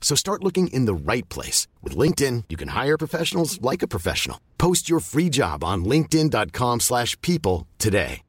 [0.00, 1.68] So start looking in the right place.
[1.84, 4.40] With LinkedIn, you can hire professionals like a professional.
[4.58, 8.22] Post your free job on linkedin.com slash people today.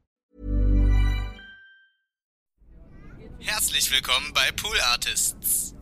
[3.44, 5.74] Herzlich willkommen bei Pool Artists.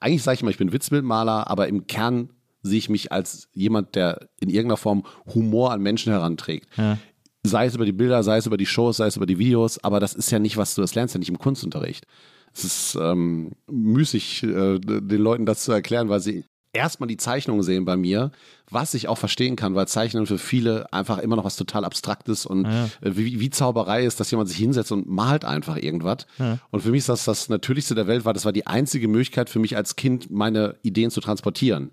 [0.00, 2.30] Eigentlich sage ich immer, ich bin Witzbildmaler, aber im Kern
[2.62, 6.68] sehe ich mich als jemand, der in irgendeiner Form Humor an Menschen heranträgt.
[6.76, 6.98] Ja.
[7.44, 9.82] Sei es über die Bilder, sei es über die Shows, sei es über die Videos,
[9.84, 12.04] aber das ist ja nicht, was du, das lernst ja nicht im Kunstunterricht.
[12.52, 17.62] Es ist ähm, müßig, äh, den Leuten das zu erklären, weil sie erstmal die Zeichnungen
[17.62, 18.32] sehen bei mir,
[18.70, 22.44] was ich auch verstehen kann, weil Zeichnen für viele einfach immer noch was total Abstraktes
[22.44, 22.84] und Ja.
[23.02, 26.26] äh, wie, wie Zauberei ist, dass jemand sich hinsetzt und malt einfach irgendwas.
[26.38, 26.58] Ja.
[26.70, 29.48] Und für mich ist das das Natürlichste der Welt, weil das war die einzige Möglichkeit
[29.48, 31.92] für mich als Kind, meine Ideen zu transportieren.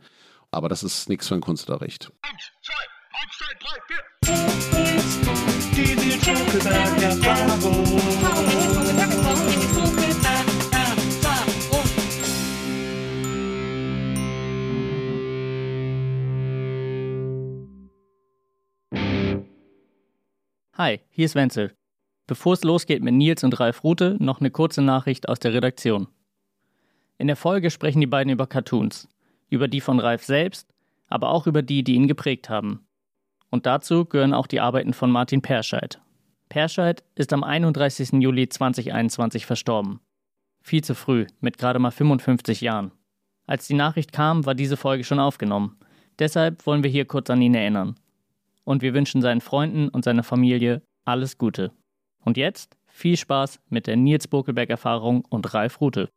[0.51, 2.11] Aber das ist nichts für einen Kunstunterricht.
[20.77, 21.73] Hi, hier ist Wenzel.
[22.27, 26.07] Bevor es losgeht mit Nils und Ralf Rute, noch eine kurze Nachricht aus der Redaktion.
[27.17, 29.07] In der Folge sprechen die beiden über Cartoons.
[29.49, 30.73] Über die von Ralf selbst,
[31.07, 32.84] aber auch über die, die ihn geprägt haben.
[33.55, 36.01] Und dazu gehören auch die Arbeiten von Martin Perscheid.
[36.49, 38.21] Perscheid ist am 31.
[38.21, 40.01] Juli 2021 verstorben.
[40.61, 42.91] Viel zu früh, mit gerade mal 55 Jahren.
[43.47, 45.77] Als die Nachricht kam, war diese Folge schon aufgenommen.
[46.19, 47.95] Deshalb wollen wir hier kurz an ihn erinnern
[48.65, 51.71] und wir wünschen seinen Freunden und seiner Familie alles Gute.
[52.25, 56.09] Und jetzt viel Spaß mit der Nils Bokelberg-Erfahrung und Ralf Rute.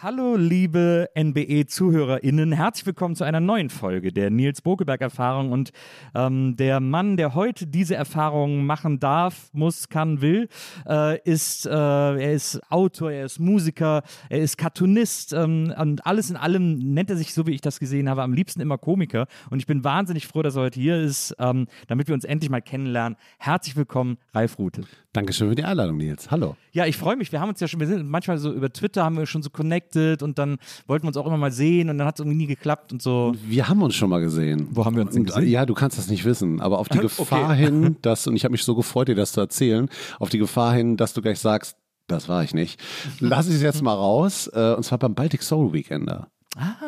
[0.00, 2.52] Hallo, liebe NBE-ZuhörerInnen.
[2.52, 5.50] Herzlich willkommen zu einer neuen Folge der Nils Bokelberg-Erfahrung.
[5.50, 5.72] Und
[6.14, 10.48] ähm, der Mann, der heute diese Erfahrung machen darf, muss, kann, will,
[10.88, 16.30] äh, ist, äh, er ist Autor, er ist Musiker, er ist Cartoonist ähm, und alles
[16.30, 19.26] in allem nennt er sich, so wie ich das gesehen habe, am liebsten immer Komiker.
[19.50, 22.50] Und ich bin wahnsinnig froh, dass er heute hier ist, ähm, damit wir uns endlich
[22.50, 23.18] mal kennenlernen.
[23.38, 24.82] Herzlich willkommen, Ralf Rute.
[25.12, 26.30] Dankeschön für die Einladung, Nils.
[26.30, 26.56] Hallo.
[26.70, 27.32] Ja, ich freue mich.
[27.32, 29.50] Wir haben uns ja schon, wir sind manchmal so über Twitter haben wir schon so
[29.88, 32.38] connected und dann wollten wir uns auch immer mal sehen und dann hat es irgendwie
[32.38, 33.34] nie geklappt und so.
[33.46, 34.68] Wir haben uns schon mal gesehen.
[34.70, 35.48] Wo haben wir uns denn Und, gesehen?
[35.48, 38.52] Ja, du kannst das nicht wissen, aber auf die Gefahr hin, dass, und ich habe
[38.52, 39.88] mich so gefreut, dir das zu erzählen,
[40.18, 42.80] auf die Gefahr hin, dass du gleich sagst, das war ich nicht.
[43.20, 46.28] Lass ich es jetzt mal raus, äh, und zwar beim Baltic Soul Weekender.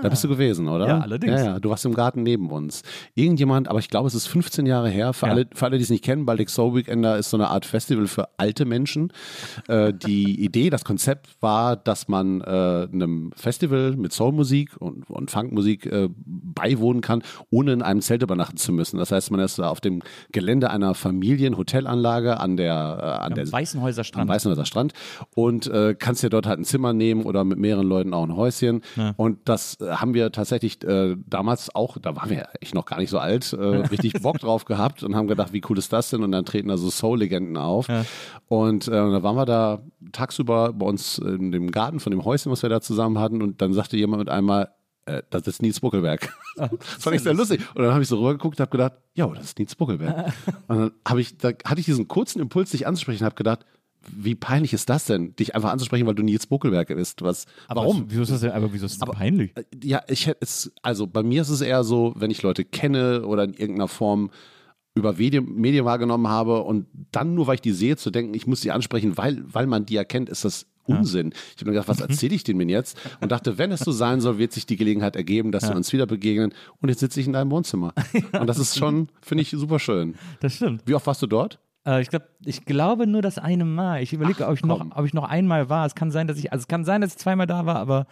[0.02, 0.84] Da bist du gewesen, oder?
[0.86, 0.88] Ah.
[0.88, 1.32] Ja, allerdings.
[1.38, 2.82] Ja, ja, du warst im Garten neben uns.
[3.14, 5.32] Irgendjemand, aber ich glaube, es ist 15 Jahre her, für, Ja.
[5.32, 8.06] alle, für alle, die es nicht kennen, Baltic Soul Weekender ist so eine Art Festival
[8.06, 9.12] für alte Menschen.
[9.68, 15.30] Äh, die Idee, das Konzept war, dass man äh, einem Festival mit Soulmusik und, und
[15.30, 18.96] Funkmusik äh, beiwohnen kann, ohne in einem Zelt übernachten zu müssen.
[18.96, 23.50] Das heißt, man ist da auf dem Gelände einer Familien-Hotelanlage an der, äh, an der
[23.52, 24.22] Weißenhäuser Strand.
[24.22, 24.94] am Weißenhäuser Strand
[25.34, 28.34] und äh, kannst dir dort halt ein Zimmer nehmen oder mit mehreren Leuten auch ein
[28.34, 28.80] Häuschen.
[29.16, 32.86] Und das äh, haben wir tatsächlich äh, damals auch, da waren wir ja echt noch
[32.86, 33.56] gar nicht so alt, äh,
[33.90, 36.22] richtig Bock drauf gehabt und haben gedacht, wie cool ist das denn?
[36.22, 37.86] Und dann treten da so Soul-Legenden auf.
[38.48, 42.50] Und äh, da waren wir da tagsüber bei uns in dem Garten von dem Häuschen,
[42.50, 43.42] was wir da zusammen hatten.
[43.42, 44.70] Und dann sagte jemand mit einmal,
[45.06, 46.32] äh, das ist Nils Buckelberg.
[46.80, 47.60] Fand ich sehr lustig.
[47.74, 50.32] Und dann habe ich so rübergeguckt und habe gedacht, ja, das ist Nils Buckelberg.
[50.68, 53.64] und dann habe ich, da hatte ich diesen kurzen Impuls, dich anzusprechen, habe gedacht,
[54.08, 57.22] wie peinlich ist das denn, dich einfach anzusprechen, weil du Nils Buckelberg bist?
[57.22, 58.06] Was, warum?
[58.08, 59.56] Wieso ist das denn, aber wieso ist das denn peinlich?
[59.56, 62.64] Äh, Ja, ich hätte es, also bei mir ist es eher so, wenn ich Leute
[62.64, 64.30] kenne oder in irgendeiner Form
[64.94, 68.60] über Medien, wahrgenommen habe und dann nur, weil ich die sehe, zu denken, ich muss
[68.60, 71.32] sie ansprechen, weil, weil man die erkennt, ist das Unsinn.
[71.54, 72.98] Ich habe mir gedacht, was erzähle ich denen jetzt?
[73.20, 75.92] Und dachte, wenn es so sein soll, wird sich die Gelegenheit ergeben, dass wir uns
[75.92, 76.52] wieder begegnen.
[76.80, 77.94] Und jetzt sitze ich in deinem Wohnzimmer.
[78.32, 80.16] Und das ist schon, finde ich, super schön.
[80.40, 80.82] Das stimmt.
[80.86, 81.60] Wie oft warst du dort?
[81.86, 84.02] Äh, ich, glaub, ich glaube nur das eine Mal.
[84.02, 85.86] Ich überlege, ob, ich noch- ob ich noch einmal war.
[85.86, 88.06] Es kann sein, dass ich, also es kann sein, dass ich zweimal da war, aber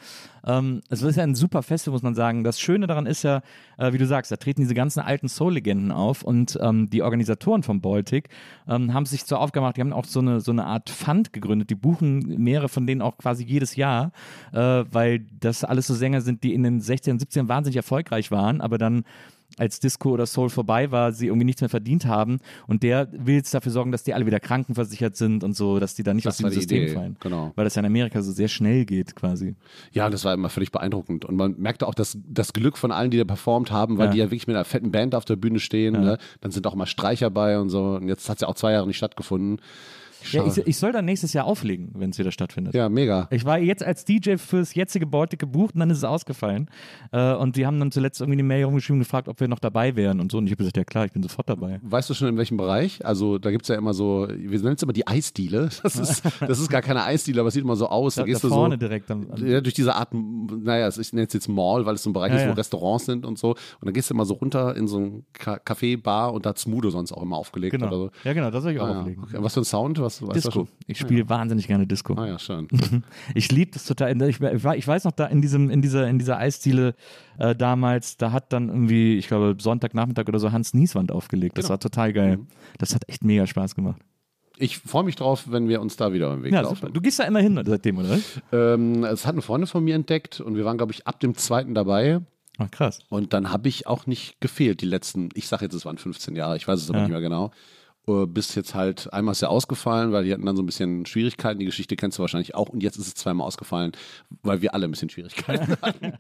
[0.47, 2.43] Ähm, es ist ja ein super Festival, muss man sagen.
[2.43, 3.43] Das Schöne daran ist ja,
[3.77, 7.63] äh, wie du sagst, da treten diese ganzen alten Soul-Legenden auf und ähm, die Organisatoren
[7.63, 8.31] vom Baltic
[8.67, 11.35] ähm, haben sich zur Aufgabe gemacht, die haben auch so eine, so eine Art Fund
[11.35, 11.69] gegründet.
[11.69, 14.13] Die buchen mehrere von denen auch quasi jedes Jahr,
[14.53, 14.59] äh,
[14.91, 18.63] weil das alles so Sänger sind, die in den 16 und 17 wahnsinnig erfolgreich waren,
[18.63, 19.05] aber dann
[19.59, 22.39] als Disco oder Soul vorbei war, sie irgendwie nichts mehr verdient haben.
[22.67, 25.95] Und der will jetzt dafür sorgen, dass die alle wieder krankenversichert sind und so, dass
[25.95, 27.17] die da nicht Das aus dem System Idee, fallen.
[27.21, 27.53] genau.
[27.57, 29.55] Weil das ja in Amerika so sehr schnell geht, quasi.
[29.93, 31.25] Ja, das war immer völlig beeindruckend.
[31.25, 34.13] Und man merkte auch das, das Glück von allen, die da performt haben, weil Ja.
[34.13, 35.93] die ja wirklich mit einer fetten Band auf der Bühne stehen.
[35.95, 36.19] Ne?
[36.41, 37.97] Dann sind auch mal Streicher bei und so.
[37.97, 39.61] Und jetzt hat es ja auch zwei Jahre nicht stattgefunden.
[40.33, 42.75] Ja, ich, ich soll dann nächstes Jahr auflegen, wenn es wieder stattfindet.
[42.75, 43.29] ja, mega.
[43.31, 46.69] Ich war jetzt als DJ fürs jetzige Baltic gebucht und dann ist es ausgefallen.
[47.13, 49.59] Äh, und die haben dann zuletzt irgendwie eine Mail rumgeschrieben und gefragt, ob wir noch
[49.61, 50.39] dabei wären und so.
[50.39, 51.79] Und ich habe gesagt, ja klar, ich bin sofort dabei.
[51.83, 53.05] Weißt du schon, in welchem Bereich?
[53.07, 55.69] Also, da gibt es ja immer so, wir nennen es immer die Eisdiele.
[55.83, 58.17] Das ist, das ist gar keine Eisdiele, aber es sieht immer so aus.
[58.17, 58.79] Da, Da, da gehst du vorne so.
[58.81, 62.03] direkt am, am Ja, durch diese Art, naja, ich nenne es jetzt Mall, weil es
[62.03, 62.55] so ein Bereich Ja, ist, wo ja.
[62.55, 63.51] Restaurants sind und so.
[63.51, 66.59] Und dann gehst du immer so runter in so ein Café, Bar und da hat
[66.59, 67.87] Smudo sonst auch immer aufgelegt Genau.
[67.87, 68.11] oder so.
[68.25, 69.23] Ja, genau, das soll ich auch Ah, auflegen.
[69.25, 69.37] okay.
[69.39, 69.99] Was für ein Sound?
[70.09, 70.51] Was, weißt du Disco.
[70.53, 70.69] schon?
[70.87, 72.15] Ich spiele wahnsinnig gerne Disco.
[72.15, 72.69] Ah ja, schön.
[73.35, 74.21] Ich liebe das total.
[74.29, 76.95] Ich, ich weiß noch, da in diesem, in dieser, in dieser Eisdiele
[77.39, 81.59] äh, damals, da hat dann irgendwie, ich glaube, Sonntagnachmittag oder so Hans Nieswand aufgelegt.
[81.59, 81.71] Das Genau.
[81.75, 82.37] war total geil.
[82.39, 82.47] Mhm.
[82.79, 84.01] Das hat echt mega Spaß gemacht.
[84.61, 86.77] Ich freue mich drauf, wenn wir uns da wieder im Weg Ja, laufen.
[86.81, 86.91] super.
[86.93, 88.19] Du gehst da immer hin seitdem, oder?
[88.53, 91.37] Ähm, es hat eine Freundin von mir entdeckt und wir waren, glaube ich, ab dem
[91.37, 92.21] zweiten dabei.
[92.59, 92.99] Ach, krass.
[93.09, 96.35] Und dann habe ich auch nicht gefehlt, die letzten, ich sage jetzt, es waren 15
[96.35, 97.05] Jahre, ich weiß es aber Ja.
[97.05, 97.53] nicht mehr genau.
[98.09, 101.07] Äh, Bis jetzt halt einmal ist ja ausgefallen, weil die hatten dann so ein bisschen
[101.07, 101.59] Schwierigkeiten.
[101.59, 102.69] Die Geschichte kennst du wahrscheinlich auch.
[102.69, 103.93] Und jetzt ist es zweimal ausgefallen,
[104.43, 106.15] weil wir alle ein bisschen Schwierigkeiten hatten.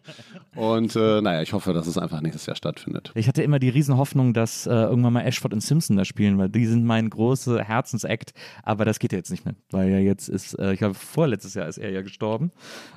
[0.55, 3.13] Und äh, naja, ich hoffe, dass es einfach nächstes Jahr stattfindet.
[3.15, 6.49] Ich hatte immer die Riesenhoffnung, dass äh, irgendwann mal Ashford und Simpson da spielen, weil
[6.49, 8.33] die sind mein großer Herzensakt.
[8.63, 11.55] Aber das geht ja jetzt nicht mehr, weil ja jetzt ist, äh, ich glaube, vorletztes
[11.55, 12.51] Jahr ist er ja gestorben.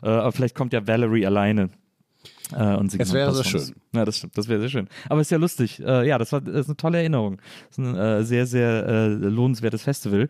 [0.03, 1.69] Äh, aber vielleicht kommt ja Valerie alleine.
[2.55, 3.75] Äh, und Es wäre sehr schön.
[3.93, 4.87] Ja, das stimmt, das wäre sehr schön.
[5.09, 5.79] Aber ist ja lustig.
[5.79, 7.37] Äh, ja, das war das ist eine tolle Erinnerung.
[7.69, 10.29] Das ist ein äh, sehr, sehr äh, lohnenswertes Festival.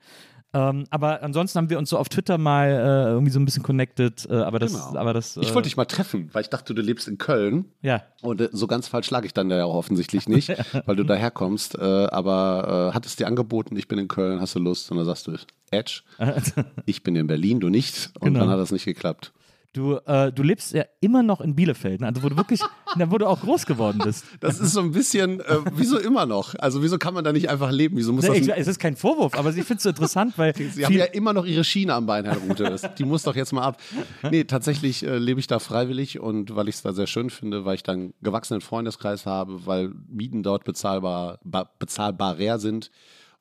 [0.53, 3.63] Ähm, aber ansonsten haben wir uns so auf Twitter mal äh, irgendwie so ein bisschen
[3.63, 4.27] connected.
[4.29, 4.99] Äh, aber das, Genau.
[4.99, 5.37] aber das.
[5.37, 7.65] Äh, Ich wollte dich mal treffen, weil ich dachte, du lebst in Köln.
[7.81, 10.49] Ja, Und äh, so ganz falsch lag ich dann ja auch offensichtlich nicht,
[10.85, 11.75] weil du daherkommst.
[11.75, 14.91] Äh, aber äh, hattest dir angeboten, ich bin in Köln, hast du Lust?
[14.91, 15.37] Und dann sagst du,
[15.71, 16.01] Edge,
[16.85, 18.11] ich bin in Berlin, du nicht.
[18.19, 18.41] Und Genau.
[18.41, 19.31] dann hat das nicht geklappt.
[19.73, 22.07] Du, äh, du lebst ja immer noch in Bielefeld, ne?
[22.07, 22.61] also wo du wirklich,
[22.95, 24.25] na, wo du auch groß geworden bist.
[24.39, 26.55] Das ist so ein bisschen, äh, wieso immer noch?
[26.55, 27.97] Also wieso kann man da nicht einfach leben?
[27.97, 28.47] Wieso muss Nee, das...
[28.47, 31.05] ich, es ist kein Vorwurf, aber ich finde es so interessant, weil Sie haben ja
[31.05, 32.63] immer noch ihre Schiene am Bein, Herr Rute.
[32.63, 33.81] Das, die muss doch jetzt mal ab.
[34.29, 37.65] Nee, tatsächlich äh, lebe ich da freiwillig und weil ich es da sehr schön finde,
[37.65, 42.91] weil ich dann einen gewachsenen Freundeskreis habe, weil Mieten dort bezahlbar, ba, bezahlbarer sind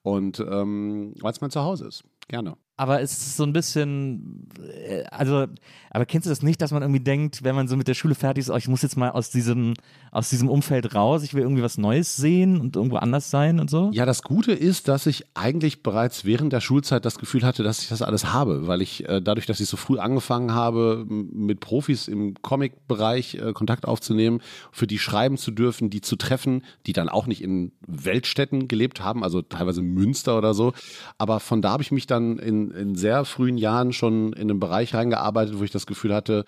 [0.03, 2.05] und ähm, weil es mein Zuhause ist.
[2.29, 2.57] Gerne.
[2.81, 4.49] Aber es ist so ein bisschen,
[4.89, 5.45] äh, also,
[5.91, 8.15] aber kennst du das nicht, dass man irgendwie denkt, wenn man so mit der Schule
[8.15, 9.75] fertig ist, oh, ich muss jetzt mal aus diesem,
[10.13, 13.69] aus diesem Umfeld raus, ich will irgendwie was Neues sehen und irgendwo anders sein und
[13.69, 13.91] so?
[13.93, 17.83] Ja, das Gute ist, dass ich eigentlich bereits während der Schulzeit das Gefühl hatte, dass
[17.83, 21.61] ich das alles habe, weil ich äh, dadurch, dass ich so früh angefangen habe, mit
[21.61, 24.41] Profis im Comic-Bereich äh, Kontakt aufzunehmen,
[24.73, 29.05] für die schreiben zu dürfen, die zu treffen, die dann auch nicht in Weltstädten gelebt
[29.05, 30.73] haben, also teilweise Münster oder so.
[31.19, 34.61] Aber von da habe ich mich dann in, in sehr frühen Jahren schon in einen
[34.61, 36.45] Bereich reingearbeitet, wo ich das Gefühl hatte,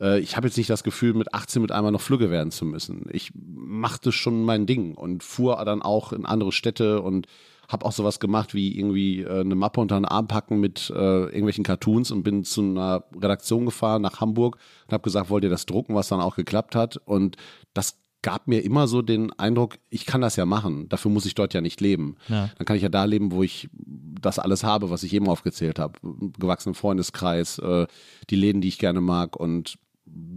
[0.00, 2.64] äh, ich habe jetzt nicht das Gefühl, mit 18 mit einmal noch Flügge werden zu
[2.64, 3.06] müssen.
[3.10, 7.26] Ich machte schon mein Ding und fuhr dann auch in andere Städte und
[7.68, 11.24] habe auch sowas gemacht wie irgendwie äh, eine Mappe unter den Arm packen mit äh,
[11.24, 15.50] irgendwelchen Cartoons und bin zu einer Redaktion gefahren nach Hamburg und habe gesagt, wollt ihr
[15.50, 16.98] das drucken, was dann auch geklappt hat.
[17.04, 17.36] Und
[17.72, 20.88] das gab mir immer so den Eindruck, ich kann das ja machen.
[20.88, 22.16] Dafür muss ich dort ja nicht leben.
[22.28, 22.50] Ja.
[22.56, 25.78] Dann kann ich ja da leben, wo ich das alles habe, was ich eben aufgezählt
[25.78, 25.98] habe.
[26.38, 27.86] Gewachsenen Freundeskreis, äh,
[28.30, 29.76] die Läden, die ich gerne mag und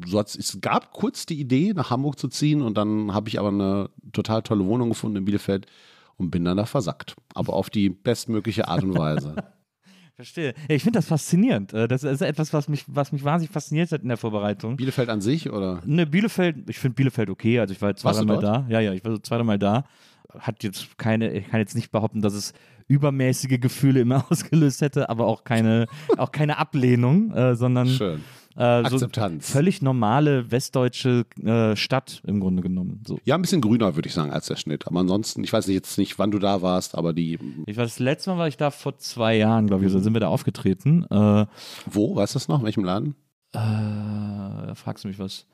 [0.05, 3.39] so hat's, es gab kurz die Idee, nach Hamburg zu ziehen und dann habe ich
[3.39, 5.67] aber eine total tolle Wohnung gefunden in Bielefeld
[6.17, 7.15] und bin dann da versackt.
[7.35, 9.35] Aber auf die bestmögliche Art und Weise.
[10.17, 10.55] Verstehe.
[10.67, 11.73] Ja, ich finde das faszinierend.
[11.73, 14.75] Äh, Das ist etwas, was mich, was mich wahnsinnig fasziniert hat in der Vorbereitung.
[14.75, 15.79] Bielefeld an sich oder?
[15.85, 17.59] Ne, Bielefeld, ich finde Bielefeld okay.
[17.59, 18.65] Also ich war zwei, Warst du dreimal da.
[18.67, 19.85] Ja, ja, ich war so zwei, dreimal da.
[20.39, 22.53] Hat jetzt keine, ich kann jetzt nicht behaupten, dass es
[22.87, 25.85] übermäßige Gefühle immer ausgelöst hätte, aber auch keine,
[26.17, 28.23] auch keine Ablehnung, äh, sondern Schön.
[28.57, 29.07] Äh, so
[29.39, 33.03] völlig normale westdeutsche äh, Stadt im Grunde genommen.
[33.05, 33.19] So.
[33.23, 34.87] Ja, ein bisschen grüner, würde ich sagen, als der Schnitt.
[34.87, 37.99] Aber ansonsten, ich weiß jetzt nicht, wann du da warst, aber die, Ich war das
[37.99, 41.05] letzte Mal war ich da vor zwei Jahren, glaube ich, so sind wir da aufgetreten.
[41.09, 41.45] Äh,
[41.85, 42.59] wo, weißt du das noch?
[42.59, 43.15] In welchem Laden?
[43.53, 43.57] äh,
[44.67, 45.45] da fragst du mich was.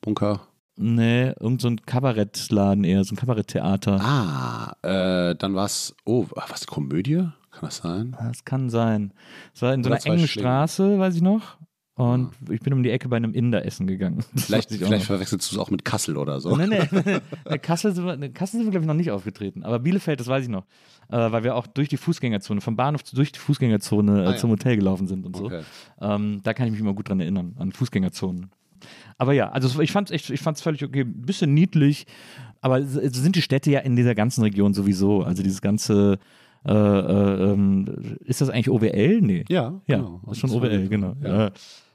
[0.00, 0.40] Bunker?
[0.76, 4.00] Nee, irgend so ein Kabarettladen eher, so ein Kabaretttheater.
[4.00, 7.28] Ah, äh, dann war's, oh, was, Komödie?
[7.50, 8.16] Kann das sein?
[8.18, 9.12] Das kann sein.
[9.54, 10.26] Es war in so einer engen.
[10.26, 11.58] Straße, weiß ich noch.
[12.10, 14.24] Und ich bin um die Ecke bei einem Inder essen gegangen.
[14.34, 16.56] Das Vielleicht, vielleicht verwechselst du es auch mit Kassel oder so.
[16.56, 17.58] Nee, nee.
[17.58, 19.62] Kassel sind wir, nee, Kassel sind wir, glaube ich, noch nicht aufgetreten.
[19.64, 20.64] Aber Bielefeld, das weiß ich noch.
[21.10, 24.36] Äh, weil wir auch durch die Fußgängerzone, vom Bahnhof durch die Fußgängerzone äh, Ah, ja.
[24.36, 25.44] zum Hotel gelaufen sind und so.
[25.46, 25.62] Okay.
[26.00, 28.50] Ähm, da kann ich mich immer gut dran erinnern, an Fußgängerzonen.
[29.18, 32.06] Aber ja, also ich fand es echt, ich fand's völlig okay, ein bisschen niedlich,
[32.60, 35.22] aber es es sind die Städte ja in dieser ganzen Region sowieso.
[35.22, 36.18] Also dieses ganze,
[36.64, 39.20] äh, äh, ähm, ist das eigentlich OWL?
[39.20, 39.44] Nee.
[39.48, 40.20] Ja, Ja, genau.
[40.24, 41.14] das ist schon OWL, genau.
[41.22, 41.50] Ja.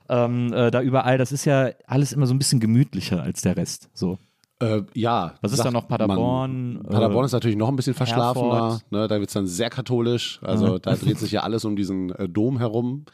[0.10, 3.58] Ähm, äh, da überall, das ist ja alles immer so ein bisschen gemütlicher als der
[3.58, 3.90] Rest.
[3.94, 4.18] So.
[4.60, 5.36] Äh, ja.
[5.42, 5.88] Was ist da noch?
[5.88, 8.80] Paderborn, Man, Paderborn äh, ist natürlich noch ein bisschen verschlafener.
[8.90, 10.40] Ne, da wird es dann sehr katholisch.
[10.42, 13.06] Also da dreht sich ja alles um diesen äh, Dom herum.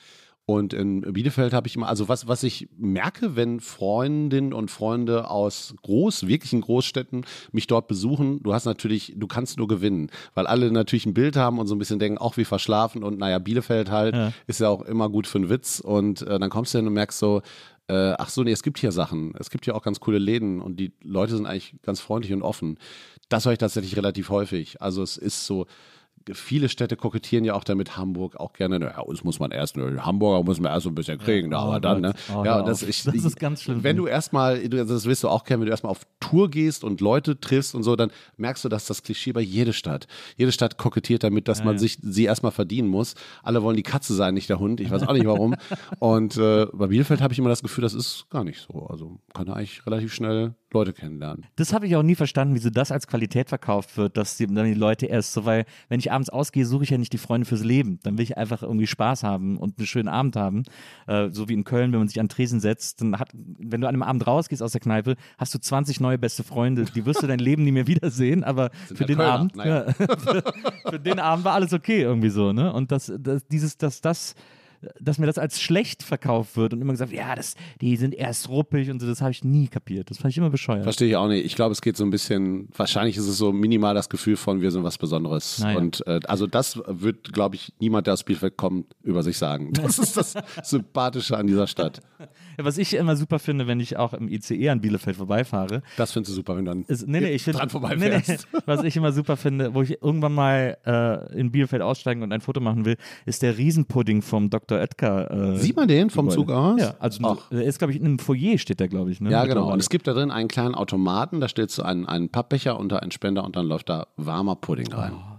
[0.45, 5.29] Und in Bielefeld habe ich immer, also was, was ich merke, wenn Freundinnen und Freunde
[5.29, 10.45] aus groß, wirklichen Großstädten mich dort besuchen, du hast natürlich, du kannst nur gewinnen, weil
[10.45, 13.39] alle natürlich ein Bild haben und so ein bisschen denken, auch wie verschlafen und naja,
[13.39, 14.33] Bielefeld halt Ja.
[14.45, 16.93] ist ja auch immer gut für einen Witz und äh, dann kommst du hin und
[16.93, 17.41] merkst so,
[17.87, 20.61] äh, ach so, nee, es gibt hier Sachen, es gibt hier auch ganz coole Läden
[20.61, 22.77] und die Leute sind eigentlich ganz freundlich und offen.
[23.29, 24.81] Das höre ich tatsächlich relativ häufig.
[24.81, 25.67] Also es ist so,
[26.31, 30.05] viele Städte kokettieren ja auch damit Hamburg auch gerne, naja, uns muss man erst, ne,
[30.05, 32.13] Hamburger muss man erst so ein bisschen kriegen, ne, oh aber dann, ne?
[32.27, 32.37] Gott.
[32.37, 33.83] Oh, ja, das, ich, Das ist ganz schlimm.
[33.83, 37.01] Wenn du erstmal, das wirst du auch kennen, wenn du erstmal auf Tour gehst und
[37.01, 40.07] Leute triffst und so, dann merkst du, dass das Klischee bei jeder Stadt.
[40.37, 43.15] Jede Stadt kokettiert damit, dass man sich sie erstmal verdienen muss.
[43.41, 44.79] Alle wollen die Katze sein, nicht der Hund.
[44.79, 45.55] Ich weiß auch nicht warum.
[45.99, 48.87] und äh, bei Bielefeld habe ich immer das Gefühl, das ist gar nicht so.
[48.87, 51.45] Also kann er eigentlich relativ schnell Leute kennenlernen.
[51.55, 54.65] Das habe ich auch nie verstanden, wieso das als Qualität verkauft wird, dass die, dann
[54.65, 57.45] die Leute erst so, weil wenn ich abends ausgehe, suche ich ja nicht die Freunde
[57.45, 57.99] fürs Leben.
[58.03, 60.63] Dann will ich einfach irgendwie Spaß haben und einen schönen Abend haben.
[61.07, 63.87] Äh, so wie in Köln, wenn man sich an Tresen setzt, dann hat, wenn du
[63.87, 66.85] an einem Abend rausgehst aus der Kneipe, hast du 20 neue beste Freunde.
[66.85, 70.43] Die wirst du dein Leben nie mehr wiedersehen, aber für den Kölner, Abend, ja, für,
[70.89, 72.73] für den Abend war alles okay irgendwie so, ne?
[72.73, 74.35] Und das, das dieses, dass das
[74.99, 78.49] dass mir das als schlecht verkauft wird und immer gesagt, ja, das, die sind erst
[78.49, 80.09] ruppig und so, das habe ich nie kapiert.
[80.09, 80.83] Das fand ich immer bescheuert.
[80.83, 81.45] Verstehe ich auch nicht.
[81.45, 84.61] Ich glaube, es geht so ein bisschen, wahrscheinlich ist es so minimal das Gefühl von,
[84.61, 85.59] wir sind was Besonderes.
[85.59, 85.77] Naja.
[85.77, 89.73] Und äh, also das wird, glaube ich, niemand, der aus Bielefeld kommt, über sich sagen.
[89.83, 91.99] Das ist das Sympathische an dieser Stadt.
[92.57, 96.31] Was ich immer super finde, wenn ich auch im ICE an Bielefeld vorbeifahre, Das findest
[96.31, 98.47] du super, wenn du dann ist, nee, nee, ich finde, dran nee, nee, vorbeifährst.
[98.65, 102.41] was ich immer super finde, wo ich irgendwann mal äh, in Bielefeld aussteigen und ein
[102.41, 104.79] Foto machen will, ist der Riesenpudding vom Dr.
[104.79, 105.53] Oetker.
[105.53, 106.29] Äh, Sieht man den vom.
[106.29, 106.79] Zug aus?
[106.79, 107.49] Ja, also Ach.
[107.49, 109.21] der ist, glaube ich, in einem Foyer steht der, glaube ich.
[109.21, 109.71] Ne, Ja, genau.
[109.71, 113.01] Und es gibt da drin einen kleinen Automaten, da stellst du einen, einen Pappbecher unter
[113.01, 115.13] einen Spender und dann läuft da warmer Pudding rein.
[115.15, 115.32] Oh,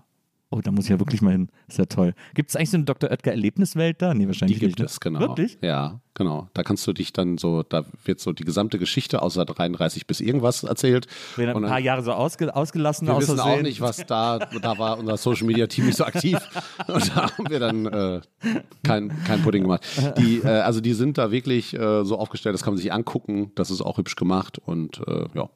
[0.61, 1.49] da muss ich ja wirklich mal hin.
[1.69, 2.15] Ist ja toll.
[2.35, 3.11] Gibt es eigentlich so eine Dr.
[3.11, 4.13] Oetker Erlebniswelt da?
[4.15, 4.79] Nee, Die wahrscheinlich gibt nicht.
[4.81, 4.85] ne?
[4.87, 5.21] es, genau.
[5.21, 5.59] Wirklich?
[5.63, 6.49] Ja, genau.
[6.55, 10.21] Da kannst du dich dann so, da wird so die gesamte Geschichte außer 33 bis
[10.21, 11.07] irgendwas erzählt.
[11.37, 14.39] Werden ein Und dann- paar Jahre so ausge, ausgelassen Wir wissen auch nicht, was da,
[14.39, 16.39] da war unser Social Media Team nicht so aktiv.
[16.87, 18.21] Und da haben wir dann äh,
[18.83, 19.83] kein, kein Pudding gemacht.
[20.19, 23.53] Die, äh, also die sind da wirklich äh, so aufgestellt, das kann man sich angucken.
[23.55, 25.49] Das ist auch hübsch gemacht und äh, ja.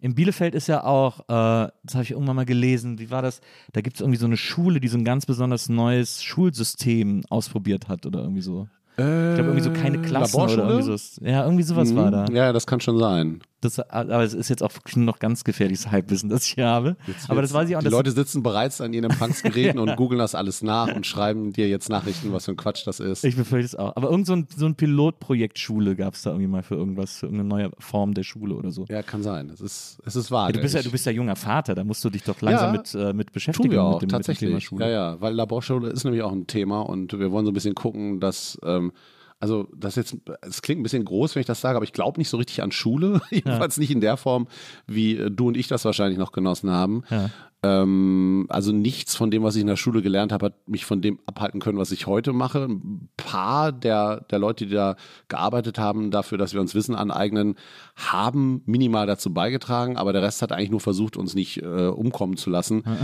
[0.00, 3.40] In Bielefeld ist ja auch, äh, das habe ich irgendwann mal gelesen, wie war das?
[3.72, 7.88] Da gibt es irgendwie so eine Schule, die so ein ganz besonders neues Schulsystem ausprobiert
[7.88, 8.68] hat oder irgendwie so.
[8.96, 11.24] ich glaube, irgendwie so keine Klassen oder irgendwie so.
[11.24, 12.26] Ja, irgendwie sowas war da.
[12.28, 12.34] Mhm.
[12.36, 13.40] Ja, das kann schon sein.
[13.60, 16.96] Das, aber es ist jetzt auch noch ganz gefährliches Halbwissen, das ich hier habe.
[17.26, 17.82] aber das weiß ich auch.
[17.82, 21.68] Die Leute sitzen bereits an ihren Empfangsgeräten und googeln das alles nach und schreiben dir
[21.68, 23.24] jetzt Nachrichten, was für ein Quatsch das ist.
[23.24, 23.96] ich befürchte es auch.
[23.96, 27.16] Aber irgend so ein, so ein Pilotprojekt Schule gab es da irgendwie mal für irgendwas,
[27.18, 28.84] für irgendeine neue Form der Schule oder so.
[28.88, 29.50] ja, kann sein.
[29.50, 30.48] Es ist, es ist wahr.
[30.48, 32.74] Ja, du, bist ja, du bist ja junger Vater, da musst du dich doch langsam
[32.74, 34.50] Ja, mit, äh, mit beschäftigen Tun wir auch, mit, dem, mit dem tatsächlich.
[34.50, 34.84] Thema Schule.
[34.84, 37.74] Ja, ja, weil Laborschule ist nämlich auch ein Thema und wir wollen so ein bisschen
[37.74, 38.92] gucken, dass, ähm,
[39.40, 42.18] also das jetzt, es klingt ein bisschen groß, wenn ich das sage, aber ich glaube
[42.18, 44.48] nicht so richtig an Schule, jedenfalls nicht in der Form,
[44.86, 47.04] wie äh, du und ich das wahrscheinlich noch genossen haben.
[47.10, 47.30] Ja.
[47.64, 51.00] Ähm, also nichts von dem, was ich in der Schule gelernt habe, hat mich von
[51.00, 52.66] dem abhalten können, was ich heute mache.
[52.66, 54.94] Ein paar der, der Leute, die da
[55.26, 57.56] gearbeitet haben, dafür, dass wir uns Wissen aneignen,
[57.96, 62.36] haben minimal dazu beigetragen, aber der Rest hat eigentlich nur versucht, uns nicht äh, umkommen
[62.36, 62.84] zu lassen.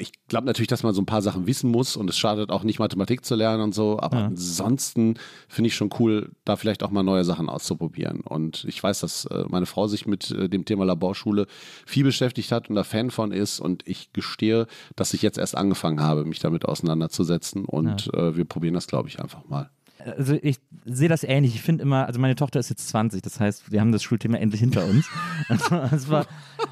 [0.00, 2.62] Ich glaube natürlich, dass man so ein paar Sachen wissen muss und es schadet auch
[2.62, 5.14] nicht, Mathematik zu lernen und so, aber ansonsten
[5.48, 8.20] finde ich schon cool, da vielleicht auch mal neue Sachen auszuprobieren.
[8.20, 11.46] Und ich weiß, dass äh, meine Frau sich mit äh, dem Thema Laborschule
[11.84, 15.56] viel beschäftigt hat und da Fan von ist und ich gestehe, dass ich jetzt erst
[15.56, 19.70] angefangen habe, mich damit auseinanderzusetzen und äh, wir probieren das, glaube ich, einfach mal.
[20.16, 21.54] Also ich sehe das ähnlich.
[21.56, 24.38] Ich finde immer, also meine Tochter ist jetzt 20, das heißt, wir haben das Schulthema
[24.38, 25.08] endlich hinter uns.
[25.92, 26.26] es, war,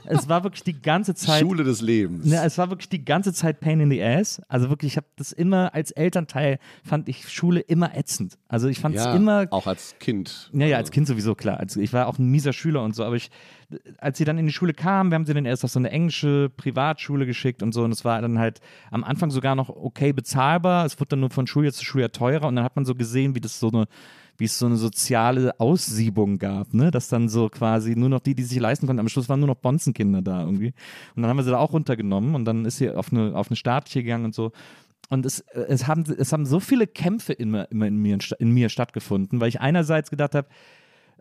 [0.05, 1.41] es war wirklich die ganze Zeit.
[1.41, 2.25] Schule des Lebens.
[2.25, 4.41] Ne, es war wirklich die ganze Zeit Pain in the Ass.
[4.49, 8.39] Also wirklich, ich habe das immer als Elternteil fand ich Schule immer ätzend.
[8.49, 10.51] Also ich fand es ja, immer auch als Kind.
[10.53, 11.59] ja, ja, als Kind sowieso, klar.
[11.59, 13.31] Also ich war auch ein mieser Schüler und so, aber ich,
[13.99, 15.91] als sie dann in die Schule kam, wir haben sie dann erst auf so eine
[15.91, 20.13] englische Privatschule geschickt und so und es war dann halt am Anfang sogar noch okay
[20.13, 20.87] bezahlbar.
[20.87, 23.35] Es wurde dann nur von Schuljahr zu Schuljahr teurer und dann hat man so gesehen,
[23.35, 23.87] wie das so eine
[24.39, 26.91] wie es so eine soziale Aussiebung gab, ne?
[26.91, 29.49] Dass dann so quasi nur noch die, die sich leisten konnten, am Schluss waren nur
[29.49, 30.75] noch Bonzenkinder da irgendwie.
[31.15, 33.49] Und dann haben wir sie da auch runtergenommen und dann ist sie auf eine, auf
[33.49, 34.53] eine staatliche gegangen und so.
[35.09, 38.69] Und es, es, haben, es haben so viele Kämpfe immer, immer in, mir, in mir
[38.69, 40.49] stattgefunden, weil ich einerseits gedacht habe,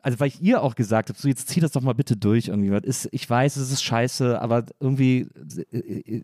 [0.06, 2.50] also weil ich ihr auch gesagt habe, so jetzt zieh das doch mal bitte durch
[2.50, 2.70] irgendwie.
[2.88, 5.28] Ist, ich weiß, es ist scheiße, aber irgendwie
[5.72, 6.24] äh, äh,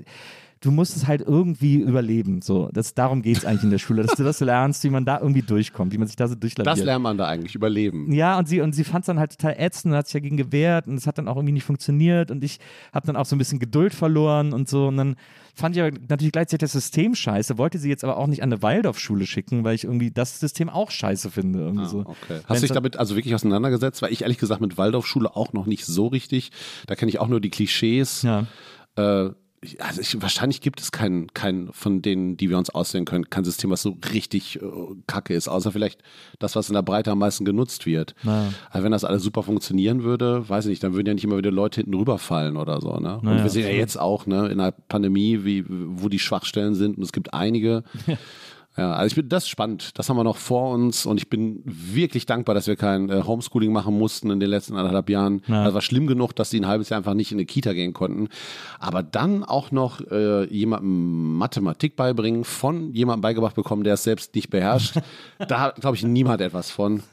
[0.62, 2.41] du musst es halt irgendwie überleben.
[2.41, 5.06] So, das, darum geht es eigentlich in der Schule, dass du das lernst, wie man
[5.06, 6.77] da irgendwie durchkommt, wie man sich da so durchlaviert.
[6.77, 8.12] Das lernt man da eigentlich, überleben.
[8.13, 10.38] Ja, und sie, und sie fand es dann halt total ätzend und hat sich dagegen
[10.38, 12.60] gewehrt und es hat dann auch irgendwie nicht funktioniert und ich
[12.94, 15.15] habe dann auch so ein bisschen Geduld verloren und so und dann
[15.56, 18.51] fand ich aber natürlich gleichzeitig das System scheiße, wollte sie jetzt aber auch nicht an
[18.53, 21.60] eine Waldorfschule schicken, weil ich irgendwie das System auch scheiße finde.
[21.60, 22.00] Irgendwie ah, so.
[22.00, 22.41] okay.
[22.46, 24.01] Hast du dich damit also wirklich auseinandergesetzt?
[24.01, 26.51] Weil ich ehrlich gesagt mit Waldorfschule auch noch nicht so richtig.
[26.88, 28.22] Da kenne ich auch nur die Klischees.
[28.22, 28.48] Ja.
[28.96, 29.32] Äh,
[29.77, 33.44] also ich, wahrscheinlich gibt es keinen kein von denen, die wir uns aussehen können, kein
[33.44, 34.65] System, was so richtig äh,
[35.06, 36.01] kacke ist, außer vielleicht
[36.39, 38.15] das, was in der Breite am meisten genutzt wird.
[38.24, 38.51] Naja.
[38.72, 41.38] Also wenn das alles super funktionieren würde, weiß ich nicht, dann würden ja nicht immer
[41.38, 42.96] wieder Leute hinten rüberfallen oder so.
[42.98, 43.20] Ne?
[43.22, 46.74] Naja, und wir sehen ja jetzt auch ne, in der Pandemie, wie, wo die Schwachstellen
[46.74, 47.84] sind und es gibt einige.
[48.78, 49.98] Ja, also ich bin das ist spannend.
[49.98, 53.24] Das haben wir noch vor uns und ich bin wirklich dankbar, dass wir kein äh,
[53.24, 55.42] Homeschooling machen mussten in den letzten anderthalb Jahren.
[55.48, 55.63] Ja.
[55.63, 57.92] Also war schlimm genug, dass sie ein halbes Jahr einfach nicht in eine Kita gehen
[57.92, 58.30] konnten.
[58.80, 64.36] Aber dann auch noch äh, jemandem Mathematik beibringen, von jemandem beigebracht bekommen, der es selbst
[64.36, 64.96] nicht beherrscht.
[65.48, 67.04] da hat, glaube ich, niemand etwas von.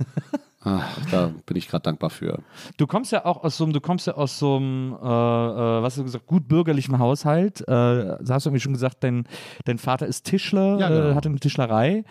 [0.60, 2.42] Ach, da bin ich gerade dankbar für.
[2.78, 5.82] Du kommst ja auch aus so einem, du kommst ja aus so einem, äh, äh,
[5.82, 7.60] was hast du gesagt, gut bürgerlichen Haushalt.
[7.60, 9.28] Äh, da hast du irgendwie schon gesagt, dein,
[9.66, 11.10] dein Vater ist Tischler, ja, genau.
[11.10, 12.04] äh, hatte eine Tischlerei.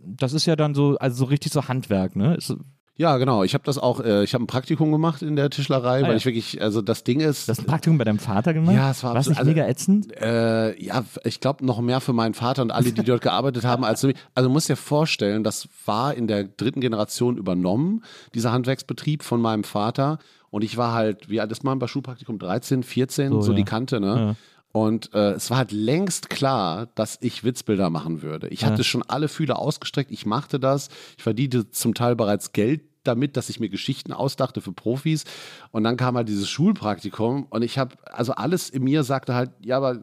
[0.00, 2.34] Das ist ja dann so, also so richtig so Handwerk, ne?
[2.34, 2.56] Ist,
[2.96, 3.42] ja, genau.
[3.42, 6.10] Ich habe das auch, äh, ich habe ein Praktikum gemacht in der Tischlerei, ah, weil
[6.10, 6.16] ja.
[6.16, 7.48] ich wirklich, also das Ding ist.
[7.48, 8.74] Das Praktikum bei deinem Vater gemacht?
[8.74, 10.14] Ja, es war War's nicht also, mega ätzend?
[10.20, 13.84] Äh, ja, ich glaube noch mehr für meinen Vater und alle, die dort gearbeitet haben,
[13.84, 14.16] als für mich.
[14.34, 19.40] Also du musst dir vorstellen, das war in der dritten Generation übernommen, dieser Handwerksbetrieb von
[19.40, 20.18] meinem Vater.
[20.50, 22.38] Und ich war halt, wie alt ist man bei Schulpraktikum?
[22.38, 23.56] 13, 14, so, so ja.
[23.56, 24.14] die Kante, ne?
[24.16, 24.36] Ja.
[24.72, 28.48] Und äh, es war halt längst klar, dass ich Witzbilder machen würde.
[28.48, 30.88] Ich hatte schon alle Fühler ausgestreckt, ich machte das.
[31.18, 35.24] Ich verdiente zum Teil bereits Geld damit, dass ich mir Geschichten ausdachte für Profis.
[35.70, 39.50] Und dann kam halt dieses Schulpraktikum und ich habe, also alles in mir sagte halt,
[39.60, 40.02] ja, aber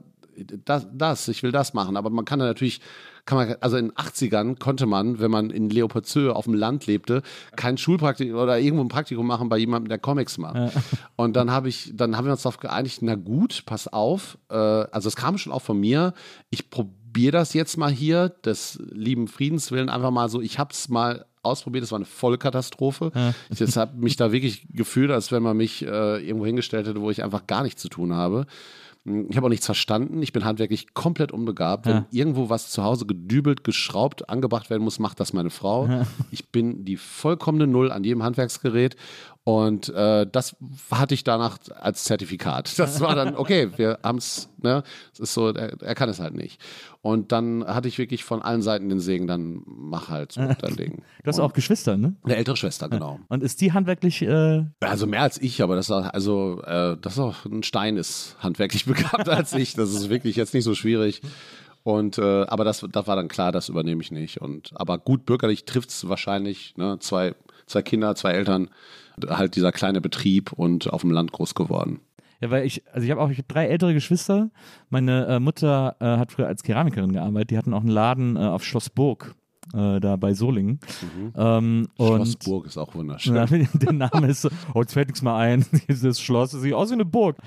[0.66, 1.98] das, das, ich will das machen.
[1.98, 2.82] Aber man kann da natürlich,
[3.26, 6.88] kann man, also in den 80ern konnte man, wenn man in Leopoldshöhe auf dem Land
[6.88, 7.22] lebte,
[7.56, 10.56] kein Schulpraktikum oder irgendwo ein Praktikum machen bei jemandem, der Comics macht.
[10.56, 10.72] Ja.
[11.16, 14.56] Und dann habe ich, dann haben wir uns darauf geeinigt, na gut, pass auf, äh,
[14.56, 16.14] also es kam schon auch von mir,
[16.50, 20.74] ich probiere das jetzt mal hier, des lieben Friedens willen, einfach mal so, ich habe
[20.74, 23.12] es mal ausprobiert, es war eine Vollkatastrophe.
[23.16, 23.34] Ja.
[23.50, 27.10] Ich habe mich da wirklich gefühlt, als wenn man mich äh, irgendwo hingestellt hätte, wo
[27.10, 28.46] ich einfach gar nichts zu tun habe.
[29.06, 30.22] Ich habe auch nichts verstanden.
[30.22, 31.86] Ich bin handwerklich komplett unbegabt.
[31.86, 31.94] Ja.
[31.94, 35.88] Wenn irgendwo was zu Hause gedübelt, geschraubt, angebracht werden muss, macht das meine Frau.
[35.88, 36.06] Ja.
[36.32, 38.98] Ich bin die vollkommene Null an jedem Handwerksgerät.
[39.50, 40.56] Und äh, das
[40.92, 42.78] hatte ich danach als Zertifikat.
[42.78, 44.84] Das war dann, okay, wir haben es, ne?
[45.12, 46.62] Es ist so, er, er, kann es halt nicht.
[47.02, 50.76] Und dann hatte ich wirklich von allen Seiten den Segen, dann mach halt so dein
[50.76, 51.02] Ding.
[51.24, 52.16] Du hast und auch Geschwister, ne?
[52.24, 53.22] Eine ältere Schwester, genau.
[53.28, 54.22] Und ist die handwerklich?
[54.22, 57.64] Äh also mehr als ich, aber das ist auch, also äh, das ist auch ein
[57.64, 59.74] Stein ist handwerklich begabt als ich.
[59.74, 61.24] Das ist wirklich jetzt nicht so schwierig.
[61.82, 64.42] Und äh, aber das, das war dann klar, das übernehme ich nicht.
[64.42, 67.00] Und aber gut bürgerlich trifft es wahrscheinlich, ne?
[67.00, 67.34] Zwei,
[67.66, 68.70] zwei Kinder, zwei Eltern,
[69.28, 72.00] halt dieser kleine Betrieb und auf dem Land groß geworden.
[72.42, 74.50] Ja, weil ich, also ich habe auch ich hab drei ältere Geschwister.
[74.90, 77.52] Meine äh, Mutter äh, hat früher als Keramikerin gearbeitet.
[77.52, 79.36] Die hatten auch einen Laden äh, auf Schloss Burg.
[79.74, 80.80] Äh, da bei Solingen.
[81.02, 81.34] Mhm.
[81.36, 83.34] Ähm, Schloss Burg ist auch wunderschön.
[83.34, 85.66] Na, der Name ist so, oh, jetzt fällt nichts mehr ein.
[85.88, 87.38] Dieses Schloss sieht aus wie eine Burg.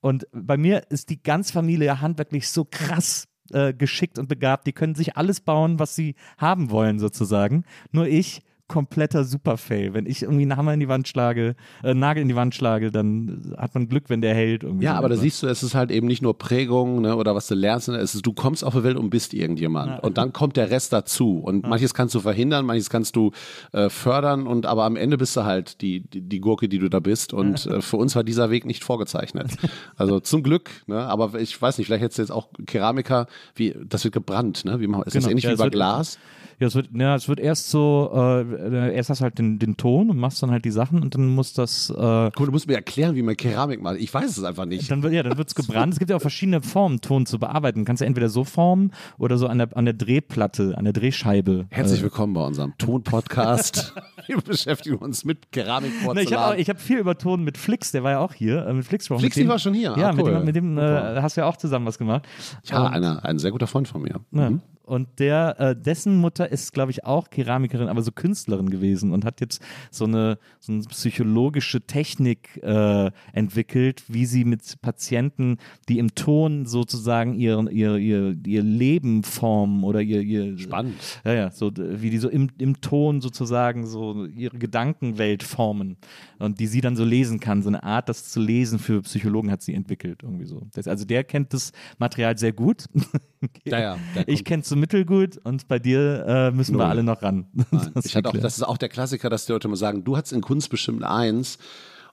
[0.00, 4.66] Und bei mir ist die ganze Familie handwerklich so krass äh, geschickt und begabt.
[4.66, 7.64] Die können sich alles bauen, was sie haben wollen, sozusagen.
[7.90, 9.92] Nur ich kompletter Superfail.
[9.92, 12.90] Wenn ich irgendwie einen Hammer in die Wand schlage, äh, Nagel in die Wand schlage,
[12.90, 14.62] dann hat man Glück, wenn der hält.
[14.62, 17.34] Irgendwie ja, aber da siehst du, es ist halt eben nicht nur Prägung ne, oder
[17.34, 19.88] was du lernst, es ist, du kommst auf die Welt und bist irgendjemand.
[19.90, 19.98] Ja.
[19.98, 21.38] Und dann kommt der Rest dazu.
[21.38, 21.68] Und ja.
[21.68, 23.32] manches kannst du verhindern, manches kannst du
[23.72, 26.88] äh, fördern und aber am Ende bist du halt die, die, die Gurke, die du
[26.88, 27.32] da bist.
[27.32, 29.52] Und äh, für uns war dieser Weg nicht vorgezeichnet.
[29.96, 30.98] Also zum Glück, ne?
[31.06, 34.80] aber ich weiß nicht, vielleicht hättest du jetzt auch Keramiker, wie, das wird gebrannt, ne?
[34.80, 35.04] Wie, ist genau.
[35.04, 36.18] das ähnlich ja, wie bei Glas?
[36.62, 39.76] Ja, es wird, ja, es wird erst so, äh, erst hast du halt den, den
[39.76, 41.90] Ton und machst dann halt die Sachen und dann muss das.
[41.90, 43.96] Äh, Guck, du musst mir erklären, wie man Keramik macht.
[43.96, 44.88] Ich weiß es einfach nicht.
[44.88, 45.92] Dann wird, ja, dann wird es gebrannt.
[45.94, 47.80] es gibt ja auch verschiedene Formen, Ton zu bearbeiten.
[47.80, 50.92] Du kannst ja entweder so formen oder so an der, an der Drehplatte, an der
[50.92, 51.66] Drehscheibe.
[51.70, 52.04] Herzlich äh.
[52.04, 53.92] willkommen bei unserem Ton-Podcast.
[54.28, 58.12] Wir beschäftigen uns mit Keramik, Na, ich habe hab viel übertonen mit Flix, der war
[58.12, 58.64] ja auch hier.
[58.68, 59.08] Äh, mit Flix.
[59.08, 59.96] Flix, Mit dem- war schon hier.
[59.98, 60.30] Ja, Ah, mit cool.
[60.34, 62.24] dem, mit dem äh, hast du ja auch zusammen was gemacht.
[62.66, 64.20] Ja, Und- einer, ein sehr guter Freund von mir.
[64.30, 64.60] Mhm.
[64.84, 69.24] Und der, äh, dessen Mutter ist, glaube ich, auch Keramikerin, aber so Künstlerin gewesen und
[69.24, 75.98] hat jetzt so eine, so eine psychologische Technik äh, entwickelt, wie sie mit Patienten, die
[75.98, 80.96] im Ton sozusagen ihr, ihr, ihr, ihr Leben formen oder ihr, ihr Spannend.
[81.24, 85.96] Ja, ja, so wie die so im, im Ton sozusagen so ihre Gedankenwelt formen
[86.38, 87.62] und die sie dann so lesen kann.
[87.62, 90.66] So eine Art, das zu lesen für Psychologen hat sie entwickelt, irgendwie so.
[90.72, 92.86] Das, also der kennt das Material sehr gut.
[93.64, 96.86] Ja, ja, ich kommt- kenn's so mittelgut und bei dir äh, müssen wir Null.
[96.86, 97.46] alle noch ran.
[97.70, 97.90] Nein.
[97.94, 100.16] Das Ich hatte auch, das ist auch der Klassiker, dass die Leute immer sagen, du
[100.16, 101.58] hattest in Kunst bestimmt eins.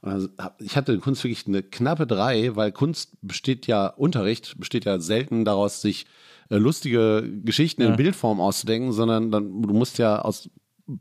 [0.01, 4.85] Und ich hatte in Kunst wirklich eine knappe drei, weil Kunst besteht ja, Unterricht besteht
[4.85, 6.05] ja selten daraus, sich
[6.49, 10.49] äh, lustige Geschichten in Bildform auszudenken, sondern dann, du musst ja aus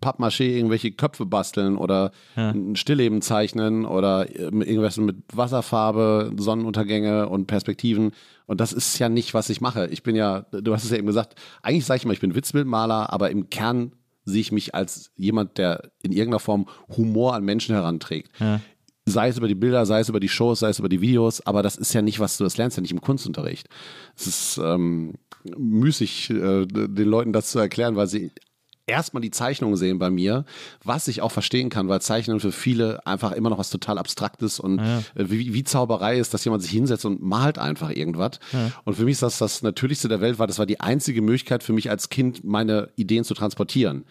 [0.01, 7.47] Pappmaché irgendwelche Köpfe basteln oder ein Stillleben zeichnen oder ähm, irgendwas mit Wasserfarbe, Sonnenuntergänge und
[7.47, 8.13] Perspektiven.
[8.47, 9.87] Und das ist ja nicht, was ich mache.
[9.89, 12.35] Ich bin ja, du hast es ja eben gesagt, eigentlich sage ich mal, ich bin
[12.35, 13.93] Witzbildmaler, aber im Kern
[14.25, 18.31] sehe ich mich als jemand, der in irgendeiner Form Humor an Menschen heranträgt.
[19.07, 21.41] Sei es über die Bilder, sei es über die Shows, sei es über die Videos,
[21.47, 23.69] aber das ist ja nicht, was du das lernst, ja nicht im Kunstunterricht.
[24.15, 25.15] Es ist ähm,
[25.57, 28.33] müßig, äh, den Leuten das zu erklären, weil sie
[28.89, 30.45] erstmal die Zeichnungen sehen bei mir,
[30.83, 34.59] was ich auch verstehen kann, weil Zeichnen für viele einfach immer noch was total Abstraktes
[34.59, 38.41] und äh, wie, wie Zauberei ist, dass jemand sich hinsetzt und malt einfach irgendwas.
[38.85, 41.63] Und für mich ist das das Natürlichste der Welt, weil das war die einzige Möglichkeit
[41.63, 44.05] für mich als Kind, meine Ideen zu transportieren.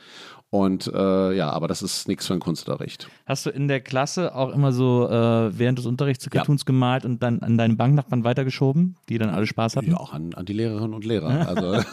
[0.49, 3.09] Und äh, ja, aber das ist nichts für einen Kunstunterricht.
[3.25, 6.39] Hast du in der Klasse auch immer so äh, während des Unterrichts so Ja.
[6.39, 9.91] Cartoons gemalt und dann an deine Banknachbarn weitergeschoben, die dann alle Spaß hatten?
[9.91, 11.47] Ja, auch an, an die Lehrerinnen und Lehrer.
[11.49, 11.73] Also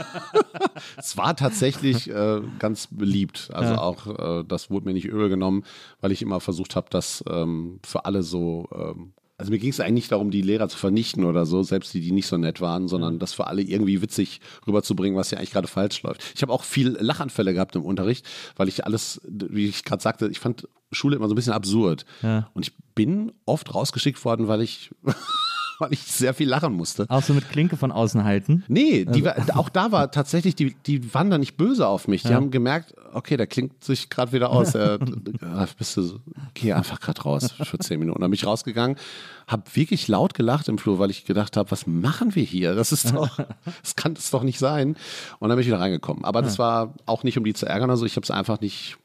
[0.96, 3.50] es war tatsächlich äh, ganz beliebt.
[3.52, 5.64] Also auch äh, das wurde mir nicht übel genommen,
[6.00, 8.68] weil ich immer versucht habe, das ähm, für alle so.
[8.72, 11.92] Ähm, also mir ging es eigentlich nicht darum, die Lehrer zu vernichten oder so, selbst
[11.92, 15.38] die, die nicht so nett waren, sondern das für alle irgendwie witzig rüberzubringen, was ja
[15.38, 16.22] eigentlich gerade falsch läuft.
[16.34, 20.28] Ich habe auch viel Lachanfälle gehabt im Unterricht, weil ich alles, wie ich gerade sagte,
[20.28, 22.04] ich fand Schule immer so ein bisschen absurd.
[22.22, 22.48] Ja.
[22.54, 24.90] Und ich bin oft rausgeschickt worden, weil ich,
[25.84, 27.06] weil ich sehr viel lachen musste.
[27.08, 28.64] Auch so mit Klinke von außen halten?
[28.68, 32.22] Nee, die war, auch da war tatsächlich, die, die waren da nicht böse auf mich.
[32.22, 34.74] Die haben gemerkt, okay, der klingt sich gerade wieder aus.
[34.84, 34.98] Äh,
[35.78, 36.20] bist du, so-
[36.54, 38.20] geh einfach gerade raus für zehn Minuten.
[38.20, 38.96] Dann bin ich rausgegangen,
[39.46, 42.74] habe wirklich laut gelacht im Flur, weil ich gedacht habe, was machen wir hier?
[42.74, 43.38] Das ist doch,
[43.82, 44.96] das kann es doch nicht sein.
[45.38, 46.24] Und dann bin ich wieder reingekommen.
[46.24, 47.90] Aber das war auch nicht, um die zu ärgern.
[47.90, 48.96] Also ich habe es einfach nicht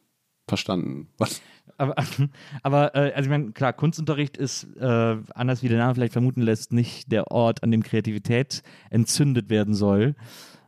[0.47, 1.07] verstanden.
[1.17, 1.41] Was?
[1.79, 1.95] Aber,
[2.63, 6.41] aber äh, also ich meine, klar, Kunstunterricht ist, äh, anders wie der Name vielleicht vermuten
[6.41, 10.15] lässt, nicht der Ort, an dem Kreativität entzündet werden soll.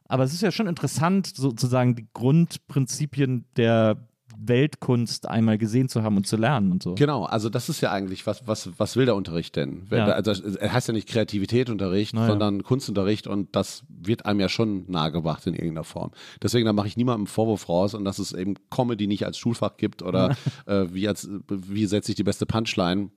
[0.06, 4.08] Aber es ist ja schon interessant, sozusagen die Grundprinzipien der
[4.44, 6.96] Weltkunst einmal gesehen zu haben und zu lernen und so.
[6.96, 9.88] Genau, also das ist ja eigentlich, was, was, was will der Unterricht denn?
[9.92, 10.06] Ja.
[10.08, 12.28] Also er heißt ja nicht Kreativitätsunterricht, Naja.
[12.28, 16.12] sondern Kunstunterricht und das wird einem ja schon nahegebracht in irgendeiner Form.
[16.42, 19.78] Deswegen, da mache ich niemandem Vorwurf raus und dass es eben Comedy nicht als Schulfach
[19.78, 23.12] gibt oder äh, wie, als, wie setze ich die beste Punchline.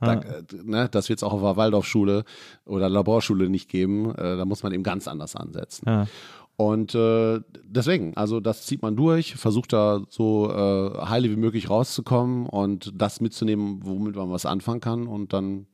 [0.00, 2.24] Da, äh, ne, das wird es auch auf der Waldorfschule
[2.64, 4.12] oder Laborschule nicht geben.
[4.16, 5.84] Äh, da muss man eben ganz anders ansetzen.
[5.86, 6.06] Ja.
[6.56, 11.70] Und äh, deswegen, also das zieht man durch, versucht da so äh, heile wie möglich
[11.70, 15.66] rauszukommen und das mitzunehmen, womit man was anfangen kann und dann,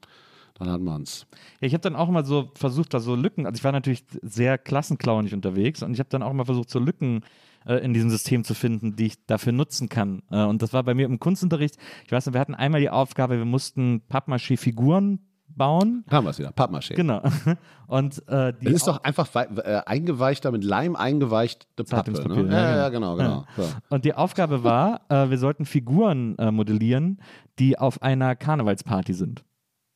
[0.54, 1.26] dann hat man es.
[1.60, 4.04] Ja, ich habe dann auch immer so versucht, da so Lücken, also ich war natürlich
[4.22, 7.22] sehr klassenklaunig unterwegs und ich habe dann auch immer versucht, so Lücken
[7.66, 10.22] äh, in diesem System zu finden, die ich dafür nutzen kann.
[10.30, 12.90] Äh, und das war bei mir im Kunstunterricht, ich weiß nicht, wir hatten einmal die
[12.90, 15.18] Aufgabe, wir mussten Pappmaché-Figuren
[15.58, 16.04] bauen.
[16.10, 16.94] Haben wir es wieder, Pappmaché.
[16.94, 17.20] Genau.
[17.86, 22.12] Und äh, die Das ist doch einfach äh, eingeweichter, mit Leim eingeweichte Pappe.
[22.12, 22.50] Ne?
[22.50, 23.16] ja, Ja, ja, genau.
[23.16, 23.68] genau, genau.
[23.68, 23.94] So.
[23.94, 27.20] Und die Aufgabe war, äh, wir sollten Figuren äh, modellieren,
[27.58, 29.44] die auf einer Karnevalsparty sind.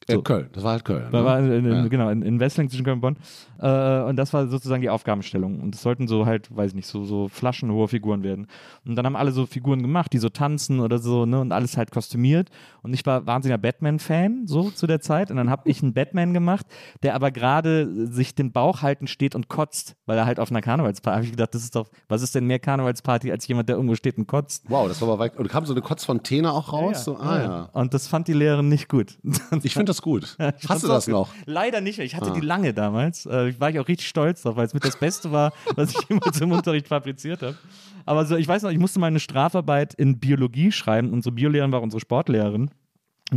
[0.09, 1.11] Äh, Köln, das war halt Köln.
[1.11, 1.25] Ne?
[1.25, 1.87] war in, Ja.
[1.87, 3.17] Genau, in, in Wessling zwischen Köln und Bonn.
[3.59, 5.61] Äh, und das war sozusagen die Aufgabenstellung.
[5.61, 8.47] Und es sollten so halt, weiß ich nicht, so, so flaschenhohe Figuren werden.
[8.85, 11.41] Und dann haben alle so Figuren gemacht, die so tanzen oder so, ne?
[11.41, 12.51] Und alles halt kostümiert.
[12.83, 15.31] Und ich war wahnsinniger Batman-Fan, so zu der Zeit.
[15.31, 16.67] Und dann habe ich einen Batman gemacht,
[17.03, 20.61] der aber gerade sich den Bauch halten steht und kotzt, weil er halt auf einer
[20.61, 21.15] Karnevalsparty.
[21.15, 23.95] habe ich gedacht, das ist doch, was ist denn mehr Karnevalsparty als jemand, der irgendwo
[23.95, 24.65] steht und kotzt?
[24.69, 25.37] Wow, das war aber weit.
[25.37, 27.05] Und kam so eine Kotzfontäne auch raus?
[27.05, 27.69] So, ah, ja.
[27.73, 29.19] Und das fand die Lehrerin nicht gut.
[29.63, 30.37] Ich finde das gut.
[30.61, 31.31] Ich du das noch?
[31.47, 31.99] Leider nicht.
[31.99, 33.27] Ich hatte die lange damals.
[33.27, 35.91] Äh, ich war ich auch richtig stolz drauf, weil es mit das Beste war, was
[35.91, 37.57] ich jemals im Unterricht fabriziert habe.
[38.05, 41.13] Aber so, ich weiß noch, ich musste mal eine Strafarbeit in Biologie schreiben.
[41.13, 42.71] Unsere Biolehrerin war unsere Sportlehrerin.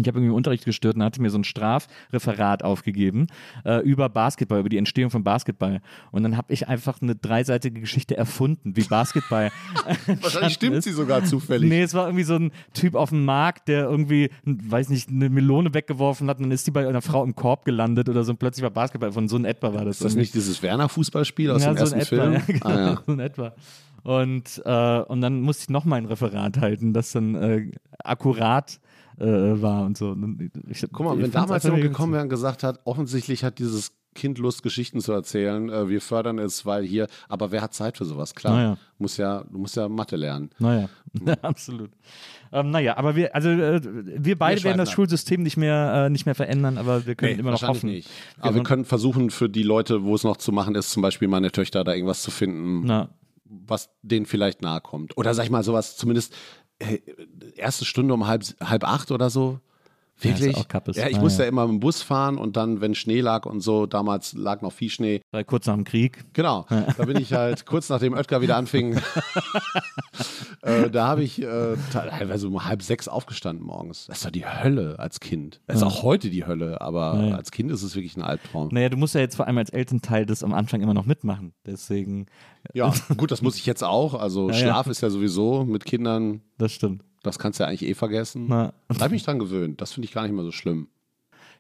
[0.02, 3.28] Ich habe irgendwie Unterricht gestört und hatte mir so ein Strafreferat aufgegeben
[3.64, 5.82] äh, über Basketball, über die Entstehung von Basketball.
[6.12, 9.52] Und dann habe ich einfach eine dreiseitige Geschichte erfunden, wie Basketball.
[10.22, 11.70] Wahrscheinlich stimmt sie sogar zufällig.
[11.70, 15.30] Nee, es war irgendwie so ein Typ auf dem Markt, der irgendwie, weiß nicht, eine
[15.30, 18.32] Melone weggeworfen hat und dann ist die bei einer Frau im Korb gelandet oder so
[18.32, 19.12] und plötzlich war Basketball.
[19.12, 19.98] Von so in etwa war das.
[19.98, 22.34] Ist das nicht dieses Werner-Fußballspiel aus ja, dem so ersten in Film?
[22.34, 23.02] etwa, Ja, genau, Ah, ja.
[23.06, 23.54] so in etwa.
[24.04, 27.72] Und, äh, und dann musste ich noch mal ein Referat halten, das dann äh,
[28.04, 28.80] akkurat
[29.20, 30.16] äh, war und so.
[30.70, 34.38] Ich, Guck mal, wenn damals jemand gekommen wäre und gesagt hat, offensichtlich hat dieses Kind
[34.38, 38.06] Lust, Geschichten zu erzählen, äh, wir fördern es, weil hier, aber wer hat Zeit für
[38.06, 38.34] sowas?
[38.34, 38.78] Klar, Naja.
[38.98, 40.50] muss ja, du musst ja Mathe lernen.
[40.58, 40.88] Naja,
[41.42, 41.92] absolut.
[42.54, 44.96] Ähm, naja, aber wir, also äh, wir beide schweifen werden das ab.
[44.96, 47.90] Schulsystem nicht mehr, äh, nicht mehr verändern, aber wir können immer noch hoffen.
[47.90, 48.10] nicht.
[48.40, 51.28] Aber wir können versuchen, für die Leute, wo es noch zu machen ist, zum Beispiel
[51.28, 53.10] meine Töchter, da irgendwas zu finden, Na,
[53.44, 55.18] was denen vielleicht nahe kommt.
[55.18, 56.34] Oder sag ich mal sowas, zumindest
[57.56, 59.60] erste Stunde um halb, halb acht oder so.
[60.22, 60.68] Ja, Wirklich?
[60.70, 60.96] Kappes.
[60.96, 61.46] Ja, ich Ah, musste ja.
[61.46, 64.62] ja immer mit dem Bus fahren und dann, wenn Schnee lag und so, damals lag
[64.62, 65.22] noch viel Schnee.
[65.32, 66.24] war kurz nach dem Krieg.
[66.34, 68.98] Genau, da bin ich halt kurz nachdem Oetker wieder anfing,
[70.62, 74.06] äh, da habe ich äh, teilweise um halb sechs aufgestanden morgens.
[74.08, 75.62] Das ist doch die Hölle als Kind.
[75.68, 77.36] Das ist auch heute die Hölle, aber Ja, ja.
[77.36, 78.70] als Kind ist es wirklich ein Albtraum.
[78.72, 81.54] Naja, du musst ja jetzt vor allem als Elternteil das am Anfang immer noch mitmachen.
[81.66, 82.28] Deswegen,
[82.74, 84.14] Ja, gut, das muss ich jetzt auch.
[84.14, 84.62] Also Ja, ja.
[84.62, 87.04] Schlaf ist ja sowieso mit Kindern, das stimmt.
[87.26, 88.46] Das kannst du ja eigentlich eh vergessen.
[88.48, 88.74] Na.
[88.88, 89.82] Da habe ich mich dran gewöhnt.
[89.82, 90.88] Das finde ich gar nicht mehr so schlimm.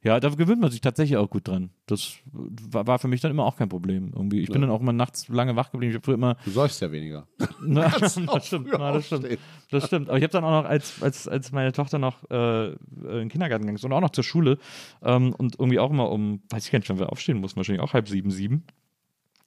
[0.06, 1.72] Ja, da gewöhnt man sich tatsächlich auch gut dran.
[1.88, 4.12] Das war, für mich dann immer auch kein Problem.
[4.14, 4.42] Irgendwie.
[4.42, 5.90] Ich bin dann auch immer nachts lange wach geblieben.
[5.90, 6.38] Ich habe früher immer.
[6.46, 7.28] Du säufst ja weniger.
[7.66, 8.14] Na, das,
[8.46, 9.40] stimmt, na, das stimmt.
[9.72, 10.10] Das stimmt.
[10.10, 13.30] Aber ich habe dann auch noch, als, als, als meine Tochter noch äh, in den
[13.30, 14.60] Kindergarten gegangen ist und auch noch zur Schule
[15.02, 17.82] ähm, und irgendwie auch immer um, weiß ich gar nicht, wann wir aufstehen mussten, wahrscheinlich
[17.82, 18.64] auch halb sieben, sieben.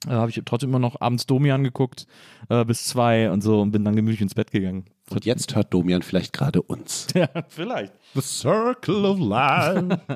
[0.07, 2.05] Äh, habe ich trotzdem immer noch abends Domi angeguckt
[2.49, 4.85] äh, bis zwei und so und bin dann gemütlich ins Bett gegangen.
[5.11, 7.07] Und jetzt hört Domian vielleicht gerade uns.
[7.15, 7.93] Ja, vielleicht.
[8.15, 9.99] The Circle of Life.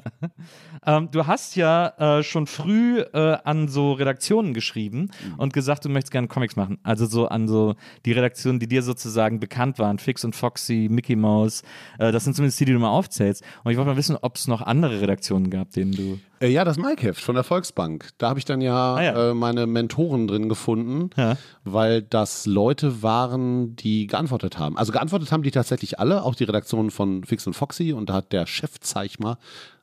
[0.86, 5.89] Ähm, du hast ja äh, schon früh äh, an so Redaktionen geschrieben und gesagt, du
[5.89, 6.77] möchtest gerne Comics machen.
[6.84, 7.75] Also so an so
[8.06, 11.62] die Redaktionen, die dir sozusagen bekannt waren, Fix und Foxy, Mickey Mouse.
[11.99, 13.43] Äh, das sind zumindest die, die du mal aufzählst.
[13.63, 16.19] Und ich wollte mal wissen, ob es noch andere Redaktionen gab, denen du.
[16.41, 18.10] Äh, ja, das Mike-Heft von der Volksbank.
[18.17, 19.29] Da habe ich dann ja, Ah, ja.
[19.29, 21.38] Äh, meine Mentoren drin gefunden, Ja.
[21.63, 24.77] weil das Leute waren, die geantwortet haben.
[24.84, 27.93] Also geantwortet haben die tatsächlich alle, auch die Redaktion von Fix und Foxy.
[27.93, 29.38] Und da hat der Chefzeichner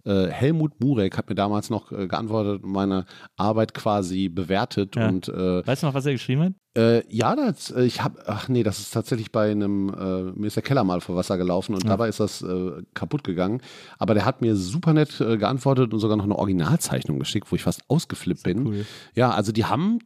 [0.04, 3.06] äh, Helmut Murek hat mir damals noch äh, geantwortet und meine
[3.38, 4.96] Arbeit quasi bewertet.
[4.96, 5.08] Ja.
[5.08, 6.52] Und äh, Weißt du noch, was er geschrieben hat?
[6.76, 10.48] äh, ja, das, äh, ich habe, ach nee, das ist tatsächlich bei einem, äh, mir
[10.48, 12.44] ist der Keller mal vor Wasser gelaufen und dabei ist das
[12.92, 13.62] kaputt gegangen.
[13.98, 17.62] Aber der hat mir super nett geantwortet und sogar noch eine Originalzeichnung geschickt, wo ich
[17.62, 18.66] fast ausgeflippt bin.
[18.66, 18.86] cool.
[19.14, 20.00] Ja, also die haben,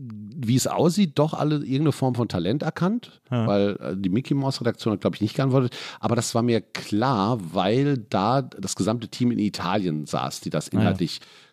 [0.00, 3.46] wie es aussieht, doch alle irgendeine Form von Talent erkannt, Ja.
[3.46, 5.76] weil äh, die Mickey Mouse Redaktion hat, glaube ich, nicht geantwortet.
[5.98, 10.70] Aber das war mir klar, weil da das gesamte Team in Italien saß, die das
[10.72, 10.80] ja.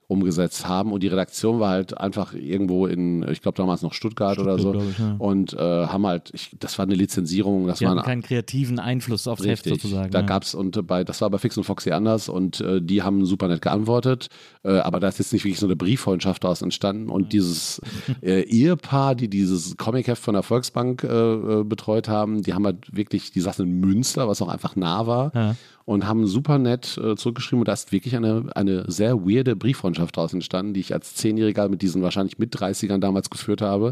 [0.08, 4.38] Umgesetzt haben und die Redaktion war halt einfach irgendwo in, ich glaube damals noch Stuttgart,
[4.38, 5.16] oder so Stuttgart, ich, ja.
[5.18, 8.78] und äh, haben halt, ich, das war eine Lizenzierung, das war hatten eine keinen kreativen
[8.78, 9.82] Einfluss aufs Heft Richtig.
[9.82, 10.12] sozusagen.
[10.12, 10.26] Da ja.
[10.26, 13.48] gab's und bei das war bei Fix und Foxy anders und äh, die haben super
[13.48, 14.28] nett geantwortet,
[14.64, 17.82] äh, aber da ist jetzt nicht wirklich so eine Brieffreundschaft daraus entstanden und dieses
[18.22, 22.96] äh, Ehepaar, die dieses Comic-Heft von der Volksbank äh, äh, betreut haben, die haben halt
[22.96, 25.56] wirklich, die saßen in Münster, was auch einfach nah war Ja.
[25.86, 30.34] und haben super nett zurückgeschrieben und da ist wirklich eine, eine sehr weirde Brieffreundschaft daraus
[30.34, 33.92] entstanden, die ich als Zehnjähriger mit diesen wahrscheinlich mit 30ern damals geführt habe.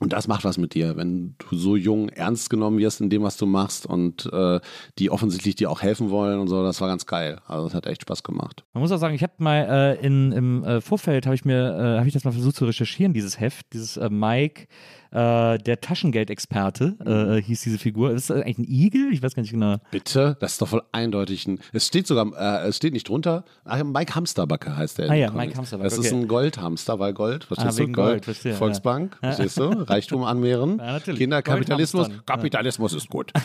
[0.00, 3.22] Und das macht was mit dir, wenn du so jung ernst genommen wirst in dem,
[3.22, 4.58] was du machst und äh,
[4.98, 6.62] die offensichtlich dir auch helfen wollen und so.
[6.64, 7.40] Das war ganz geil.
[7.46, 8.64] Also das hat echt Spaß gemacht.
[8.72, 11.76] Man muss auch sagen, ich habe mal äh, in, im äh, Vorfeld habe ich mir
[11.78, 14.66] äh, habe ich das mal versucht zu recherchieren, dieses Heft, dieses äh, Mike,
[15.12, 16.96] äh, der Taschengeldexperte
[17.38, 18.12] äh, hieß diese Figur.
[18.12, 19.12] Ist das eigentlich ein Igel?
[19.12, 19.76] Ich weiß gar nicht genau.
[19.90, 20.36] Bitte?
[20.40, 21.60] Das ist doch voll eindeutig ein.
[21.72, 23.44] Es steht sogar, äh, es steht nicht drunter.
[23.64, 25.10] Ach, Mike Hamsterbacke heißt der.
[25.10, 25.46] Ah ja, Comics.
[25.46, 26.22] Mike Hamsterbacke, Das ist okay.
[26.22, 28.00] ein Goldhamster, weil Gold, verstehst wegen du?
[28.00, 29.64] Gold, verstehe, Volksbank, verstehst du?
[29.64, 30.80] Reichtum anmehren.
[30.82, 31.20] Ja, natürlich.
[31.20, 32.94] Kinder, Kapitalismus.
[32.94, 33.32] Ist gut.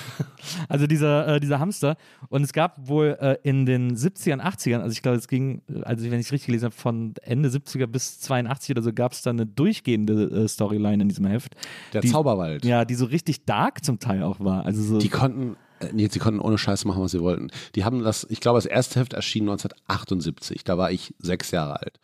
[0.69, 1.97] Also dieser, äh, dieser Hamster.
[2.29, 6.09] Und es gab wohl äh, in den 70ern, 80ern, also ich glaube, es ging, also
[6.09, 9.21] wenn ich es richtig gelesen habe, von Ende 70er bis 82 oder so, gab es
[9.21, 11.56] da eine durchgehende äh, Storyline in diesem Heft.
[11.93, 12.65] Der die, Zauberwald.
[12.65, 14.65] Ja, die so richtig dark zum Teil auch war.
[14.65, 14.97] Also so.
[14.99, 17.49] Die konnten, äh, nee, sie konnten ohne Scheiß machen, was sie wollten.
[17.75, 20.63] Die haben das, ich glaube, das erste Heft erschien 1978.
[20.63, 21.99] Da war ich sechs Jahre alt.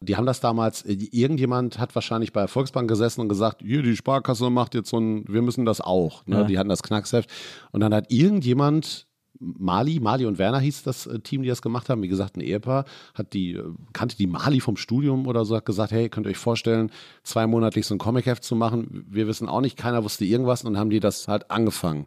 [0.00, 3.82] Die haben das damals, äh, irgendjemand hat wahrscheinlich bei der Volksbank gesessen und gesagt, hier,
[3.82, 6.26] die Sparkasse macht jetzt so ein, wir müssen das auch.
[6.26, 6.40] Ne?
[6.40, 6.44] Ja.
[6.44, 7.30] Die hatten das Knacksheft.
[7.72, 9.05] Und dann hat irgendjemand
[9.40, 12.02] Mali, Mali und Werner hieß das äh, Team, die das gemacht haben.
[12.02, 15.66] Wie gesagt, ein Ehepaar hat die, äh, kannte die Mali vom Studium oder so, hat
[15.66, 16.90] gesagt, hey, könnt ihr euch vorstellen,
[17.22, 19.06] zweimonatlich so ein Comic-Heft zu machen?
[19.08, 22.06] Wir wissen auch nicht, keiner wusste irgendwas und haben die das halt angefangen.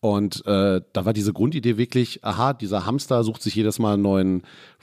[0.00, 4.02] Und äh, da war diese Grundidee wirklich, aha, dieser Hamster sucht sich jedes Mal einen
[4.02, 4.42] neuen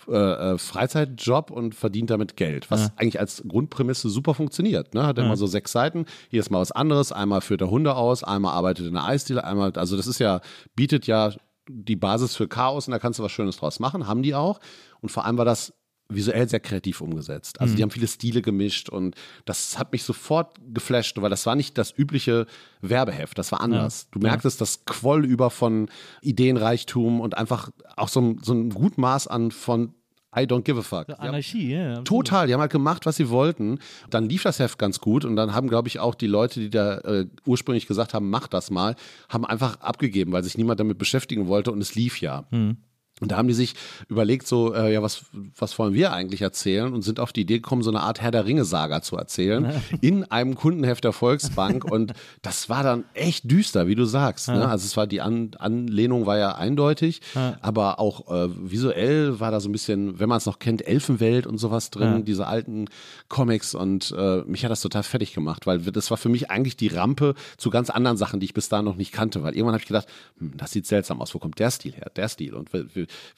[0.09, 2.89] äh, äh Freizeitjob und verdient damit Geld, was ja.
[2.97, 4.93] eigentlich als Grundprämisse super funktioniert.
[4.93, 5.07] Ne?
[5.07, 5.23] Hat ja.
[5.23, 8.87] immer so sechs Seiten, jedes Mal was anderes, einmal führt er Hunde aus, einmal arbeitet
[8.87, 10.41] in der Eisdiele, einmal, also das ist ja,
[10.75, 11.31] bietet ja
[11.67, 14.59] die Basis für Chaos und da kannst du was Schönes draus machen, haben die auch.
[15.01, 15.73] Und vor allem war das
[16.07, 17.59] visuell sehr kreativ umgesetzt.
[17.59, 17.77] Also mhm.
[17.77, 21.77] die haben viele Stile gemischt und das hat mich sofort geflasht, weil das war nicht
[21.77, 22.45] das übliche
[22.81, 24.03] Werbeheft, das war anders.
[24.03, 24.07] Ja.
[24.11, 25.89] Du merktest, das quoll über von
[26.21, 29.95] Ideenreichtum und einfach auch so ein, so ein gut Maß an von
[30.35, 31.07] I don't give a fuck.
[31.19, 31.77] Anarchie, ja.
[31.77, 33.79] Yeah, total, die haben halt gemacht, was sie wollten.
[34.09, 36.69] Dann lief das Heft ganz gut und dann haben, glaube ich, auch die Leute, die
[36.69, 38.95] da äh, ursprünglich gesagt haben, mach das mal,
[39.29, 42.45] haben einfach abgegeben, weil sich niemand damit beschäftigen wollte und es lief ja.
[42.51, 42.77] Mhm.
[43.21, 43.75] Und da haben die sich
[44.09, 45.21] überlegt, so, äh, ja, was,
[45.57, 46.93] was wollen wir eigentlich erzählen?
[46.93, 50.25] Und sind auf die Idee gekommen, so eine Art Herr der Ringe-Saga zu erzählen in
[50.25, 51.85] einem Kundenheft der Volksbank.
[51.85, 54.49] und das war dann echt düster, wie du sagst.
[54.49, 54.67] Ne?
[54.67, 57.57] Also es war die An Anlehnung war ja eindeutig, ja.
[57.61, 61.47] aber auch äh, visuell war da so ein bisschen, wenn man es noch kennt, Elfenwelt
[61.47, 62.19] und sowas drin, ja.
[62.19, 62.89] diese alten
[63.29, 63.75] Comics.
[63.75, 66.87] Und äh, mich hat das total fertig gemacht, weil das war für mich eigentlich die
[66.87, 69.41] Rampe zu ganz anderen Sachen, die ich bis da noch nicht kannte.
[69.41, 72.11] Weil irgendwann habe ich gedacht, hm, das sieht seltsam aus, wo kommt der Stil her?
[72.13, 72.53] Der Stil.
[72.53, 72.69] Und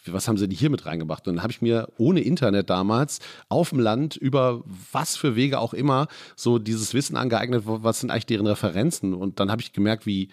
[0.06, 1.27] was haben sie denn hier mit reingemacht?
[1.27, 5.60] Und dann habe ich mir ohne Internet damals auf dem Land über was für Wege
[5.60, 9.13] auch immer so dieses Wissen angeeignet, was sind eigentlich deren Referenzen?
[9.13, 10.30] Und dann habe ich gemerkt, wie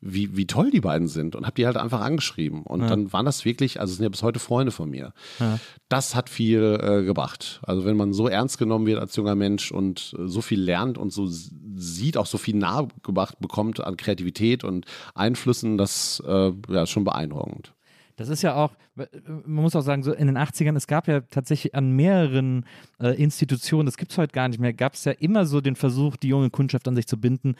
[0.00, 2.62] wie, wie toll die beiden sind und habe die halt einfach angeschrieben.
[2.62, 2.88] Und ja.
[2.88, 5.12] dann waren das wirklich, also sind ja bis heute Freunde von mir.
[5.40, 5.58] Ja.
[5.88, 7.60] Das hat viel äh, gebracht.
[7.62, 10.98] Also wenn man so ernst genommen wird als junger Mensch und äh, so viel lernt
[10.98, 16.86] und so sieht, auch so viel nahegebracht bekommt an Kreativität und Einflüssen, das äh, ja
[16.86, 17.72] schon beeindruckend.
[18.16, 21.20] Das ist ja auch, man muss auch sagen, so in den 80ern, es gab ja
[21.20, 22.64] tatsächlich an mehreren
[22.98, 25.76] äh, Institutionen, das gibt es heute gar nicht mehr, gab es ja immer so den
[25.76, 27.56] Versuch, die junge Kundschaft an sich zu binden.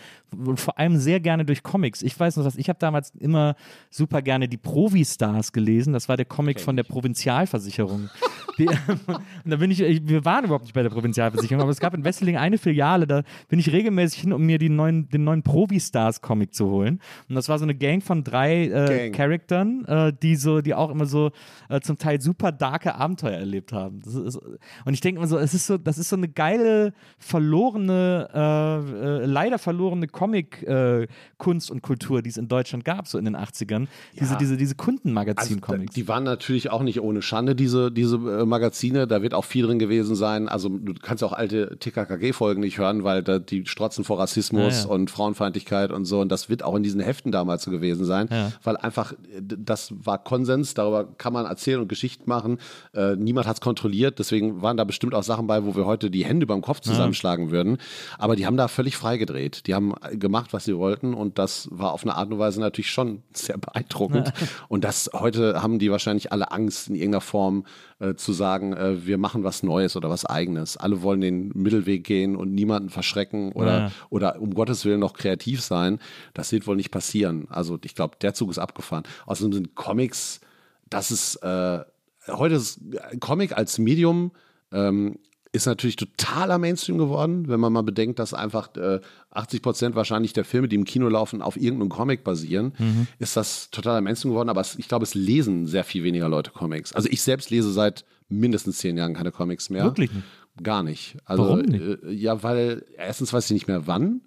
[0.55, 2.03] Vor allem sehr gerne durch Comics.
[2.03, 3.55] Ich weiß noch was, ich habe damals immer
[3.90, 5.92] super gerne die Provi-Stars gelesen.
[5.92, 6.64] Das war der Comic okay.
[6.64, 8.09] von der Provinzialversicherung.
[8.59, 8.66] die,
[9.07, 12.03] und da bin ich, wir waren überhaupt nicht bei der Provinzialversicherung, aber es gab in
[12.03, 16.55] Wesseling eine Filiale, da bin ich regelmäßig hin, um mir die neuen, den neuen Provi-Stars-Comic
[16.55, 17.01] zu holen.
[17.29, 20.91] Und das war so eine Gang von drei äh, Charaktern, äh, die so, die auch
[20.91, 21.31] immer so
[21.69, 24.01] äh, zum Teil super darke Abenteuer erlebt haben.
[24.01, 28.29] Ist, und ich denke immer so, es ist so, das ist so eine geile, verlorene,
[28.33, 33.25] äh, äh leider verlorene Comic-Kunst äh, und Kultur, die es in Deutschland gab, so in
[33.25, 33.87] den 80ern.
[34.19, 34.39] Diese, ja.
[34.39, 35.91] diese, diese Kundenmagazin-Comics.
[35.91, 39.07] Also, die waren natürlich auch nicht ohne Schande, diese, diese äh, Magazine.
[39.07, 40.49] Da wird auch viel drin gewesen sein.
[40.49, 44.89] Also du kannst auch alte TKKG-Folgen nicht hören, weil da die strotzen vor Rassismus ja,
[44.89, 44.95] ja.
[44.95, 46.21] und Frauenfeindlichkeit und so.
[46.21, 48.29] Und das wird auch in diesen Heften damals so gewesen sein,
[48.63, 52.59] weil einfach das war Konsens, darüber kann man erzählen und Geschichten machen.
[52.94, 56.11] Äh, niemand hat es kontrolliert, deswegen waren da bestimmt auch Sachen bei, wo wir heute
[56.11, 57.53] die Hände beim Kopf zusammenschlagen ja.
[57.53, 57.79] würden.
[58.18, 59.66] Aber die haben da völlig frei gedreht.
[59.66, 62.90] Die haben gemacht, was sie wollten und das war auf eine Art und Weise natürlich
[62.90, 64.29] schon sehr beeindruckend.
[64.29, 64.46] Ja.
[64.68, 67.64] Und das heute haben die wahrscheinlich alle Angst in irgendeiner Form
[67.99, 70.77] äh, zu sagen, äh, wir machen was Neues oder was Eigenes.
[70.77, 73.93] Alle wollen den Mittelweg gehen und niemanden verschrecken oder, ja.
[74.11, 75.99] oder um Gottes Willen noch kreativ sein.
[76.35, 77.47] Das wird wohl nicht passieren.
[77.51, 79.05] Also ich glaube, der Zug ist abgefahren.
[79.27, 80.41] Außerdem sind Comics
[80.89, 81.81] das ist äh,
[82.29, 82.81] heute ist
[83.21, 84.33] Comic als Medium
[84.73, 85.19] ähm,
[85.57, 90.33] ist natürlich totaler Mainstream geworden, wenn man mal bedenkt, dass einfach äh, 80 Prozent wahrscheinlich
[90.33, 93.07] der Filme, die im Kino laufen, auf irgendeinem Comic basieren, mhm.
[93.19, 94.49] ist das totaler Mainstream geworden.
[94.49, 96.92] Aber es, ich glaube, es lesen sehr viel weniger Leute Comics.
[96.92, 99.85] Also ich selbst lese seit mindestens zehn Jahren keine Comics mehr.
[99.85, 100.25] Wirklich nicht?
[100.62, 101.16] Gar nicht.
[101.25, 102.05] Also, Warum nicht?
[102.05, 104.23] Äh, ja, weil erstens weiß ich nicht mehr wann.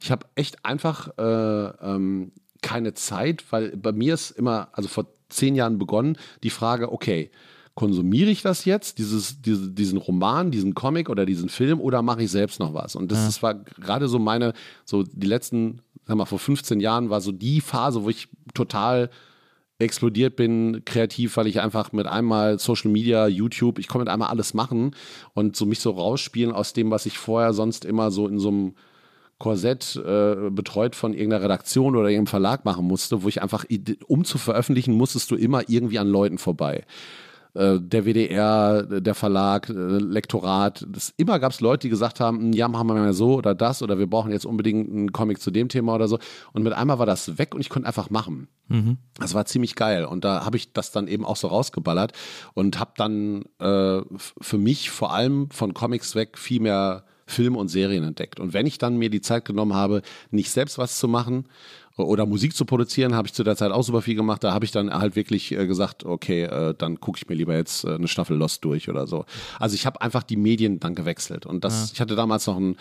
[0.00, 5.06] Ich habe echt einfach äh, ähm, keine Zeit, weil bei mir ist immer, also vor
[5.28, 7.30] zehn Jahren begonnen, die Frage, okay,
[7.74, 12.22] konsumiere ich das jetzt, dieses, diese, diesen Roman, diesen Comic oder diesen Film oder mache
[12.22, 12.96] ich selbst noch was?
[12.96, 13.26] Und das, ja.
[13.26, 14.52] das war gerade so meine,
[14.84, 19.10] so die letzten, sag mal, vor 15 Jahren war so die Phase, wo ich total
[19.78, 24.28] explodiert bin, kreativ, weil ich einfach mit einmal Social Media, YouTube, ich konnte mit einmal
[24.28, 24.94] alles machen
[25.32, 28.48] und so mich so rausspielen aus dem, was ich vorher sonst immer so in so
[28.48, 28.74] einem
[29.38, 33.64] Korsett äh, betreut von irgendeiner Redaktion oder irgendeinem Verlag machen musste, wo ich einfach,
[34.06, 36.84] um zu veröffentlichen, musstest du immer irgendwie an Leuten vorbei.
[37.54, 42.38] Äh, der WDR, der Verlag, äh, Lektorat, das, immer gab es Leute, die gesagt haben,
[42.38, 45.40] hm, ja, machen wir mal so oder das oder wir brauchen jetzt unbedingt einen Comic
[45.40, 46.18] zu dem Thema oder so.
[46.52, 48.48] Und mit einmal war das weg und ich konnte einfach machen.
[48.68, 48.98] Mhm.
[49.18, 52.12] Das war ziemlich geil und da habe ich das dann eben auch so rausgeballert
[52.54, 54.00] und habe dann äh,
[54.40, 58.40] für mich vor allem von Comics weg viel mehr Filme und Serien entdeckt.
[58.40, 61.46] Und wenn ich dann mir die Zeit genommen habe, nicht selbst was zu machen
[61.96, 64.42] oder Musik zu produzieren, habe ich zu der Zeit auch super viel gemacht.
[64.44, 67.54] Da habe ich dann halt wirklich äh, gesagt, okay, äh, dann gucke ich mir lieber
[67.54, 69.24] jetzt äh, eine Staffel Lost durch oder so.
[69.58, 71.46] Also ich habe einfach die Medien dann gewechselt.
[71.46, 71.94] Und das, ja.
[71.94, 72.76] ich hatte damals noch ein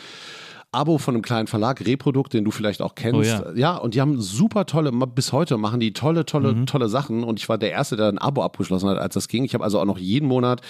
[0.72, 3.18] Abo von einem kleinen Verlag, Reprodukt, den du vielleicht auch kennst.
[3.18, 3.54] Oh, ja.
[3.56, 3.76] ja.
[3.78, 6.66] und die haben super tolle, bis heute machen die tolle, tolle, mhm.
[6.68, 7.24] tolle Sachen.
[7.24, 9.44] Und ich war der Erste, der ein Abo abgeschlossen hat, als das ging.
[9.46, 10.62] Ich habe also auch noch jeden Monat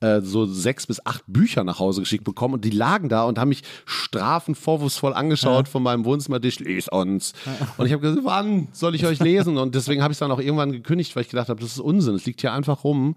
[0.00, 3.36] äh, so sechs bis acht Bücher nach Hause geschickt bekommen und die lagen da und
[3.36, 5.70] haben mich strafend vorwurfsvoll angeschaut ja.
[5.70, 7.32] von meinem Wohnzimmertisch, les uns.
[7.78, 9.58] Und ich habe gesagt, wann soll ich euch lesen?
[9.58, 11.80] Und deswegen habe ich es dann auch irgendwann gekündigt, weil ich gedacht habe, das ist
[11.80, 12.14] Unsinn.
[12.14, 13.16] Es liegt hier einfach rum.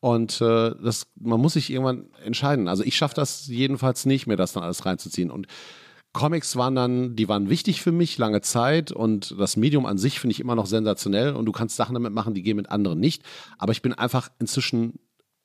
[0.00, 2.68] Und äh, das, man muss sich irgendwann entscheiden.
[2.68, 5.30] Also ich schaffe das jedenfalls nicht, mir das dann alles reinzuziehen.
[5.30, 5.48] Und
[6.12, 10.20] Comics waren dann, die waren wichtig für mich lange Zeit und das Medium an sich
[10.20, 12.98] finde ich immer noch sensationell und du kannst Sachen damit machen, die gehen mit anderen
[12.98, 13.22] nicht.
[13.58, 14.98] Aber ich bin einfach inzwischen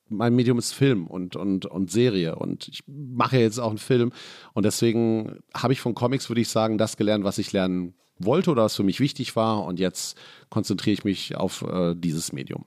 [0.10, 4.12] mein Medium ist Film und, und, und Serie und ich mache jetzt auch einen Film
[4.54, 8.52] und deswegen habe ich von Comics, würde ich sagen, das gelernt, was ich lernen wollte
[8.52, 10.18] oder was für mich wichtig war und jetzt
[10.50, 12.66] konzentriere ich mich auf äh, dieses Medium.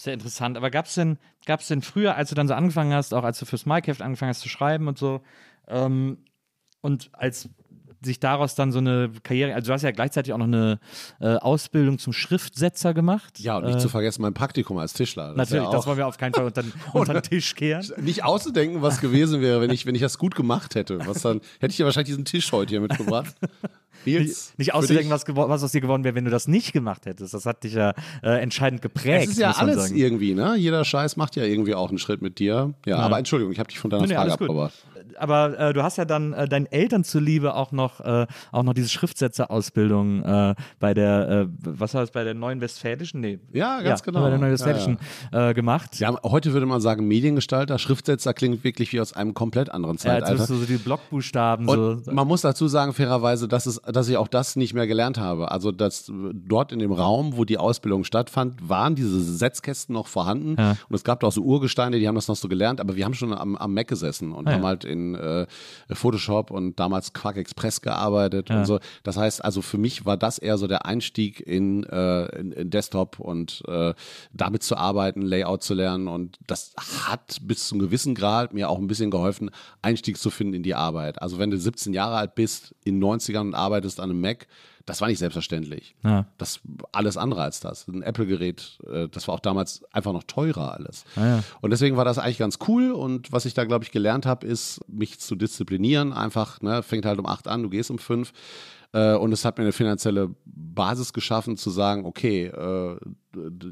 [0.00, 0.56] Sehr interessant.
[0.56, 3.38] Aber gab es denn, gab's denn früher, als du dann so angefangen hast, auch als
[3.38, 5.22] du fürs Minecraft angefangen hast zu schreiben und so,
[5.68, 6.24] ähm,
[6.80, 7.48] und als
[8.04, 10.78] sich daraus dann so eine Karriere, also du hast ja gleichzeitig auch noch eine
[11.20, 13.40] äh, Ausbildung zum Schriftsetzer gemacht.
[13.40, 15.28] Ja, und nicht äh, zu vergessen mein Praktikum als Tischler.
[15.28, 17.86] Das natürlich, ja das wollen wir auf keinen Fall unter, unter den Tisch kehren.
[18.00, 20.98] Nicht auszudenken, was gewesen wäre, wenn ich, wenn ich das gut gemacht hätte.
[21.06, 23.34] Was dann, hätte ich ja wahrscheinlich diesen Tisch heute hier mitgebracht.
[24.06, 27.06] Nils, nicht, nicht auszudenken, was, was aus dir geworden wäre, wenn du das nicht gemacht
[27.06, 27.34] hättest.
[27.34, 29.24] Das hat dich ja äh, entscheidend geprägt.
[29.24, 30.56] Es ist ja alles irgendwie, ne?
[30.56, 32.74] Jeder Scheiß macht ja irgendwie auch einen Schritt mit dir.
[32.84, 32.98] Ja, ja.
[32.98, 34.68] aber Entschuldigung, ich habe dich von deiner nee, Frage nee.
[35.18, 38.74] Aber äh, du hast ja dann äh, deinen Eltern zuliebe auch noch, äh, auch noch
[38.74, 43.20] diese Schriftsetzerausbildung äh, bei der, äh, was war das, bei der Neuen Westfälischen?
[43.20, 43.38] Nee.
[43.52, 44.22] Ja, ganz ja, genau.
[44.22, 44.98] Bei der Neuen Westfälischen
[45.32, 45.98] ja, äh, gemacht.
[45.98, 47.78] Ja, heute würde man sagen Mediengestalter.
[47.78, 50.34] Schriftsetzer klingt wirklich wie aus einem komplett anderen Zeitalter.
[50.34, 51.68] Ja, jetzt so die Blockbuchstaben.
[51.68, 52.12] Und so.
[52.12, 55.50] Man muss dazu sagen, fairerweise, dass, es, dass ich auch das nicht mehr gelernt habe.
[55.50, 60.56] Also dass dort in dem Raum, wo die Ausbildung stattfand, waren diese Setzkästen noch vorhanden.
[60.58, 60.76] Ja.
[60.88, 63.04] Und es gab da auch so Urgesteine, die haben das noch so gelernt, aber wir
[63.04, 65.46] haben schon am, am Mac gesessen und ah, haben halt in äh,
[65.92, 68.60] Photoshop und damals Quark Express gearbeitet ja.
[68.60, 68.78] und so.
[69.02, 72.70] Das heißt, also für mich war das eher so der Einstieg in, äh, in, in
[72.70, 73.92] Desktop und äh,
[74.32, 76.08] damit zu arbeiten, Layout zu lernen.
[76.08, 76.74] Und das
[77.06, 79.50] hat bis zu einem gewissen Grad mir auch ein bisschen geholfen,
[79.82, 81.20] Einstieg zu finden in die Arbeit.
[81.20, 84.46] Also wenn du 17 Jahre alt bist, in 90ern und arbeitest an einem Mac,
[84.86, 85.94] das war nicht selbstverständlich.
[86.04, 86.26] Ja.
[86.36, 86.60] Das
[86.92, 87.88] alles andere als das.
[87.88, 91.04] Ein Apple-Gerät, äh, das war auch damals einfach noch teurer alles.
[91.16, 91.44] Ah, ja.
[91.60, 92.92] Und deswegen war das eigentlich ganz cool.
[92.92, 96.12] Und was ich da, glaube ich, gelernt habe, ist, mich zu disziplinieren.
[96.12, 98.32] Einfach, ne, fängt halt um acht an, du gehst um fünf.
[98.92, 102.96] Äh, und es hat mir eine finanzielle Basis geschaffen, zu sagen, okay, äh,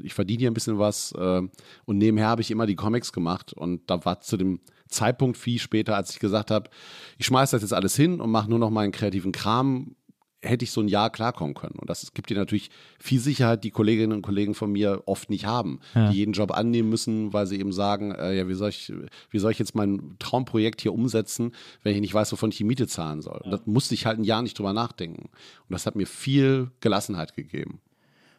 [0.01, 1.13] ich verdiene hier ein bisschen was.
[1.13, 1.51] und
[1.97, 3.53] nebenher habe ich immer die Comics gemacht.
[3.53, 4.59] Und da war zu dem
[4.89, 6.69] Zeitpunkt viel später, als ich gesagt habe,
[7.17, 9.95] ich schmeiße das jetzt alles hin und mache nur noch meinen kreativen Kram,
[10.43, 11.75] hätte ich so ein Jahr klarkommen können.
[11.79, 12.69] Und das gibt dir natürlich
[12.99, 16.09] viel Sicherheit, die Kolleginnen und Kollegen von mir oft nicht haben, ja.
[16.09, 18.91] die jeden Job annehmen müssen, weil sie eben sagen, äh, ja, wie soll, ich,
[19.29, 22.63] wie soll ich jetzt mein Traumprojekt hier umsetzen, wenn ich nicht weiß, wovon ich die
[22.63, 23.41] Miete zahlen soll.
[23.43, 25.23] Und das musste ich halt ein Jahr nicht drüber nachdenken.
[25.23, 27.79] Und das hat mir viel Gelassenheit gegeben.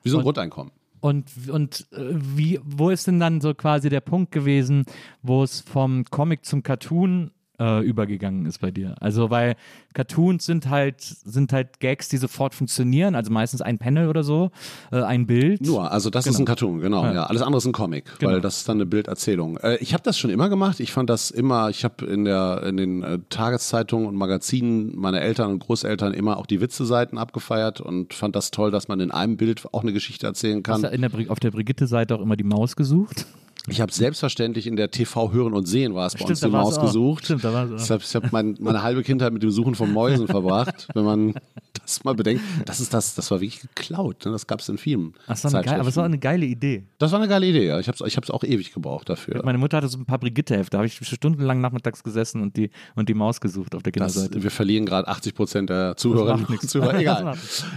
[0.02, 0.72] Wie so ein und, Grundeinkommen.
[1.00, 4.86] Und, und äh, wie, wo ist denn dann so quasi der Punkt gewesen,
[5.22, 8.96] wo es vom Comic zum Cartoon äh, übergegangen ist bei dir.
[9.00, 9.56] Also weil
[9.92, 14.50] Cartoons sind halt sind halt Gags, die sofort funktionieren, also meistens ein Panel oder so,
[14.90, 15.62] äh, ein Bild.
[15.62, 16.34] Nur, also das genau.
[16.34, 17.04] ist ein Cartoon, genau.
[17.04, 17.14] Ja.
[17.14, 17.22] ja.
[17.24, 18.32] Alles andere ist ein Comic, genau.
[18.32, 19.56] weil das ist dann eine Bilderzählung.
[19.58, 20.80] Äh, ich habe das schon immer gemacht.
[20.80, 21.70] Ich fand das immer.
[21.70, 26.36] Ich habe in der in den äh, Tageszeitungen und Magazinen meiner Eltern und Großeltern immer
[26.38, 29.92] auch die Witze-Seiten abgefeiert und fand das toll, dass man in einem Bild auch eine
[29.92, 30.82] Geschichte erzählen kann.
[30.82, 33.26] Hast du der, auf der Brigitte-Seite auch immer die Maus gesucht?
[33.68, 36.48] Ich habe selbstverständlich in der TV Hören und Sehen war es bei Stimmt, uns die
[36.48, 37.24] Maus gesucht.
[37.24, 37.98] Stimmt, da war es auch.
[37.98, 41.34] Ich habe mein, meine halbe Kindheit mit dem Suchen von Mäusen verbracht, wenn man
[41.72, 42.42] das mal bedenkt.
[42.66, 44.26] Das ist das, das war wirklich geklaut.
[44.26, 44.32] Ne?
[44.32, 45.14] Das gab es in vielen.
[45.26, 46.84] Ach, so geil, aber es war eine geile Idee.
[46.98, 47.80] Das war eine geile Idee, ja.
[47.80, 49.40] Ich habe es ich auch ewig gebraucht dafür.
[49.42, 50.72] Meine Mutter hatte so ein paar Brigitte-Hefte.
[50.72, 54.34] Da habe ich stundenlang nachmittags gesessen und die, und die Maus gesucht auf der Kinderseite.
[54.34, 56.94] Das, wir verlieren gerade 80 Prozent der Zuhörerinnen und Zuhörer.
[56.98, 57.34] Egal.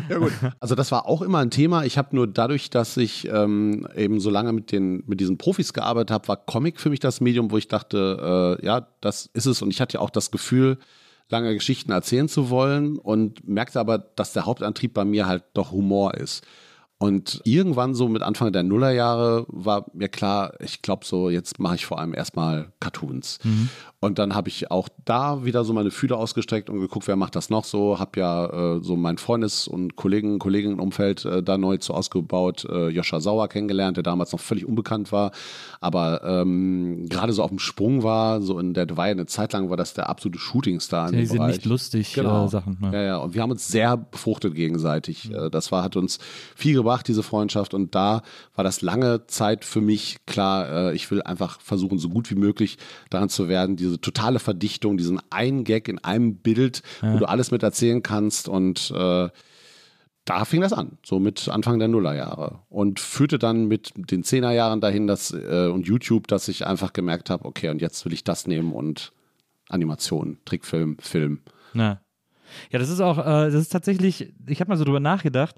[0.09, 0.33] ja, gut.
[0.59, 1.85] Also das war auch immer ein Thema.
[1.85, 5.73] Ich habe nur dadurch, dass ich ähm, eben so lange mit, den, mit diesen Profis
[5.77, 9.45] gearbeitet habe, war Comic für mich das Medium, wo ich dachte, äh, ja, das ist
[9.45, 9.61] es.
[9.61, 10.77] Und ich hatte ja auch das Gefühl,
[11.29, 15.71] lange Geschichten erzählen zu wollen und merkte aber, dass der Hauptantrieb bei mir halt doch
[15.71, 16.45] Humor ist.
[16.99, 21.75] Und irgendwann so mit Anfang der Nullerjahre war mir klar, ich glaube so, jetzt mache
[21.75, 23.37] ich vor allem erstmal Cartoons.
[23.43, 23.69] Mhm.
[23.99, 27.35] Und dann habe ich auch da wieder so meine Fühler ausgestreckt und geguckt, wer macht
[27.35, 27.97] das noch so.
[27.97, 32.65] Habe ja äh, so mein Freundes- und Kollegen, Kolleginnenumfeld äh, da neu zu ausgebaut.
[32.65, 35.31] Äh, Joscha Sauer kennengelernt, der damals noch völlig unbekannt war,
[35.81, 38.41] aber ähm, gerade so auf dem Sprung war.
[38.41, 41.11] So in der ja eine Zeit lang war das der absolute Shootingstar.
[41.11, 42.45] Ja, die sind nicht lustig genau.
[42.45, 42.77] äh, Sachen.
[42.79, 42.91] Ne?
[42.93, 43.17] Ja, ja.
[43.17, 45.29] Und wir haben uns sehr befruchtet gegenseitig.
[45.29, 45.49] Mhm.
[45.51, 46.19] Das war hat uns
[46.55, 48.21] viel gebracht diese Freundschaft und da
[48.55, 50.91] war das lange Zeit für mich klar.
[50.91, 52.77] Äh, ich will einfach versuchen, so gut wie möglich
[53.09, 57.13] daran zu werden, diese totale Verdichtung, diesen einen Gag in einem Bild, ja.
[57.13, 59.29] wo du alles mit erzählen kannst und äh,
[60.27, 64.81] da fing das an, so mit Anfang der Nullerjahre und führte dann mit den Zehnerjahren
[64.81, 68.25] dahin, dass äh, und YouTube, dass ich einfach gemerkt habe, okay, und jetzt will ich
[68.25, 69.13] das nehmen und
[69.69, 71.39] Animation, Trickfilm, Film.
[71.73, 72.01] Ja.
[72.71, 75.55] Ja, das ist auch, äh, das ist tatsächlich, ich habe mal so drüber nachgedacht,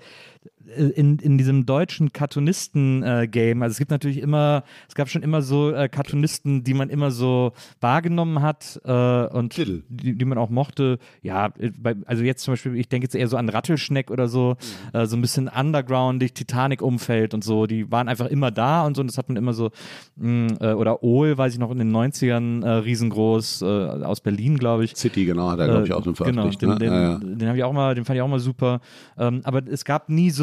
[0.75, 5.41] in, in diesem deutschen Cartoonisten-Game, äh, also es gibt natürlich immer, es gab schon immer
[5.41, 8.91] so äh, Cartoonisten, die man immer so wahrgenommen hat äh,
[9.27, 9.83] und die,
[10.15, 10.99] die, man auch mochte.
[11.21, 14.55] Ja, bei, also jetzt zum Beispiel, ich denke jetzt eher so an Rattelschneck oder so,
[14.93, 14.99] mhm.
[14.99, 19.01] äh, so ein bisschen undergroundig, Titanic-Umfeld und so, die waren einfach immer da und so
[19.01, 19.71] und das hat man immer so,
[20.17, 24.95] mh, mm, oder Ohl, weiß ich noch, in den 90ern riesengroß, aus Berlin, glaube ich.
[24.95, 26.59] City, genau, hat er, glaube ich, auch den veröffentlicht.
[26.59, 26.95] Genau, den, ne?
[26.95, 27.35] den, ja, ja.
[27.35, 28.81] den habe ich auch mal, den fand ich auch mal super.
[29.17, 30.38] Ähm, aber es gab nie so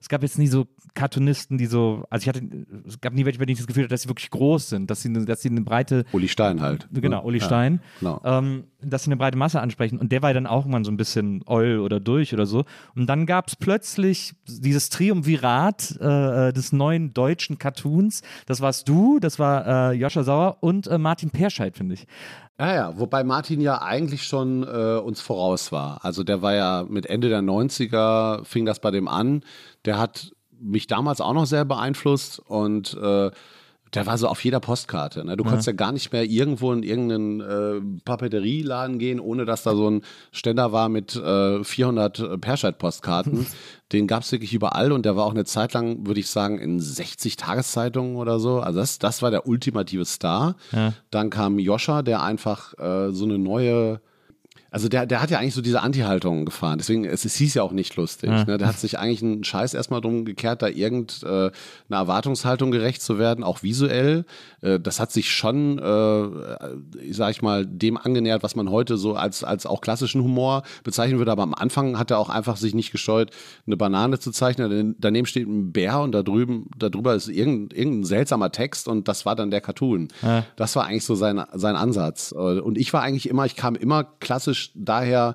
[0.00, 2.42] es gab jetzt nie so Cartoonisten, die so, also ich hatte,
[2.86, 4.90] es gab nie welche, bei denen ich das Gefühl hatte, dass sie wirklich groß sind,
[4.90, 6.04] dass sie, dass sie eine breite.
[6.12, 6.88] Uli Stein halt.
[6.92, 7.80] Genau, Uli ja, Stein.
[8.00, 8.20] Genau.
[8.24, 9.98] Ähm, dass sie eine breite Masse ansprechen.
[9.98, 12.64] Und der war dann auch immer so ein bisschen oll oder durch oder so.
[12.94, 18.22] Und dann gab es plötzlich dieses Triumvirat äh, äh, des neuen deutschen Cartoons.
[18.46, 22.06] Das warst du, das war äh, Joscha Sauer und äh, Martin Perscheid, finde ich.
[22.60, 26.04] Ja, ja, wobei Martin ja eigentlich schon äh, uns voraus war.
[26.04, 29.44] Also der war ja mit Ende der 90er, fing das bei dem an.
[29.86, 33.30] Der hat mich damals auch noch sehr beeinflusst und äh,
[33.94, 35.24] der war so auf jeder Postkarte.
[35.24, 35.36] Ne?
[35.36, 35.50] Du ja.
[35.50, 39.90] konntest ja gar nicht mehr irgendwo in irgendeinen äh, Papeterieladen gehen, ohne dass da so
[39.90, 43.46] ein Ständer war mit äh, 400 Perscheid-Postkarten.
[43.92, 46.60] Den gab es wirklich überall und der war auch eine Zeit lang, würde ich sagen,
[46.60, 48.60] in 60 Tageszeitungen oder so.
[48.60, 50.54] Also das, das war der ultimative Star.
[50.70, 50.92] Ja.
[51.10, 54.00] Dann kam Joscha, der einfach äh, so eine neue
[54.70, 56.78] also der, der hat ja eigentlich so diese Anti-Haltung gefahren.
[56.78, 58.30] Deswegen, es, es hieß ja auch nicht lustig.
[58.30, 58.44] Ja.
[58.44, 58.58] Ne?
[58.58, 61.52] Der hat sich eigentlich einen Scheiß erstmal drum gekehrt, da irgendeine
[61.90, 64.24] äh, Erwartungshaltung gerecht zu werden, auch visuell.
[64.60, 69.14] Äh, das hat sich schon, äh, sag ich mal, dem angenähert, was man heute so
[69.14, 71.32] als, als auch klassischen Humor bezeichnen würde.
[71.32, 73.30] Aber am Anfang hat er auch einfach sich nicht gescheut,
[73.66, 74.94] eine Banane zu zeichnen.
[74.98, 79.08] Daneben steht ein Bär und da drüben, da drüber ist irgendein, irgendein seltsamer Text und
[79.08, 80.08] das war dann der Cartoon.
[80.22, 80.44] Ja.
[80.54, 82.32] Das war eigentlich so sein, sein Ansatz.
[82.32, 85.34] Und ich war eigentlich immer, ich kam immer klassisch klassisch daher,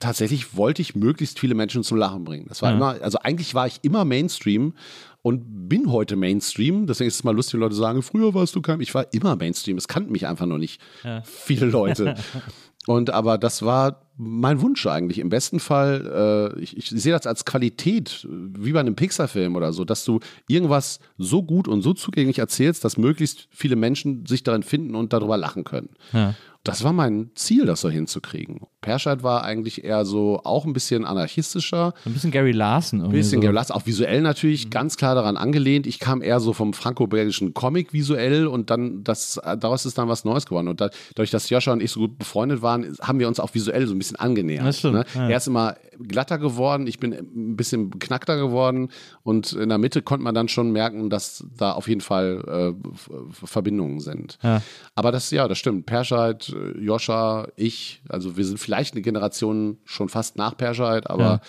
[0.00, 2.46] tatsächlich wollte ich möglichst viele Menschen zum Lachen bringen.
[2.48, 2.76] Das war ja.
[2.76, 4.74] immer, also eigentlich war ich immer Mainstream
[5.22, 6.86] und bin heute Mainstream.
[6.86, 8.80] Deswegen ist es mal lustig, wenn Leute sagen, früher warst du kein.
[8.80, 9.76] Ich war immer Mainstream.
[9.76, 11.22] Es kannten mich einfach noch nicht ja.
[11.22, 12.16] viele Leute.
[12.86, 15.20] und aber das war mein Wunsch eigentlich.
[15.20, 19.72] Im besten Fall, äh, ich, ich, sehe das als Qualität, wie bei einem Pixar-Film oder
[19.72, 24.42] so, dass du irgendwas so gut und so zugänglich erzählst, dass möglichst viele Menschen sich
[24.42, 25.90] darin finden und darüber lachen können.
[26.12, 26.34] Ja
[26.66, 28.60] das war mein Ziel, das so hinzukriegen.
[28.80, 31.94] Perscheid war eigentlich eher so auch ein bisschen anarchistischer.
[32.04, 33.02] Ein bisschen Gary Larson.
[33.02, 33.40] Ein bisschen so.
[33.40, 34.70] Gary Larson, auch visuell natürlich mhm.
[34.70, 35.86] ganz klar daran angelehnt.
[35.86, 40.24] Ich kam eher so vom franco-belgischen Comic visuell und dann, das, daraus ist dann was
[40.24, 40.66] Neues geworden.
[40.66, 43.86] Und dadurch, dass Joscha und ich so gut befreundet waren, haben wir uns auch visuell
[43.86, 44.66] so ein bisschen angenähert.
[44.66, 45.04] Das stimmt, ne?
[45.14, 45.28] ja.
[45.28, 48.90] Er ist immer glatter geworden, ich bin ein bisschen beknackter geworden
[49.22, 53.46] und in der Mitte konnte man dann schon merken, dass da auf jeden Fall äh,
[53.46, 54.38] Verbindungen sind.
[54.42, 54.62] Ja.
[54.94, 55.86] Aber das, ja, das stimmt.
[55.86, 61.40] Perscheid, Joscha, ich, also wir sind vielleicht eine Generation schon fast nach Perscheid, aber ja.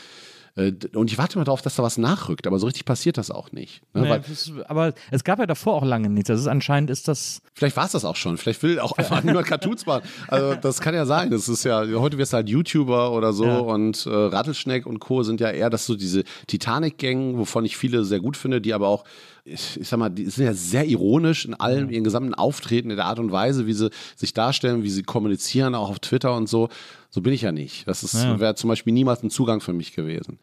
[0.57, 3.31] Äh, und ich warte mal darauf, dass da was nachrückt, aber so richtig passiert das
[3.31, 3.81] auch nicht.
[3.93, 4.01] Ne?
[4.01, 6.27] Nee, das, aber es gab ja davor auch lange nichts.
[6.27, 7.41] Das ist anscheinend ist das.
[7.53, 8.37] Vielleicht war es das auch schon.
[8.37, 10.03] Vielleicht will auch einfach niemand Cartoons machen.
[10.27, 11.29] Also das kann ja sein.
[11.29, 13.57] Das ist ja, heute wirst du halt YouTuber oder so ja.
[13.59, 15.23] und äh, Rattelschneck und Co.
[15.23, 18.87] sind ja eher das so diese Titanic-Gang, wovon ich viele sehr gut finde, die aber
[18.87, 19.03] auch
[19.47, 22.97] ich, ich sag mal, die sind ja sehr ironisch in allem, ihren gesamten Auftreten, in
[22.97, 26.47] der Art und Weise, wie sie sich darstellen, wie sie kommunizieren, auch auf Twitter und
[26.47, 26.69] so.
[27.09, 27.87] So bin ich ja nicht.
[27.87, 28.39] Das ja.
[28.39, 30.39] wäre zum Beispiel niemals ein Zugang für mich gewesen.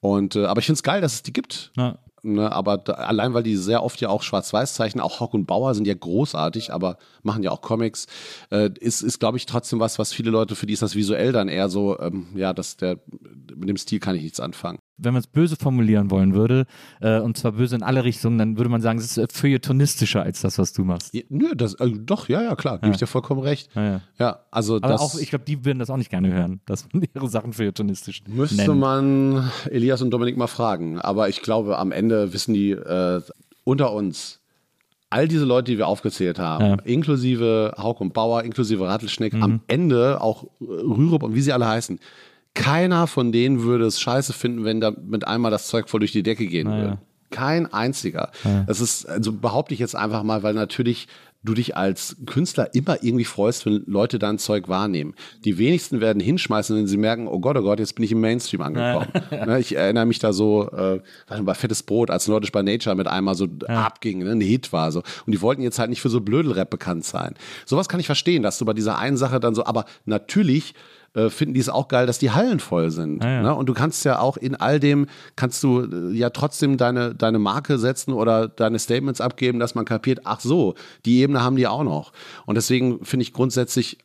[0.00, 1.72] Und, äh, aber ich finde es geil, dass es die gibt.
[1.76, 1.98] Ja.
[2.22, 5.46] Ne, aber da, allein, weil die sehr oft ja auch schwarz-weiß zeichnen, auch Hock und
[5.46, 8.06] Bauer sind ja großartig, aber machen ja auch Comics,
[8.50, 11.30] äh, ist, ist glaube ich, trotzdem was, was viele Leute, für die ist das visuell
[11.30, 12.98] dann eher so, ähm, ja, dass der,
[13.54, 16.66] mit dem Stil kann ich nichts anfangen wenn man es böse formulieren wollen würde,
[17.00, 20.22] äh, und zwar böse in alle Richtungen, dann würde man sagen, es ist äh, feuilletonistischer
[20.22, 21.12] als das, was du machst.
[21.14, 23.68] Ja, nö, das, also doch, ja, ja, klar, gebe ich dir vollkommen recht.
[23.74, 24.00] Ja, ja.
[24.18, 26.86] ja also Aber das, auch, ich glaube, die würden das auch nicht gerne hören, dass
[26.92, 28.80] man ihre Sachen feuilletonistisch Müsste nennt.
[28.80, 30.98] man Elias und Dominik mal fragen.
[31.00, 33.20] Aber ich glaube, am Ende wissen die äh,
[33.64, 34.40] unter uns,
[35.10, 36.76] all diese Leute, die wir aufgezählt haben, Ja.
[36.84, 42.00] inklusive Hauk und Bauer, inklusive Rattelschneck, am Ende auch Rürup und wie sie alle heißen,
[42.56, 46.12] keiner von denen würde es scheiße finden, wenn da mit einmal das Zeug voll durch
[46.12, 46.82] die Decke gehen Naja.
[46.82, 46.98] würde.
[47.30, 48.30] Kein einziger.
[48.66, 51.08] Das ist, also behaupte ich jetzt einfach mal, weil natürlich
[51.42, 55.14] du dich als Künstler immer irgendwie freust, wenn Leute dein Zeug wahrnehmen.
[55.44, 58.20] Die wenigsten werden hinschmeißen, wenn sie merken, oh Gott, oh Gott, jetzt bin ich im
[58.20, 59.08] Mainstream angekommen.
[59.46, 61.00] Ne, ich erinnere mich da so, äh,
[61.42, 64.90] bei Fettes Brot, als Nordisch by Nature mit einmal so abging, ne, ein Hit war
[64.90, 65.02] so.
[65.26, 67.34] Und die wollten jetzt halt nicht für so Blödelrap bekannt sein.
[67.64, 70.74] Sowas kann ich verstehen, dass du bei dieser einen Sache dann so, aber natürlich
[71.14, 73.22] äh, finden die es auch geil, dass die Hallen voll sind.
[73.22, 73.42] Ja, ja.
[73.42, 73.54] Ne?
[73.54, 77.38] Und du kannst ja auch in all dem, kannst du äh, ja trotzdem deine, deine
[77.38, 81.66] Marke setzen oder deine Statements abgeben, dass man kapiert, ach so, die Ebene haben die
[81.66, 82.12] auch noch.
[82.44, 83.98] Und deswegen finde ich grundsätzlich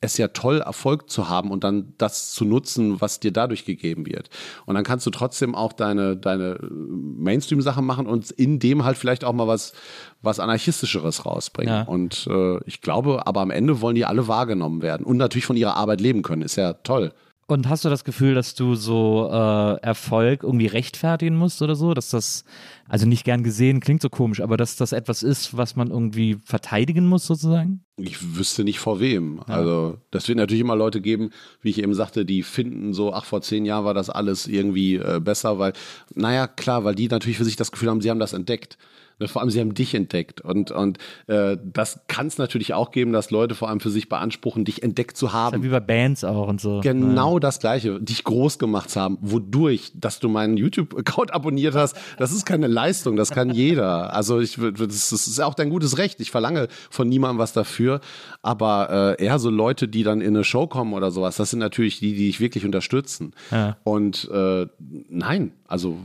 [0.00, 4.06] es ja toll, Erfolg zu haben und dann das zu nutzen, was dir dadurch gegeben
[4.06, 4.30] wird.
[4.66, 9.24] Und dann kannst du trotzdem auch deine, deine Mainstream-Sachen machen und in dem halt vielleicht
[9.24, 9.72] auch mal was,
[10.22, 11.74] was Anarchistischeres rausbringen.
[11.74, 11.82] Ja.
[11.82, 15.56] Und äh, ich glaube, aber am Ende wollen die alle wahrgenommen werden und natürlich von
[15.56, 16.42] ihrer Arbeit leben können.
[16.42, 17.12] Ist ja toll.
[17.52, 21.92] Und hast du das Gefühl, dass du so äh, Erfolg irgendwie rechtfertigen musst oder so?
[21.92, 22.44] Dass das,
[22.88, 26.38] also nicht gern gesehen, klingt so komisch, aber dass das etwas ist, was man irgendwie
[26.46, 27.84] verteidigen muss sozusagen?
[27.98, 29.40] Ich wüsste nicht vor wem.
[29.46, 31.28] Also, das wird natürlich immer Leute geben,
[31.60, 34.94] wie ich eben sagte, die finden so, ach, vor zehn Jahren war das alles irgendwie
[34.94, 35.74] äh, besser, weil,
[36.14, 38.78] naja, klar, weil die natürlich für sich das Gefühl haben, sie haben das entdeckt.
[39.18, 40.40] Ne, Vor allem, sie haben dich entdeckt.
[40.40, 44.08] Und, und äh, das kann es natürlich auch geben, dass Leute vor allem für sich
[44.08, 45.62] beanspruchen, dich entdeckt zu haben.
[45.62, 46.80] Wie bei Bands auch und so.
[46.80, 49.18] Genau das Gleiche, dich groß gemacht zu haben.
[49.20, 54.12] Wodurch, dass du meinen YouTube-Account abonniert hast, das ist keine Leistung, das kann jeder.
[54.14, 56.20] Also ich, das ist auch dein gutes Recht.
[56.20, 58.00] Ich verlange von niemandem was dafür.
[58.42, 61.60] Aber äh, eher so Leute, die dann in eine Show kommen oder sowas, das sind
[61.60, 63.32] natürlich die, die dich wirklich unterstützen.
[63.50, 63.76] Ja.
[63.84, 64.66] Und äh,
[65.08, 65.98] nein, also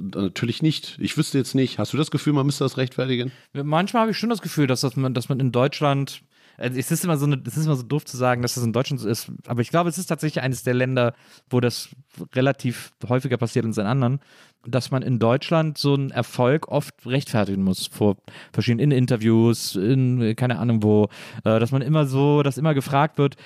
[0.00, 0.98] natürlich nicht.
[1.00, 1.78] Ich wüsste jetzt nicht.
[1.78, 3.30] Hast du das Gefühl, man müsste das rechtfertigen?
[3.52, 6.24] Manchmal habe ich schon das Gefühl, dass, das man, dass man in Deutschland,
[6.56, 8.64] also es ist immer so, eine, es ist immer so doof zu sagen, dass das
[8.64, 11.14] in Deutschland so ist, aber ich glaube, es ist tatsächlich eines der Länder,
[11.48, 11.90] wo das
[12.34, 14.18] relativ häufiger passiert als in anderen,
[14.66, 18.16] dass man in Deutschland so einen Erfolg oft rechtfertigen muss vor
[18.52, 21.08] verschiedenen in Interviews, in keine Ahnung wo,
[21.44, 23.36] äh, dass man immer so, dass immer gefragt wird,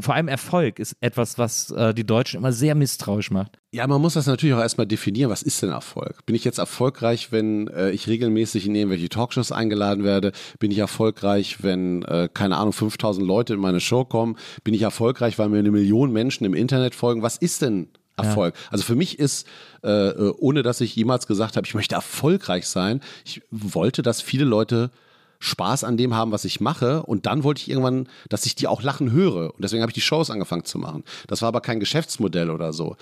[0.00, 3.58] vor allem Erfolg ist etwas, was äh, die Deutschen immer sehr misstrauisch macht.
[3.72, 5.30] Ja, man muss das natürlich auch erstmal definieren.
[5.30, 6.24] Was ist denn Erfolg?
[6.24, 10.32] Bin ich jetzt erfolgreich, wenn äh, ich regelmäßig in irgendwelche Talkshows eingeladen werde?
[10.58, 14.36] Bin ich erfolgreich, wenn, keine Ahnung, 5000 Leute in meine Show kommen?
[14.64, 17.22] Bin ich erfolgreich, weil mir eine Million Menschen im Internet folgen?
[17.22, 18.54] Was ist denn Erfolg?
[18.70, 19.46] Also für mich ist,
[19.82, 24.20] äh, äh, ohne dass ich jemals gesagt habe, ich möchte erfolgreich sein, ich wollte, dass
[24.20, 24.90] viele Leute
[25.38, 27.02] Spaß an dem haben, was ich mache.
[27.02, 29.54] Und dann wollte ich irgendwann, dass ich die auch lachen höre.
[29.54, 31.04] Und deswegen habe ich die Shows angefangen zu machen.
[31.26, 32.96] Das war aber kein Geschäftsmodell oder so.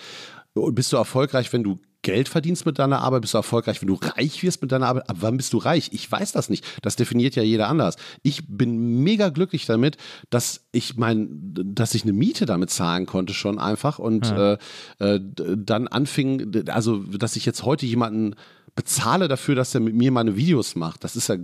[0.54, 3.22] Und bist du erfolgreich, wenn du Geld verdienst mit deiner Arbeit?
[3.22, 5.10] Bist du erfolgreich, wenn du reich wirst mit deiner Arbeit?
[5.10, 5.90] Ab wann bist du reich?
[5.92, 6.64] Ich weiß das nicht.
[6.82, 7.96] Das definiert ja jeder anders.
[8.22, 9.96] Ich bin mega glücklich damit,
[10.30, 14.58] dass ich mein, dass ich eine Miete damit zahlen konnte schon einfach und äh,
[14.98, 15.20] äh,
[15.56, 18.36] dann anfing, also dass ich jetzt heute jemanden
[18.74, 21.04] bezahle dafür, dass er mit mir meine Videos macht.
[21.04, 21.36] Das ist ja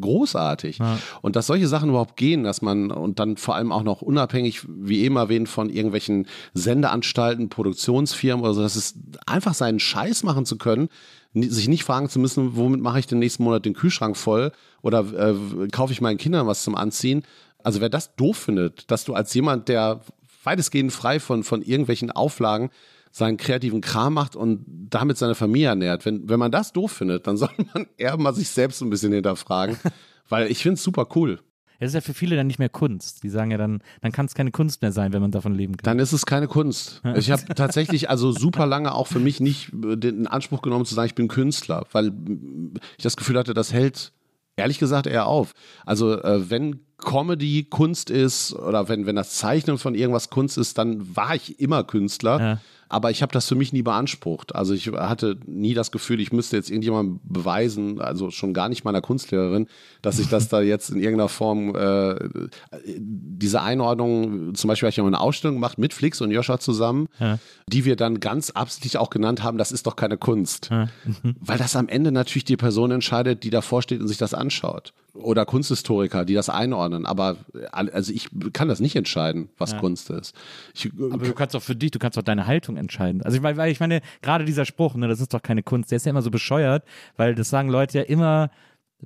[0.00, 0.78] großartig.
[1.20, 4.62] Und dass solche Sachen überhaupt gehen, dass man und dann vor allem auch noch unabhängig,
[4.68, 8.94] wie eben erwähnt, von irgendwelchen Sendeanstalten, Produktionsfirmen oder so, dass es
[9.26, 10.88] einfach seinen Scheiß machen zu können,
[11.34, 15.00] sich nicht fragen zu müssen, womit mache ich den nächsten Monat den Kühlschrank voll oder
[15.00, 17.22] äh, kaufe ich meinen Kindern was zum Anziehen.
[17.62, 20.00] Also wer das doof findet, dass du als jemand, der
[20.42, 22.70] weitestgehend frei von, von irgendwelchen Auflagen
[23.10, 26.04] seinen kreativen Kram macht und damit seine Familie ernährt.
[26.04, 29.12] Wenn, wenn man das doof findet, dann soll man eher mal sich selbst ein bisschen
[29.12, 29.76] hinterfragen,
[30.28, 31.38] weil ich finde es super cool.
[31.80, 33.22] Das ist ja für viele dann nicht mehr Kunst.
[33.22, 35.76] Die sagen ja dann, dann kann es keine Kunst mehr sein, wenn man davon leben
[35.76, 35.84] kann.
[35.84, 37.02] Dann ist es keine Kunst.
[37.14, 40.94] Ich habe tatsächlich also super lange auch für mich nicht äh, den Anspruch genommen zu
[40.94, 42.12] sagen, ich bin Künstler, weil
[42.96, 44.12] ich das Gefühl hatte, das hält
[44.56, 45.54] ehrlich gesagt eher auf.
[45.86, 50.78] Also äh, wenn Comedy Kunst ist oder wenn, wenn das Zeichnen von irgendwas Kunst ist,
[50.78, 52.40] dann war ich immer Künstler.
[52.40, 52.60] Ja.
[52.90, 54.54] Aber ich habe das für mich nie beansprucht.
[54.54, 58.84] Also ich hatte nie das Gefühl, ich müsste jetzt irgendjemandem beweisen, also schon gar nicht
[58.84, 59.66] meiner Kunstlehrerin,
[60.00, 62.16] dass ich das da jetzt in irgendeiner Form, äh,
[62.86, 67.08] diese Einordnung, zum Beispiel habe ich ja eine Ausstellung gemacht mit Flix und Joscha zusammen,
[67.18, 67.38] Ja.
[67.66, 70.68] die wir dann ganz absichtlich auch genannt haben, das ist doch keine Kunst.
[70.70, 70.88] Ja.
[71.40, 74.92] Weil das am Ende natürlich die Person entscheidet, die davor steht und sich das anschaut.
[75.22, 77.06] Oder Kunsthistoriker, die das einordnen.
[77.06, 77.36] Aber
[77.72, 80.34] all- also ich kann das nicht entscheiden, was Kunst ist.
[80.74, 83.22] Ich, Aber du kannst doch für dich, du kannst doch deine Haltung entscheiden.
[83.22, 85.96] Also ich, weil ich meine, gerade dieser Spruch, ne, das ist doch keine Kunst, der
[85.96, 86.84] ist ja immer so bescheuert,
[87.16, 88.50] weil das sagen Leute ja immer,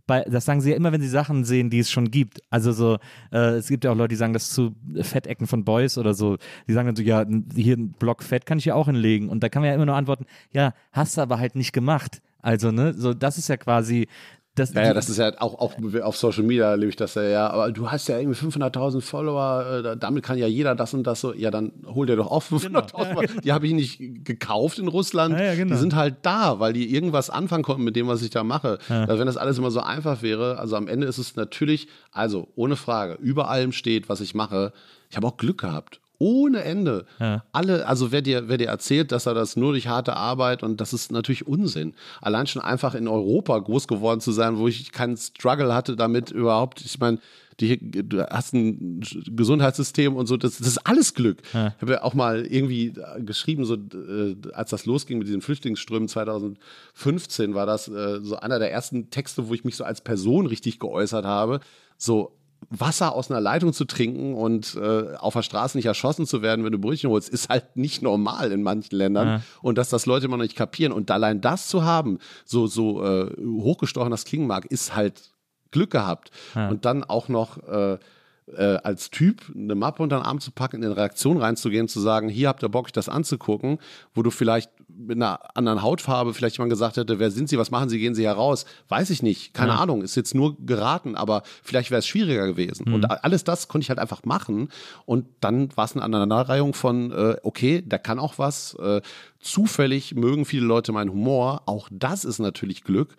[0.07, 2.41] bei, das sagen sie ja immer, wenn sie Sachen sehen, die es schon gibt.
[2.49, 2.99] Also so,
[3.31, 6.39] äh, es gibt ja auch Leute, die sagen das zu Fettecken von Boys oder so.
[6.67, 9.29] Die sagen dann so, ja, hier ein Block Fett kann ich ja auch hinlegen.
[9.29, 12.23] Und da kann man ja immer nur antworten, ja, hast du aber halt nicht gemacht.
[12.41, 14.09] Also, ne, so, das ist ja quasi
[14.55, 17.23] Das, ja, ja, das ist ja auch, auch auf Social Media erlebe ich das ja,
[17.23, 17.51] ja.
[17.51, 21.23] Aber du hast ja irgendwie 500.000 Follower, äh, damit kann ja jeder das und das
[21.23, 21.33] so.
[21.33, 22.69] Ja, dann hol dir doch auch 500.000.
[22.69, 23.23] Genau.
[23.23, 23.41] Ja.
[23.43, 25.39] Die habe ich nicht gekauft in Russland.
[25.39, 25.75] Ja, genau.
[25.75, 28.79] Die sind halt da, weil die irgendwas anfangen konnten mit dem, was ich da mache.
[28.89, 32.49] Also wenn das alles immer so einfach wäre, also am Ende ist es natürlich, also
[32.55, 34.75] ohne Frage, über allem steht, was ich mache.
[35.09, 37.05] Ich habe auch Glück gehabt ohne Ende.
[37.19, 37.43] Ja.
[37.51, 40.81] Alle, also wer dir, wer dir erzählt, dass er das nur durch harte Arbeit und
[40.81, 41.95] das ist natürlich Unsinn.
[42.21, 46.31] Allein schon einfach in Europa groß geworden zu sein, wo ich keinen Struggle hatte damit
[46.31, 46.81] überhaupt.
[46.85, 47.19] Ich meine,
[47.59, 51.39] die, du hast ein Gesundheitssystem und so, das, das ist alles Glück.
[51.53, 51.75] Ja.
[51.77, 56.09] Ich habe ja auch mal irgendwie geschrieben, so äh, als das losging mit diesen Flüchtlingsströmen
[56.09, 60.47] 2015, war das äh, so einer der ersten Texte, wo ich mich so als Person
[60.47, 61.59] richtig geäußert habe.
[61.99, 62.33] So,
[62.71, 66.65] Wasser aus einer Leitung zu trinken und äh, auf der Straße nicht erschossen zu werden,
[66.65, 69.29] wenn du Brötchen holst, ist halt nicht normal in manchen Ländern.
[69.29, 69.43] Ja.
[69.63, 70.93] Und dass das Leute immer noch nicht kapieren.
[70.93, 75.33] Und allein das zu haben, so, so äh, hochgestochen das klingen mag, ist halt
[75.71, 76.31] Glück gehabt.
[76.55, 76.69] Ja.
[76.69, 77.99] Und dann auch noch äh,
[78.47, 82.01] äh, als Typ eine Mappe unter den Arm zu packen, in eine Reaktion reinzugehen, zu
[82.01, 83.79] sagen, hier habt ihr Bock, euch das anzugucken,
[84.15, 87.71] wo du vielleicht mit einer anderen Hautfarbe vielleicht jemand gesagt hätte, wer sind Sie, was
[87.71, 89.79] machen Sie, gehen Sie heraus, weiß ich nicht, keine ja.
[89.79, 92.89] Ahnung, ist jetzt nur geraten, aber vielleicht wäre es schwieriger gewesen.
[92.89, 92.95] Mhm.
[92.95, 94.69] Und alles das konnte ich halt einfach machen
[95.07, 99.01] und dann war es eine Aneinanderreihung von, äh, okay, der kann auch was, äh,
[99.41, 103.17] zufällig mögen viele Leute meinen Humor, auch das ist natürlich Glück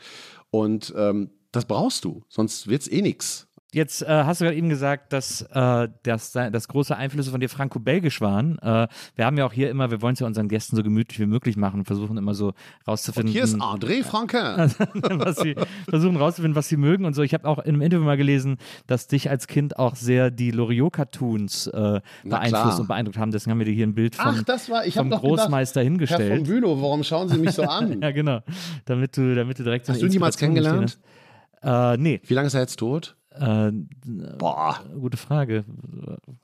[0.51, 3.47] und ähm, das brauchst du, sonst wird es eh nichts.
[3.74, 7.49] Jetzt äh, hast du gerade eben gesagt, dass, äh, das, dass große Einflüsse von dir
[7.49, 8.59] franco-belgisch waren.
[8.59, 11.19] Äh, wir haben ja auch hier immer, wir wollen es ja unseren Gästen so gemütlich
[11.19, 12.53] wie möglich machen und versuchen immer so
[12.88, 13.30] rauszufinden.
[13.30, 14.71] Und hier ist André Franquin.
[15.19, 15.55] was sie,
[15.89, 17.24] versuchen rauszufinden, was sie mögen und so.
[17.24, 20.51] Ich habe auch in einem Interview mal gelesen, dass dich als Kind auch sehr die
[20.51, 23.32] Loriot-Cartoons äh, beeinflusst und beeindruckt haben.
[23.32, 25.91] Deswegen haben wir dir hier ein Bild vom, Ach, das war, ich vom Großmeister gedacht,
[25.91, 26.30] hingestellt.
[26.30, 27.99] Herr von Bülow, warum schauen Sie mich so an?
[28.03, 28.41] ja, genau.
[28.86, 30.99] Damit du, damit du direkt so Hast du ihn jemals kennengelernt?
[31.63, 32.21] Äh, nee.
[32.28, 33.15] Wie lange ist er jetzt tot?
[33.39, 33.71] Äh,
[34.38, 34.79] Boah.
[34.99, 35.65] Gute Frage.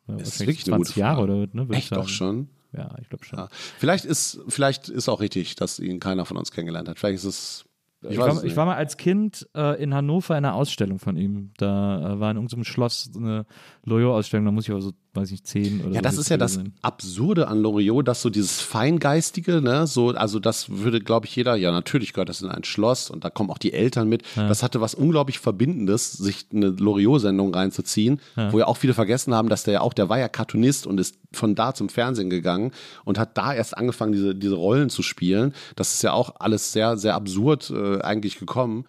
[0.08, 1.68] Das ist wirklich 20 Jahre oder ne?
[1.72, 2.50] Echt doch schon?
[2.72, 3.40] Ja, ich glaube schon.
[3.40, 3.50] Ja.
[3.78, 7.00] Vielleicht ist, vielleicht ist auch richtig, dass ihn keiner von uns kennengelernt hat.
[7.00, 7.66] Vielleicht ist es
[8.02, 11.18] ich, ich, war, ich, war, mal als Kind äh, in Hannover in einer Ausstellung von
[11.18, 11.52] ihm.
[11.58, 13.46] Da äh, war in irgendeinem Schloss eine
[13.84, 16.56] Loriot-Ausstellung, da muss ich aber so, weiß ich, zehn oder Ja, das ist ja das
[16.56, 16.74] sein.
[16.82, 21.56] Absurde an Loriot, dass so dieses Feingeistige, ne, so, also das würde, glaube ich, jeder,
[21.56, 24.24] ja, natürlich gehört das in ein Schloss und da kommen auch die Eltern mit.
[24.36, 24.48] Ja.
[24.48, 28.54] Das hatte was unglaublich Verbindendes, sich eine Loriot-Sendung reinzuziehen, ja.
[28.54, 31.00] wo ja auch viele vergessen haben, dass der ja auch, der war ja Cartoonist und
[31.00, 32.72] ist von da zum Fernsehen gegangen
[33.04, 35.54] und hat da erst angefangen, diese, diese Rollen zu spielen.
[35.76, 38.86] Das ist ja auch alles sehr, sehr absurd äh, eigentlich gekommen.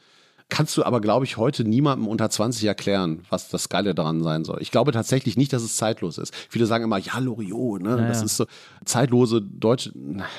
[0.51, 4.44] Kannst du aber, glaube ich, heute niemandem unter 20 erklären, was das Geile daran sein
[4.44, 4.61] soll.
[4.61, 6.34] Ich glaube tatsächlich nicht, dass es zeitlos ist.
[6.51, 7.90] Viele sagen immer, ja, Loriot, ne?
[7.90, 8.46] Ja, das ist so
[8.84, 9.92] zeitlose deutsche.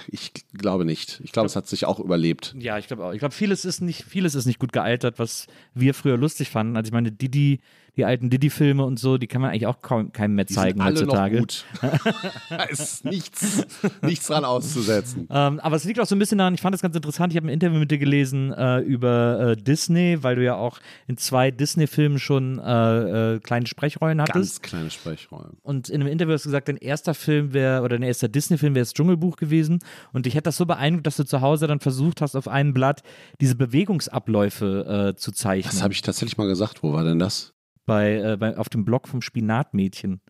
[0.07, 1.21] Ich glaube nicht.
[1.23, 2.53] Ich glaube, es hat sich auch überlebt.
[2.59, 3.13] Ja, ich glaube auch.
[3.13, 6.75] Ich glaube, vieles ist nicht, vieles ist nicht gut gealtert, was wir früher lustig fanden.
[6.75, 7.61] Also ich meine, Didi
[7.97, 10.79] die alten Diddy-Filme und so, die kann man eigentlich auch kaum, keinem mehr zeigen die
[10.79, 11.35] sind alle heutzutage.
[11.35, 11.65] Noch gut.
[12.49, 13.65] da ist nichts,
[14.01, 15.27] nichts dran auszusetzen.
[15.29, 17.37] Ähm, aber es liegt auch so ein bisschen daran, ich fand das ganz interessant, ich
[17.37, 21.17] habe ein Interview mit dir gelesen äh, über äh, Disney, weil du ja auch in
[21.17, 24.61] zwei Disney-Filmen schon äh, äh kleine Sprechrollen hattest.
[24.61, 25.57] Ganz kleine Sprechrollen.
[25.61, 28.75] Und in einem Interview hast du gesagt, dein erster Film wäre, oder dein erster Disney-Film
[28.75, 29.79] wäre das Dschungelbuch gewesen.
[30.13, 32.73] Und ich hätte das so beeindruckt, dass du zu Hause dann versucht hast, auf einem
[32.73, 33.03] Blatt
[33.39, 35.71] diese Bewegungsabläufe äh, zu zeichnen.
[35.71, 36.83] Das habe ich tatsächlich mal gesagt.
[36.83, 37.53] Wo war denn das?
[37.85, 40.21] Bei, äh, bei, auf dem Blog vom Spinatmädchen,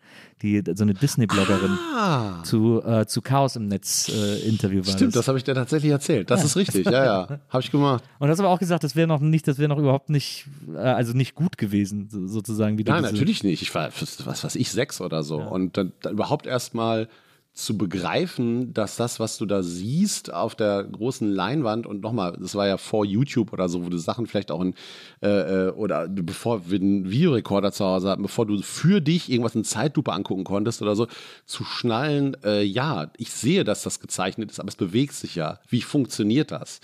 [0.42, 2.44] die so eine Disney-Bloggerin ah.
[2.44, 4.94] zu, äh, zu Chaos im Netz äh, Interview war.
[4.94, 6.30] Stimmt, das, das habe ich dir tatsächlich erzählt.
[6.32, 6.46] Das ja.
[6.46, 7.40] ist richtig, ja, ja.
[7.50, 8.04] Habe ich gemacht.
[8.20, 10.48] Und du hast aber auch gesagt, das wäre noch nicht, das wäre noch überhaupt nicht,
[10.74, 12.78] äh, also nicht gut gewesen, so, sozusagen.
[12.78, 13.62] Wie Nein, natürlich nicht.
[13.62, 13.90] Ich war,
[14.26, 15.40] was weiß ich, sechs oder so.
[15.40, 15.48] Ja.
[15.48, 17.10] Und dann, dann überhaupt erstmal
[17.54, 22.56] zu begreifen, dass das, was du da siehst auf der großen Leinwand und nochmal, das
[22.56, 24.74] war ja vor YouTube oder so, wo du Sachen vielleicht auch in
[25.22, 29.56] äh, äh oder bevor wir einen Videorekorder zu Hause hatten, bevor du für dich irgendwas
[29.56, 31.08] in Zeitlupe angucken konntest oder so,
[31.46, 35.60] zu schnallen, äh, ja, ich sehe, dass das gezeichnet ist, aber es bewegt sich ja.
[35.68, 36.80] Wie funktioniert das?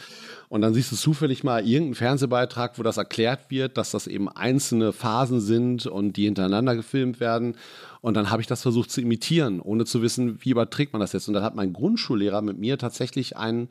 [0.49, 4.29] Und dann siehst du zufällig mal irgendeinen Fernsehbeitrag, wo das erklärt wird, dass das eben
[4.29, 7.55] einzelne Phasen sind und die hintereinander gefilmt werden.
[8.07, 11.11] Und dann habe ich das versucht zu imitieren, ohne zu wissen, wie überträgt man das
[11.11, 11.27] jetzt.
[11.27, 13.67] Und dann hat mein Grundschullehrer mit mir tatsächlich einen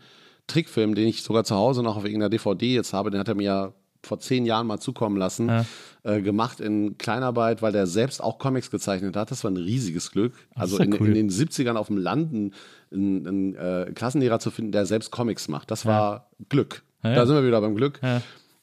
[0.46, 3.34] Trickfilm, den ich sogar zu Hause noch auf irgendeiner DVD jetzt habe, den hat er
[3.34, 3.72] mir
[4.02, 5.64] vor zehn Jahren mal zukommen lassen, ja.
[6.02, 9.30] äh, gemacht in Kleinarbeit, weil der selbst auch Comics gezeichnet hat.
[9.30, 10.34] Das war ein riesiges Glück.
[10.54, 11.08] Also in, cool.
[11.08, 12.52] in, den 70ern auf dem Land einen,
[12.92, 15.70] einen, äh, Klassenlehrer zu finden, der selbst Comics macht.
[15.70, 16.46] Das war ja.
[16.50, 16.82] Glück.
[17.02, 18.00] Ja, da sind wir wieder beim Glück.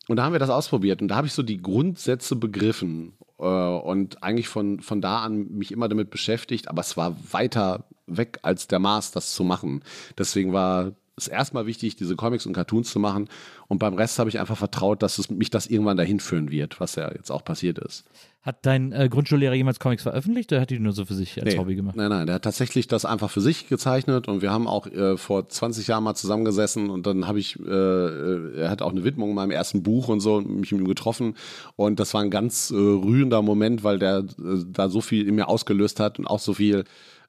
[0.07, 4.23] Und da haben wir das ausprobiert und da habe ich so die Grundsätze begriffen und
[4.23, 8.67] eigentlich von, von da an mich immer damit beschäftigt, aber es war weiter weg als
[8.67, 9.83] der Maß, das zu machen.
[10.17, 13.29] Deswegen war ist erstmal wichtig, diese Comics und Cartoons zu machen.
[13.67, 16.79] Und beim Rest habe ich einfach vertraut, dass es mich das irgendwann dahin führen wird,
[16.79, 18.03] was ja jetzt auch passiert ist.
[18.41, 21.53] Hat dein äh, Grundschullehrer jemals Comics veröffentlicht oder hat die nur so für sich als
[21.53, 21.59] Nee.
[21.59, 21.95] Hobby gemacht?
[21.95, 25.15] Nein, nein, der hat tatsächlich das einfach für sich gezeichnet und wir haben auch äh,
[25.15, 29.05] vor 20 Jahren mal zusammengesessen und dann habe ich, äh, äh, er hat auch eine
[29.05, 31.35] Widmung in meinem ersten Buch und so mich mit ihm getroffen
[31.77, 35.35] und das war ein ganz äh, rührender Moment, weil der äh, da so viel in
[35.35, 36.83] mir ausgelöst hat und auch so viel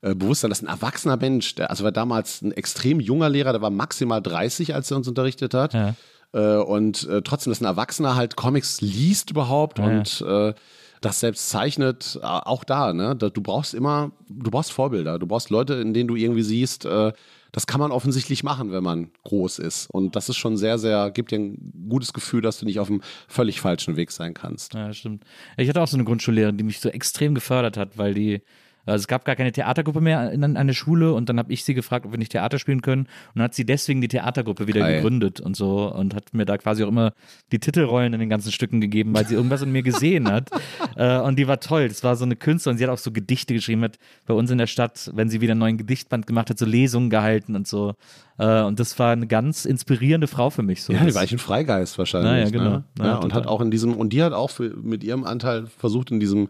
[0.05, 3.63] äh, Bewusstsein, dass ein erwachsener Mensch, der, also war damals ein extrem junger Lehrer, der
[3.63, 5.73] war maximal 30, als er uns unterrichtet hat.
[5.73, 5.95] Ja.
[6.33, 10.53] Äh, und äh, trotzdem, dass ein Erwachsener halt Comics liest überhaupt Ja, und äh,
[11.01, 13.17] das selbst zeichnet, äh, auch da, ne?
[13.17, 17.13] Du brauchst immer, du brauchst Vorbilder, du brauchst Leute, in denen du irgendwie siehst, äh,
[17.53, 19.89] das kann man offensichtlich machen, wenn man groß ist.
[19.91, 22.91] Und das ist schon sehr, sehr, gibt dir ein gutes Gefühl, dass du nicht auf
[22.91, 24.75] einem völlig falschen Weg sein kannst.
[24.75, 25.25] Ja, stimmt.
[25.57, 28.43] Ich hatte auch so eine Grundschullehrerin, die mich so extrem gefördert hat, weil die,
[28.87, 31.65] also es gab gar keine Theatergruppe mehr in, an der Schule und dann habe ich
[31.65, 34.67] sie gefragt, ob wir nicht Theater spielen können und dann hat sie deswegen die Theatergruppe
[34.67, 34.97] wieder Geil.
[34.97, 37.13] gegründet und so und hat mir da quasi auch immer
[37.53, 40.51] die Titelrollen in den ganzen Stücken gegeben, weil sie irgendwas in mir gesehen hat
[40.97, 41.89] äh, und die war toll.
[41.89, 44.59] Das war so eine Künstlerin, sie hat auch so Gedichte geschrieben, hat bei uns in
[44.59, 47.95] der Stadt, wenn sie wieder einen neuen Gedichtband gemacht hat, so Lesungen gehalten und so
[48.39, 50.83] äh, und das war eine ganz inspirierende Frau für mich.
[50.83, 50.93] So.
[50.93, 52.31] Ja, die war echt ein Freigeist wahrscheinlich.
[52.31, 52.71] Naja, genau.
[52.71, 52.85] Ne?
[52.99, 53.41] Naja, Ja, und total.
[53.43, 56.49] hat auch in diesem, und die hat auch für, mit ihrem Anteil versucht, in diesem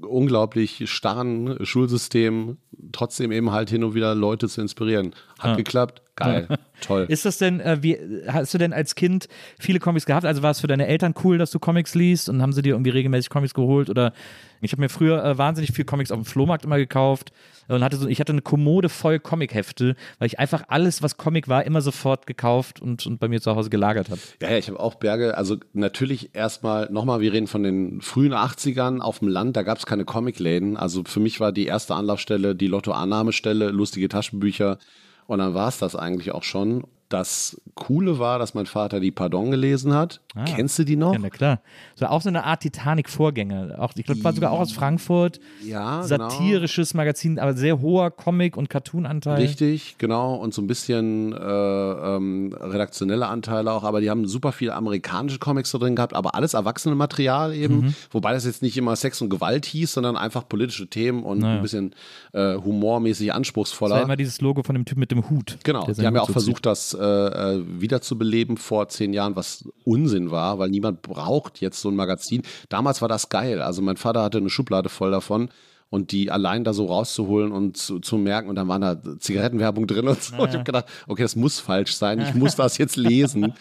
[0.00, 2.58] unglaublich starren Schulsystem
[2.92, 5.14] trotzdem eben halt hin und wieder Leute zu inspirieren.
[5.38, 5.56] Hat Ja.
[5.56, 6.48] geklappt, geil,
[6.80, 7.04] toll.
[7.08, 9.28] Ist das denn, äh, wie, hast du denn als Kind
[9.58, 10.24] viele Comics gehabt?
[10.24, 12.72] Also war es für deine Eltern cool, dass du Comics liest und haben sie dir
[12.74, 13.90] irgendwie regelmäßig Comics geholt?
[13.90, 14.14] Oder
[14.62, 17.32] ich habe mir früher äh, wahnsinnig viel Comics auf dem Flohmarkt immer gekauft
[17.68, 21.48] und hatte so, ich hatte eine Kommode voll Comichefte, weil ich einfach alles, was Comic
[21.48, 24.20] war, immer sofort gekauft und, und bei mir zu Hause gelagert habe.
[24.40, 28.32] Ja, ja, ich habe auch Berge, also natürlich erstmal, nochmal, wir reden von den frühen
[28.32, 30.78] 80ern auf dem Land, da gab es keine Comicläden.
[30.78, 34.78] Also für mich war die erste Anlaufstelle die Lottoannahmestelle, lustige Taschenbücher
[35.26, 36.84] und dann war es das eigentlich auch schon.
[37.08, 40.20] Das Coole war, dass mein Vater die Pardon gelesen hat.
[40.36, 40.44] Ah.
[40.44, 41.12] Kennst du die noch?
[41.14, 41.60] Ja, na klar.
[41.94, 43.76] So auch so eine Art Titanic-Vorgänger.
[43.78, 45.40] Auch, ich glaube, war sogar auch aus Frankfurt.
[45.64, 46.28] Ja, genau.
[46.28, 49.36] Satirisches Magazin, aber sehr hoher Comic- und Cartoon-Anteil.
[49.40, 50.34] Richtig, genau.
[50.36, 55.38] Und so ein bisschen äh, ähm, redaktionelle Anteile auch, aber die haben super viele amerikanische
[55.38, 57.76] Comics da drin gehabt, aber alles Erwachsenenmaterial eben.
[57.86, 57.94] Mhm.
[58.10, 61.56] Wobei das jetzt nicht immer Sex und Gewalt hieß, sondern einfach politische Themen und Naja.
[61.56, 61.94] ein bisschen
[62.32, 64.02] äh, humormäßig Das war anspruchsvoller.
[64.02, 65.58] immer dieses Logo von dem Typ mit dem Hut.
[65.64, 66.32] Genau, die haben ja Hut auch so zieht.
[66.32, 71.80] versucht, das äh, äh, wiederzubeleben vor zehn Jahren, was Unsinn war, weil niemand braucht jetzt
[71.80, 72.42] so ein Magazin.
[72.68, 73.62] Damals war das geil.
[73.62, 75.48] Also mein Vater hatte eine Schublade voll davon
[75.88, 79.86] und die allein da so rauszuholen und zu, zu merken und dann waren da Zigarettenwerbung
[79.86, 80.34] drin und so.
[80.44, 82.20] Ich habe gedacht, okay, das muss falsch sein.
[82.20, 83.54] Ich muss das jetzt lesen.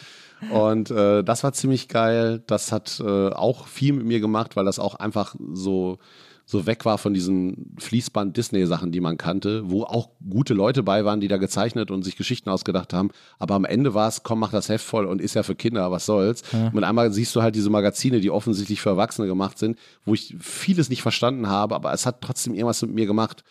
[0.51, 2.43] Und äh, das war ziemlich geil.
[2.47, 5.97] Das hat äh, auch viel mit mir gemacht, weil das auch einfach so
[6.45, 11.19] so weg war von diesen Fließband-Disney-Sachen, die man kannte, wo auch gute Leute bei waren,
[11.19, 13.09] die da gezeichnet und sich Geschichten ausgedacht haben.
[13.39, 15.89] Aber am Ende war es, komm, mach das Heft voll und ist ja für Kinder,
[15.91, 16.43] was soll's.
[16.71, 20.35] Und einmal siehst du halt diese Magazine, die offensichtlich für Erwachsene gemacht sind, wo ich
[20.39, 23.43] vieles nicht verstanden habe, aber es hat trotzdem irgendwas mit mir gemacht.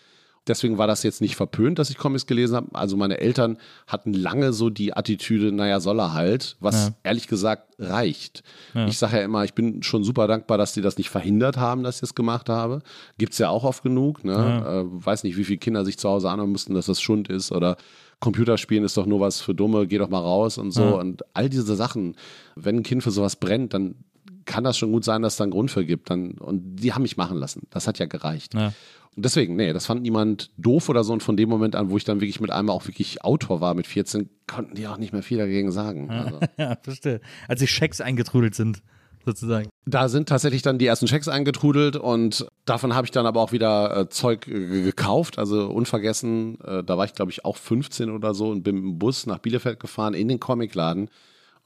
[0.47, 2.68] Deswegen war das jetzt nicht verpönt, dass ich Comics gelesen habe.
[2.74, 7.74] Also meine Eltern hatten lange so die Attitüde, naja, soll er halt, was ehrlich gesagt
[7.78, 8.42] reicht.
[8.88, 11.82] Ich sage ja immer, ich bin schon super dankbar, dass die das nicht verhindert haben,
[11.82, 12.82] dass ich das gemacht habe.
[13.16, 14.22] Gibt's ja auch oft genug.
[14.24, 14.32] Ne?
[14.66, 17.51] Äh, weiß nicht, wie viele Kinder sich zu Hause anhören mussten, dass das Schund ist
[17.51, 17.76] oder
[18.20, 20.99] Computerspielen ist doch nur was für Dumme, geh doch mal raus und so.
[20.99, 22.16] Und all diese Sachen,
[22.55, 23.97] wenn ein Kind für sowas brennt, dann
[24.45, 26.11] kann das schon gut sein, dass es da einen Grund für gibt.
[26.11, 27.66] Dann, und die haben mich machen lassen.
[27.70, 28.55] Das hat ja gereicht.
[28.55, 28.72] Ja.
[29.16, 31.12] Und deswegen, nee, das fand niemand doof oder so.
[31.12, 33.74] Und von dem Moment an, wo ich dann wirklich mit einmal auch wirklich Autor war
[33.74, 36.11] mit 14, konnten die auch nicht mehr viel dagegen sagen.
[36.11, 36.40] Also.
[36.59, 37.20] Ja, verstehe.
[37.49, 38.82] Als die Schecks eingetrudelt sind,
[39.24, 39.68] sozusagen.
[39.86, 43.53] Da sind tatsächlich dann die ersten Checks eingetrudelt und davon habe ich dann aber auch
[43.53, 45.38] wieder äh, Zeug äh, gekauft.
[45.38, 48.84] Also unvergessen, äh, da war ich glaube ich auch 15 oder so und bin mit
[48.84, 51.09] dem Bus nach Bielefeld gefahren in den Comicladen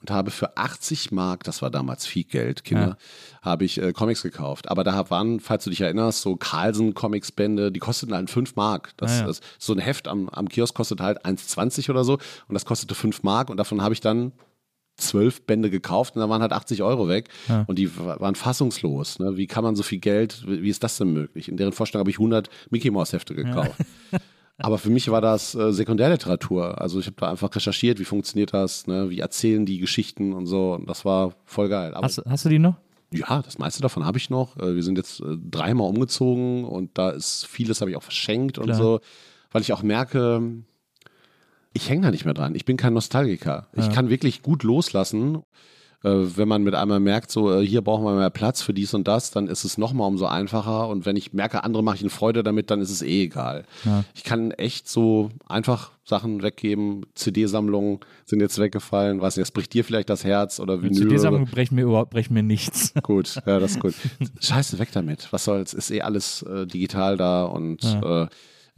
[0.01, 2.97] und habe für 80 Mark, das war damals viel Geld, Kinder,
[3.41, 4.69] habe ich äh, Comics gekauft.
[4.71, 8.55] Aber da waren, falls du dich erinnerst, so Carlsen Comics Bände, die kosteten halt 5
[8.55, 8.91] Mark.
[8.97, 9.27] Das, Ah, ja.
[9.27, 12.95] das, so ein Heft am, am Kiosk kostet halt 1,20 oder so und das kostete
[12.95, 14.31] 5 Mark und davon habe ich dann
[14.95, 17.29] zwölf Bände gekauft und da waren halt 80 Euro weg
[17.67, 19.19] und die wa- waren fassungslos.
[19.19, 19.37] Ne?
[19.37, 21.47] Wie kann man so viel Geld, wie wie ist das denn möglich?
[21.47, 23.75] In deren Vorstellung habe ich 100 Mickey Mouse Hefte gekauft.
[24.61, 26.81] Aber für mich war das äh, Sekundärliteratur.
[26.81, 29.09] Also ich habe da einfach recherchiert, wie funktioniert das, ne?
[29.09, 30.73] wie erzählen die Geschichten und so.
[30.73, 31.93] Und das war voll geil.
[31.93, 32.75] Aber Hast, hast du die noch?
[33.11, 34.57] ja, das meiste davon habe ich noch.
[34.57, 38.57] Äh, Wir sind jetzt äh, dreimal umgezogen und da ist vieles habe ich auch verschenkt
[38.57, 38.77] und Klar.
[38.77, 38.99] so,
[39.51, 40.43] weil ich auch merke,
[41.73, 42.55] ich hänge da nicht mehr dran.
[42.55, 43.67] Ich bin kein Nostalgiker.
[43.75, 45.43] Ich kann wirklich gut loslassen.
[46.03, 48.93] Äh, wenn man mit einmal merkt, so äh, hier brauchen wir mehr Platz für dies
[48.93, 50.87] und das, dann ist es nochmal umso einfacher.
[50.87, 53.65] Und wenn ich merke, andere mache ich eine Freude damit, dann ist es eh egal.
[53.83, 54.05] Ja.
[54.15, 57.05] Ich kann echt so einfach Sachen weggeben.
[57.15, 59.19] CD-Sammlungen sind jetzt weggefallen.
[59.19, 61.09] Weiß nicht, das bricht dir vielleicht das Herz oder Vinyl.
[61.09, 62.93] CD-Sammlungen brechen mir überhaupt brechen mir nichts.
[63.03, 63.93] Gut, ja, das ist gut.
[64.39, 65.27] Scheiße, weg damit.
[65.31, 65.73] Was soll's?
[65.73, 68.23] Ist eh alles äh, digital da und ja.
[68.23, 68.27] äh,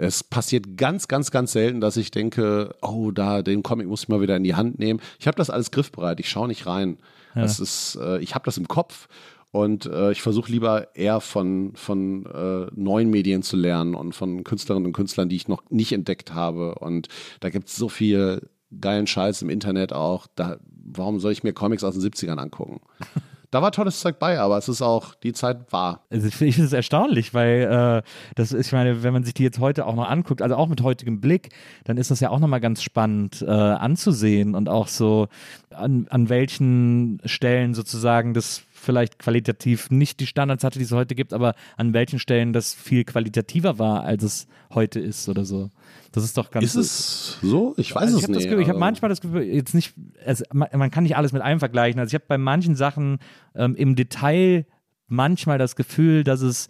[0.02, 4.10] es passiert ganz, ganz, ganz selten, dass ich denke, oh, da, den Comic muss ich
[4.10, 5.00] mal wieder in die Hand nehmen.
[5.20, 6.98] Ich habe das alles griffbereit, ich schaue nicht rein.
[7.36, 7.44] Ja.
[7.44, 9.08] Das ist, äh, ich habe das im Kopf
[9.52, 14.44] und äh, ich versuche lieber eher von, von äh, neuen Medien zu lernen und von
[14.44, 16.76] Künstlerinnen und Künstlern, die ich noch nicht entdeckt habe.
[16.76, 17.08] Und
[17.40, 18.50] da gibt es so viel
[18.80, 20.26] geilen Scheiß im Internet auch.
[20.36, 22.82] Da, warum soll ich mir Comics aus den 70ern angucken?
[23.52, 26.06] da war tolles Zeug bei, aber es ist auch, die Zeit war.
[26.10, 29.44] Also ich finde es erstaunlich, weil äh, das ist, ich meine, wenn man sich die
[29.44, 31.50] jetzt heute auch noch anguckt, also auch mit heutigem Blick,
[31.84, 35.28] dann ist das ja auch nochmal ganz spannend äh, anzusehen und auch so,
[35.70, 41.14] an, an welchen Stellen sozusagen das vielleicht qualitativ nicht die Standards hatte, die es heute
[41.16, 45.70] gibt, aber an welchen Stellen das viel qualitativer war, als es heute ist oder so.
[46.12, 46.66] Das ist doch ganz.
[46.66, 47.74] Ist es so?
[47.78, 48.44] Ich weiß also ich es nicht.
[48.44, 49.94] Gefühl, ich habe manchmal das Gefühl, jetzt nicht,
[50.26, 52.00] also man, kann nicht alles mit allem vergleichen.
[52.00, 53.20] Also ich habe bei manchen Sachen
[53.56, 54.66] ähm, im Detail
[55.08, 56.70] manchmal das Gefühl, dass es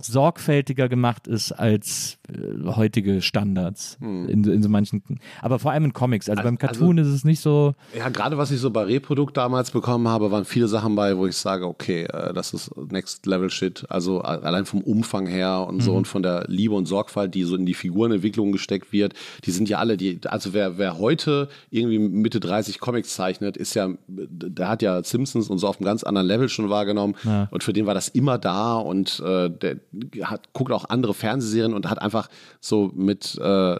[0.00, 4.28] sorgfältiger gemacht ist als äh, heutige Standards hm.
[4.28, 5.02] in, in, so manchen,
[5.40, 6.28] aber vor allem in Comics.
[6.28, 7.74] Also, also beim Cartoon also, ist es nicht so.
[7.96, 11.26] Ja, gerade was ich so bei Reprodukt damals bekommen habe, waren viele Sachen bei, wo
[11.26, 13.84] ich sage, okay, äh, das ist Next Level Shit.
[13.88, 15.80] Also allein vom Umfang her und mhm.
[15.80, 19.14] so und von der Liebe und Sorgfalt, die so in die Figurenentwicklung gesteckt wird,
[19.44, 23.74] die sind ja alle, die, also wer, wer heute irgendwie Mitte 30 Comics zeichnet, ist
[23.74, 27.48] ja, der hat ja Simpsons und so auf einem ganz anderen Level schon wahrgenommen ja.
[27.50, 29.76] und für den war das immer da und äh, der,
[30.22, 32.28] hat, guckt auch andere Fernsehserien und hat einfach
[32.60, 33.76] so mit äh,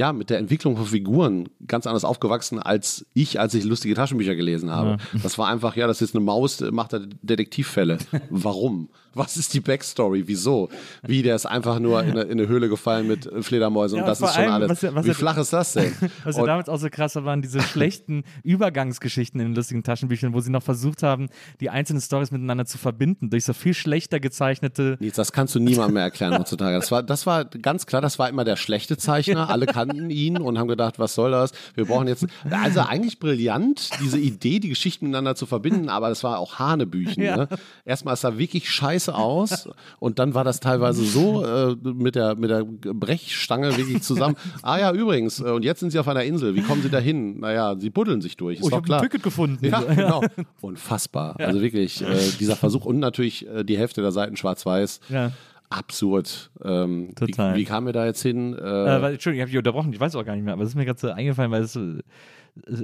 [0.00, 4.34] ja, mit der Entwicklung von Figuren ganz anders aufgewachsen als ich, als ich lustige Taschenbücher
[4.34, 4.90] gelesen habe.
[4.90, 5.20] Ja.
[5.22, 7.98] Das war einfach, ja, das ist eine Maus, macht da Detektivfälle.
[8.30, 8.88] Warum?
[9.14, 10.24] Was ist die Backstory?
[10.26, 10.68] Wieso?
[11.02, 14.08] Wie, der ist einfach nur in eine, in eine Höhle gefallen mit Fledermäusen ja, und
[14.08, 14.82] das ist schon allem, alles.
[14.82, 15.92] Was, was Wie flach ist das denn?
[16.24, 20.32] Was ja damals auch so krass war, waren diese schlechten Übergangsgeschichten in den lustigen Taschenbüchern,
[20.34, 21.28] wo sie noch versucht haben,
[21.60, 24.96] die einzelnen Stories miteinander zu verbinden durch so viel schlechter gezeichnete.
[25.00, 26.76] Nichts, das kannst du niemandem mehr erklären heutzutage.
[26.76, 29.50] Das war, das war ganz klar, das war immer der schlechte Zeichner.
[29.50, 31.52] Alle kannten ihn und haben gedacht, was soll das?
[31.74, 32.26] Wir brauchen jetzt.
[32.50, 37.20] Also eigentlich brillant, diese Idee, die Geschichten miteinander zu verbinden, aber das war auch Hanebüchen.
[37.30, 37.36] Ja.
[37.36, 37.48] Ne?
[37.84, 39.68] Erstmal ist da wirklich scheiße scheiße aus.
[39.98, 44.36] Und dann war das teilweise so äh, mit, der, mit der Brechstange wirklich zusammen.
[44.62, 46.54] Ah ja, übrigens, äh, und jetzt sind sie auf einer Insel.
[46.54, 47.40] Wie kommen sie da hin?
[47.40, 48.58] Naja, sie buddeln sich durch.
[48.58, 49.00] Ist oh, doch ich klar.
[49.00, 49.64] ein Ticket gefunden.
[49.64, 50.22] Ja, genau.
[50.60, 51.36] Unfassbar.
[51.38, 51.46] Ja.
[51.46, 52.06] Also wirklich, äh,
[52.38, 55.00] dieser Versuch und natürlich äh, die Hälfte der Seiten schwarz-weiß.
[55.08, 55.32] Ja
[55.72, 56.50] absurd.
[56.64, 57.54] Ähm, Total.
[57.54, 58.54] Wie, wie kamen wir da jetzt hin?
[58.54, 60.70] Äh, äh, Entschuldigung, ich habe dich unterbrochen, ich weiß auch gar nicht mehr, aber es
[60.70, 61.78] ist mir gerade so eingefallen, weil es,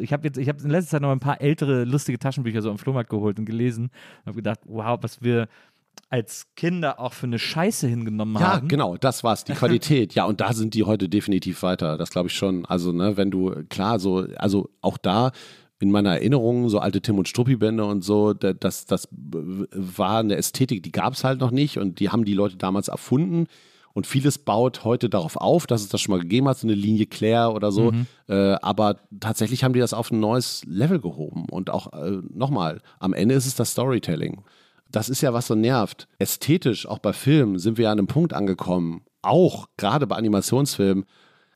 [0.00, 2.70] ich habe jetzt, ich habe in letzter Zeit noch ein paar ältere, lustige Taschenbücher so
[2.70, 5.48] am Flohmarkt geholt und gelesen und habe gedacht, wow, was wir
[6.08, 8.66] als Kinder auch für eine Scheiße hingenommen ja, haben.
[8.66, 10.14] Ja, genau, das war's, die Qualität.
[10.14, 11.98] ja, und da sind die heute definitiv weiter.
[11.98, 12.64] Das glaube ich schon.
[12.66, 15.32] Also, ne, wenn du, klar, so, also auch da
[15.78, 20.82] in meiner Erinnerung, so alte Tim und Struppi-Bände und so, das, das war eine Ästhetik,
[20.82, 23.46] die gab es halt noch nicht und die haben die Leute damals erfunden.
[23.92, 26.74] Und vieles baut heute darauf auf, dass es das schon mal gegeben hat, so eine
[26.74, 27.92] Linie Claire oder so.
[27.92, 28.06] Mhm.
[28.28, 31.46] Äh, aber tatsächlich haben die das auf ein neues Level gehoben.
[31.50, 34.42] Und auch äh, nochmal, am Ende ist es das Storytelling.
[34.96, 36.08] Das ist ja, was so nervt.
[36.18, 41.04] Ästhetisch, auch bei Filmen, sind wir ja an einem Punkt angekommen, auch gerade bei Animationsfilmen,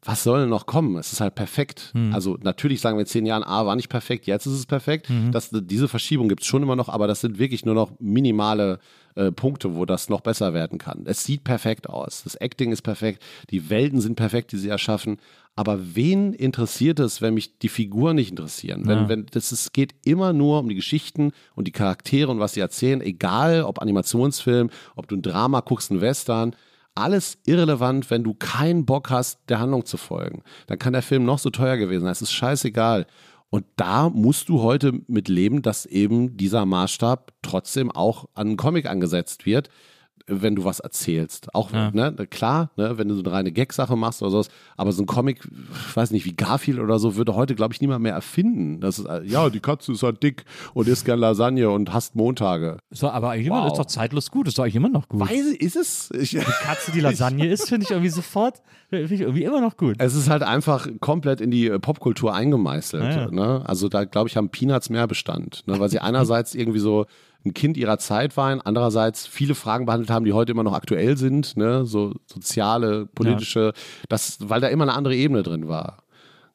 [0.02, 0.96] was soll denn noch kommen?
[0.96, 1.90] Es ist halt perfekt.
[1.94, 2.14] Mhm.
[2.14, 5.10] Also natürlich sagen wir in zehn Jahren, A war nicht perfekt, jetzt ist es perfekt.
[5.10, 5.30] Mhm.
[5.30, 8.78] Das, diese Verschiebung gibt es schon immer noch, aber das sind wirklich nur noch minimale
[9.14, 11.02] äh, Punkte, wo das noch besser werden kann.
[11.04, 12.22] Es sieht perfekt aus.
[12.24, 15.18] Das Acting ist perfekt, die Welten sind perfekt, die sie erschaffen.
[15.54, 18.86] Aber wen interessiert es, wenn mich die Figuren nicht interessieren?
[18.86, 19.08] Wenn, ja.
[19.10, 22.60] wenn das es geht immer nur um die Geschichten und die Charaktere und was sie
[22.60, 26.56] erzählen, egal ob Animationsfilm, ob du ein Drama guckst, ein Western
[27.00, 30.42] alles irrelevant, wenn du keinen Bock hast, der Handlung zu folgen.
[30.66, 32.12] Dann kann der Film noch so teuer gewesen sein.
[32.12, 33.06] Es ist scheißegal.
[33.50, 38.56] Und da musst du heute mit leben, dass eben dieser Maßstab trotzdem auch an einen
[38.56, 39.70] Comic angesetzt wird
[40.26, 41.54] wenn du was erzählst.
[41.54, 41.90] Auch, ja.
[41.90, 45.06] ne, klar, ne, wenn du so eine reine Gag-Sache machst oder sowas, aber so ein
[45.06, 45.40] Comic,
[45.88, 48.80] ich weiß nicht, wie Garfield oder so, würde heute, glaube ich, niemand mehr erfinden.
[48.80, 50.44] Das ist, äh, ja, die Katze ist halt dick
[50.74, 52.78] und isst gern Lasagne und hasst Montage.
[52.90, 53.66] So, aber eigentlich wow.
[53.66, 55.20] ist doch zeitlos gut, ist doch eigentlich immer noch gut.
[55.20, 56.10] Weiß, ist es?
[56.12, 59.76] Ich, die Katze, die Lasagne isst, finde ich irgendwie sofort, finde ich irgendwie immer noch
[59.76, 59.96] gut.
[59.98, 63.02] Es ist halt einfach komplett in die äh, Popkultur eingemeißelt.
[63.02, 63.30] Ja, ja.
[63.30, 63.62] Ne?
[63.64, 65.78] Also da, glaube ich, haben Peanuts mehr Bestand, ne?
[65.78, 67.06] weil sie einerseits irgendwie so
[67.44, 71.16] ein Kind ihrer Zeit waren, andererseits viele Fragen behandelt haben, die heute immer noch aktuell
[71.16, 71.86] sind, ne?
[71.86, 73.82] so soziale, politische, ja.
[74.08, 76.02] das, weil da immer eine andere Ebene drin war.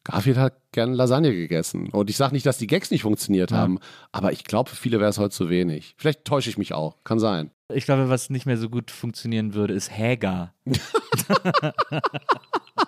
[0.04, 1.90] Garfield hat gern Lasagne gegessen.
[1.90, 3.58] Und ich sage nicht, dass die Gags nicht funktioniert Ja.
[3.58, 3.80] haben,
[4.12, 5.96] aber ich glaube, für viele wäre es heute zu wenig.
[5.98, 6.98] Vielleicht täusche ich mich auch.
[7.04, 7.50] Kann sein.
[7.74, 10.54] Ich glaube, was nicht mehr so gut funktionieren würde, ist Häger.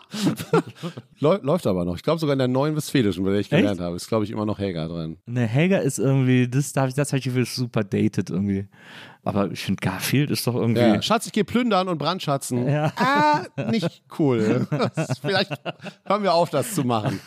[1.19, 1.95] Läu läuft aber noch.
[1.95, 3.61] Ich glaube sogar in der neuen Westfälischen, bei der ich Echt?
[3.61, 5.17] gelernt habe, ist, glaube ich, immer noch Häger drin.
[5.25, 8.67] Ne, Häger ist irgendwie, das, das habe ich das hab ich super dated irgendwie.
[9.27, 10.81] Aber ich finde, Garfield ist doch irgendwie.
[10.81, 11.01] Ja.
[11.01, 12.67] Schatz, ich gehe plündern und brandschatzen.
[12.67, 12.93] Ja.
[12.95, 14.67] Ah, nicht cool.
[15.21, 15.51] Vielleicht
[16.05, 17.19] hören wir auf, das zu machen.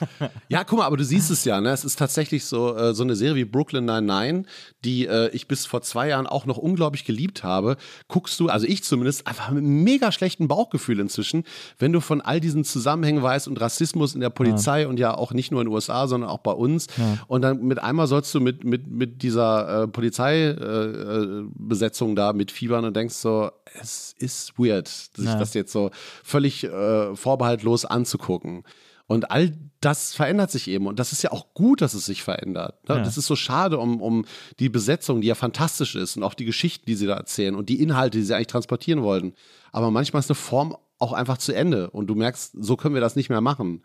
[0.48, 1.68] Ja, guck mal, aber du siehst es ja, ne?
[1.70, 4.44] Es ist tatsächlich so, äh, so eine Serie wie Brooklyn Nine-Nine,
[4.84, 7.76] die äh, ich bis vor zwei Jahren auch noch unglaublich geliebt habe.
[8.08, 11.44] Guckst du, also ich zumindest, einfach mit einem mega schlechten Bauchgefühl inzwischen,
[11.78, 15.32] wenn du von all diesen Zusammenhängen weißt und Rassismus in der Polizei und ja auch
[15.32, 16.86] nicht nur in den USA, sondern auch bei uns.
[17.26, 22.84] Und dann mit einmal sollst du mit, mit, mit dieser äh, Polizeibesetzung Besetzung da mitfiebern
[22.84, 25.36] und denkst so, es ist weird, sich Ja.
[25.38, 25.90] das jetzt so
[26.22, 28.62] völlig äh, vorbehaltlos anzugucken.
[29.06, 30.86] Und all das verändert sich eben.
[30.86, 32.88] Und das ist ja auch gut, dass es sich verändert.
[32.88, 32.96] Ne?
[32.96, 33.02] Ja.
[33.02, 34.24] Das ist so schade um, um
[34.60, 37.68] die Besetzung, die ja fantastisch ist und auch die Geschichten, die sie da erzählen und
[37.68, 39.34] die Inhalte, die sie eigentlich transportieren wollten.
[39.72, 41.90] Aber manchmal ist eine Form auch einfach zu Ende.
[41.90, 43.82] Und du merkst, so können wir das nicht mehr machen.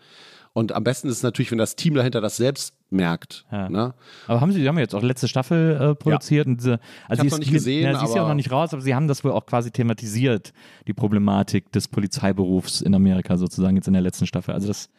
[0.53, 3.45] Und am besten ist es natürlich, wenn das Team dahinter das selbst merkt.
[3.51, 3.69] Ja.
[3.69, 3.93] Ne?
[4.27, 6.47] Aber haben sie, die haben jetzt auch letzte Staffel äh, produziert.
[6.47, 8.51] Und diese, also hab's sie noch nicht gesehen, Ja, sie ist ja auch noch nicht
[8.51, 10.53] raus, aber sie haben das wohl auch quasi thematisiert,
[10.88, 14.53] die Problematik des Polizeiberufs in Amerika sozusagen jetzt in der letzten Staffel.
[14.53, 14.89] Also das,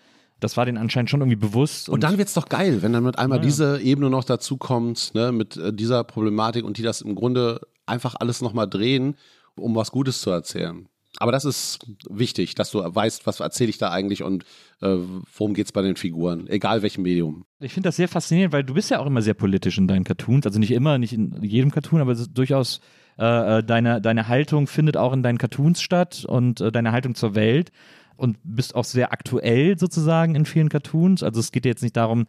[0.40, 1.88] das war denen anscheinend schon irgendwie bewusst.
[1.88, 3.44] Und dann wird's doch geil, wenn dann mit einmal Ja.
[3.44, 7.60] diese Ebene noch dazu kommt, ne, mit äh, dieser Problematik und die das im Grunde
[7.86, 9.16] einfach alles nochmal drehen,
[9.56, 10.88] um was Gutes zu erzählen.
[11.18, 14.44] Aber das ist wichtig, dass du weißt, was erzähle ich da eigentlich und
[14.80, 14.96] äh,
[15.34, 17.44] worum geht's bei den Figuren, egal welchem Medium.
[17.60, 20.04] Ich finde das sehr faszinierend, weil du bist ja auch immer sehr politisch in deinen
[20.04, 20.46] Cartoons.
[20.46, 22.80] Also nicht immer, nicht in jedem Cartoon, aber es durchaus
[23.18, 27.14] äh, äh, deine, deine Haltung findet auch in deinen Cartoons statt und äh, deine Haltung
[27.14, 27.72] zur Welt
[28.16, 31.22] und bist auch sehr aktuell sozusagen in vielen Cartoons.
[31.22, 32.26] Also es geht jetzt nicht darum,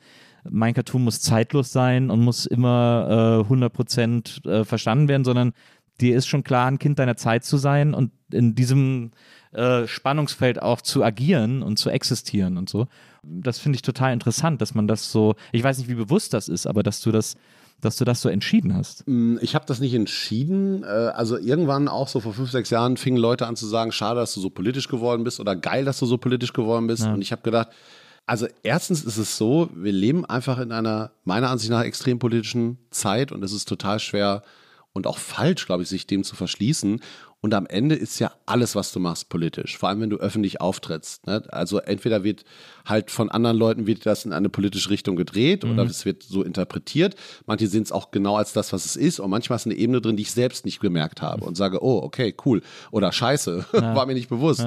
[0.49, 5.53] mein Cartoon muss zeitlos sein und muss immer äh, 100% äh, verstanden werden, sondern
[6.01, 9.11] dir ist schon klar, ein Kind deiner Zeit zu sein und in diesem
[9.53, 12.87] äh, Spannungsfeld auch zu agieren und zu existieren und so.
[13.23, 16.47] Das finde ich total interessant, dass man das so, ich weiß nicht, wie bewusst das
[16.49, 17.35] ist, aber dass du das,
[17.81, 19.03] dass du das so entschieden hast.
[19.07, 20.83] Mm, Ich habe das nicht entschieden.
[20.83, 24.19] Äh, Also irgendwann auch so vor fünf, sechs Jahren fingen Leute an zu sagen, schade,
[24.19, 27.03] dass du so politisch geworden bist oder geil, dass du so politisch geworden bist.
[27.03, 27.13] Ja.
[27.13, 27.69] Und ich habe gedacht,
[28.25, 32.77] also erstens ist es so, wir leben einfach in einer meiner Ansicht nach extrem politischen
[32.91, 34.43] Zeit und es ist total schwer
[34.97, 37.01] und auch falsch, glaube ich, sich dem zu verschließen.
[37.39, 39.77] Und am Ende ist ja alles, was du machst, politisch.
[39.77, 41.27] Vor allem, wenn du öffentlich auftrittst.
[41.27, 41.43] Ne?
[41.49, 42.43] Also entweder wird
[42.83, 46.41] halt von anderen Leuten wird das in eine politische Richtung gedreht oder es wird so
[46.41, 47.15] interpretiert.
[47.45, 49.19] Manche sehen es auch genau als das, was es ist.
[49.19, 52.01] Und manchmal ist eine Ebene drin, die ich selbst nicht gemerkt habe und sage, oh,
[52.01, 52.63] okay, cool.
[52.89, 54.65] Oder scheiße, war mir nicht bewusst.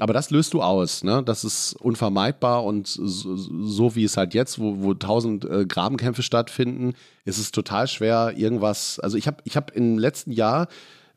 [0.00, 1.04] Aber das löst du aus.
[1.04, 1.22] Ne?
[1.24, 6.24] Das ist unvermeidbar und so, so wie es halt jetzt, wo, wo tausend äh, Grabenkämpfe
[6.24, 6.94] stattfinden,
[7.24, 8.98] ist es total schwer, irgendwas.
[8.98, 10.66] Also ich habe ich hab im letzten Jahr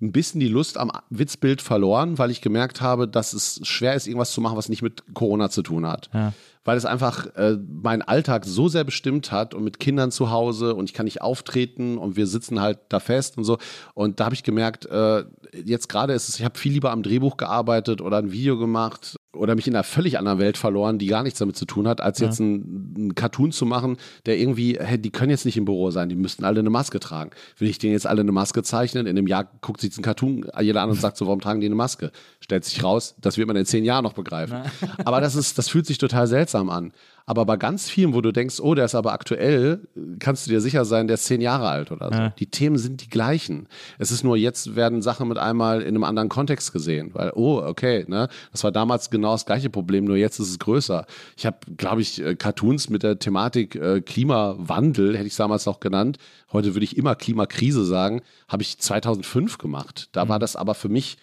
[0.01, 4.07] ein bisschen die Lust am Witzbild verloren, weil ich gemerkt habe, dass es schwer ist,
[4.07, 6.09] irgendwas zu machen, was nicht mit Corona zu tun hat.
[6.13, 6.33] Ja.
[6.63, 10.75] Weil es einfach äh, meinen Alltag so sehr bestimmt hat und mit Kindern zu Hause
[10.75, 13.57] und ich kann nicht auftreten und wir sitzen halt da fest und so.
[13.93, 15.23] Und da habe ich gemerkt, äh,
[15.63, 19.17] jetzt gerade ist es, ich habe viel lieber am Drehbuch gearbeitet oder ein Video gemacht
[19.33, 22.01] oder mich in einer völlig anderen Welt verloren, die gar nichts damit zu tun hat,
[22.01, 25.89] als jetzt einen, Cartoon zu machen, der irgendwie, hey, die können jetzt nicht im Büro
[25.91, 27.31] sein, die müssten alle eine Maske tragen.
[27.57, 29.05] Will ich denen jetzt alle eine Maske zeichnen?
[29.05, 31.67] In einem Jahr guckt sich ein Cartoon jeder an und sagt so, warum tragen die
[31.67, 32.11] eine Maske?
[32.41, 34.57] Stellt sich raus, das wird man in zehn Jahren noch begreifen.
[35.05, 36.91] Aber das ist, das fühlt sich total seltsam an.
[37.25, 39.87] Aber bei ganz vielen, wo du denkst, oh, der ist aber aktuell,
[40.19, 42.19] kannst du dir sicher sein, der ist zehn Jahre alt oder so.
[42.19, 42.29] Ja.
[42.39, 43.67] Die Themen sind die gleichen.
[43.99, 47.11] Es ist nur, jetzt werden Sachen mit einmal in einem anderen Kontext gesehen.
[47.13, 50.59] Weil, oh, okay, ne, das war damals genau das gleiche Problem, nur jetzt ist es
[50.59, 51.05] größer.
[51.37, 55.79] Ich habe, glaube ich, äh, Cartoons mit der Thematik äh, Klimawandel, hätte ich damals noch
[55.79, 56.17] genannt.
[56.51, 60.09] Heute würde ich immer Klimakrise sagen, habe ich 2005 gemacht.
[60.11, 61.17] Da war das aber für mich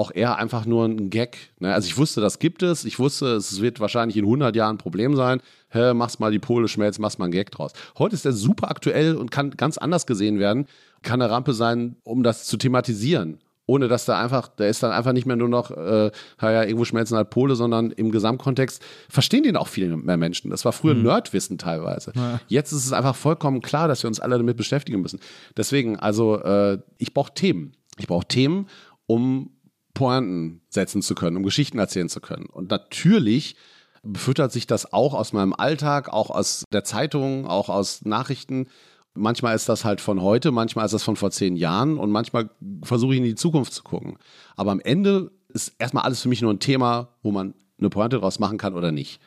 [0.00, 1.36] auch eher einfach nur ein Gag.
[1.58, 1.74] Ne?
[1.74, 2.86] Also ich wusste, das gibt es.
[2.86, 5.40] Ich wusste, es wird wahrscheinlich in 100 Jahren ein Problem sein.
[5.68, 7.72] Hä, mach's mal die Pole schmelzen, mach's mal ein Gag draus.
[7.98, 10.66] Heute ist der super aktuell und kann ganz anders gesehen werden.
[11.02, 13.40] Kann eine Rampe sein, um das zu thematisieren.
[13.66, 16.84] Ohne dass da einfach, da ist dann einfach nicht mehr nur noch, äh, naja, irgendwo
[16.84, 20.50] schmelzen halt Pole, sondern im Gesamtkontext verstehen den auch viel mehr Menschen.
[20.50, 22.12] Das war früher Nerdwissen teilweise.
[22.48, 25.20] Jetzt ist es einfach vollkommen klar, dass wir uns alle damit beschäftigen müssen.
[25.56, 27.76] Deswegen, also äh, ich brauche Themen.
[27.98, 28.66] Ich brauche Themen,
[29.06, 29.50] um
[29.94, 32.46] Pointen setzen zu können, um Geschichten erzählen zu können.
[32.46, 33.56] Und natürlich
[34.02, 38.68] befüttert sich das auch aus meinem Alltag, auch aus der Zeitung, auch aus Nachrichten.
[39.14, 42.50] Manchmal ist das halt von heute, manchmal ist das von vor zehn Jahren und manchmal
[42.82, 44.16] versuche ich in die Zukunft zu gucken.
[44.56, 48.18] Aber am Ende ist erstmal alles für mich nur ein Thema, wo man eine Pointe
[48.18, 49.20] draus machen kann oder nicht.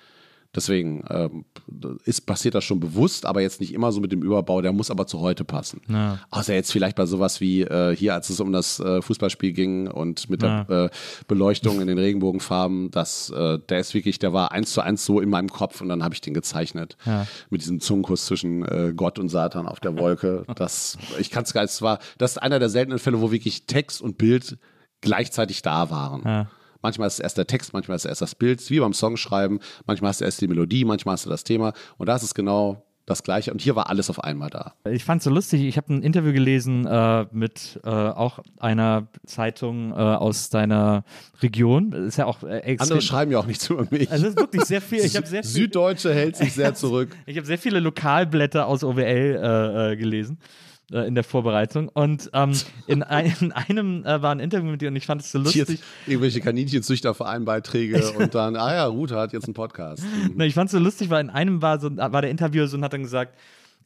[0.56, 1.46] Deswegen ähm,
[2.06, 4.92] ist, passiert das schon bewusst, aber jetzt nicht immer so mit dem Überbau, der muss
[4.92, 5.82] aber zu heute passen.
[5.88, 6.20] Ja.
[6.30, 9.88] Außer jetzt vielleicht bei sowas wie äh, hier, als es um das äh, Fußballspiel ging
[9.88, 10.64] und mit ja.
[10.64, 10.90] der äh,
[11.28, 15.20] Beleuchtung in den Regenbogenfarben, das, äh, der ist wirklich, der war eins zu eins so
[15.20, 16.98] in meinem Kopf und dann habe ich den gezeichnet.
[17.06, 17.26] Ja.
[17.50, 20.46] Mit diesem Zungenkuss zwischen äh, Gott und Satan auf der Wolke.
[20.56, 23.32] Das, ich kann es gar nicht, es war, das ist einer der seltenen Fälle, wo
[23.32, 24.58] wirklich Text und Bild
[25.02, 26.48] gleichzeitig da waren.
[26.84, 29.60] Manchmal ist es erst der Text, manchmal ist es erst das Bild, wie beim Songschreiben.
[29.88, 31.74] Manchmal hast du erst die Melodie, manchmal hast du das Thema.
[31.98, 33.52] Und da ist es genau das Gleiche.
[33.52, 34.74] Und hier war alles auf einmal da.
[34.90, 35.62] Ich fand es so lustig.
[35.62, 41.04] Ich habe ein Interview gelesen äh, mit äh, auch einer Zeitung äh, aus deiner
[41.42, 41.92] Region.
[41.92, 44.10] ist ja auch äh, Andere schreiben ja auch nichts über mich.
[44.12, 45.00] Also ist wirklich sehr viel.
[45.00, 47.16] Ich sehr viel Süddeutsche hält sich sehr zurück.
[47.26, 50.38] ich habe sehr viele Lokalblätter aus OWL äh, äh, gelesen
[50.94, 51.90] äh, in der Vorbereitung.
[51.90, 52.54] Und ähm,
[52.88, 55.40] in, ein, in, einem äh, war ein Interview mit dir und ich fand es so
[55.40, 55.68] lustig.
[55.68, 60.04] Jetzt irgendwelche Kaninchenzüchtervereinbeiträge und dann, ah ja, Ruth hat jetzt einen Podcast.
[60.14, 60.40] Mhm.
[60.42, 62.84] ich fand es so lustig, weil in einem war, so, war der Interviewer so und
[62.84, 63.36] hat dann gesagt,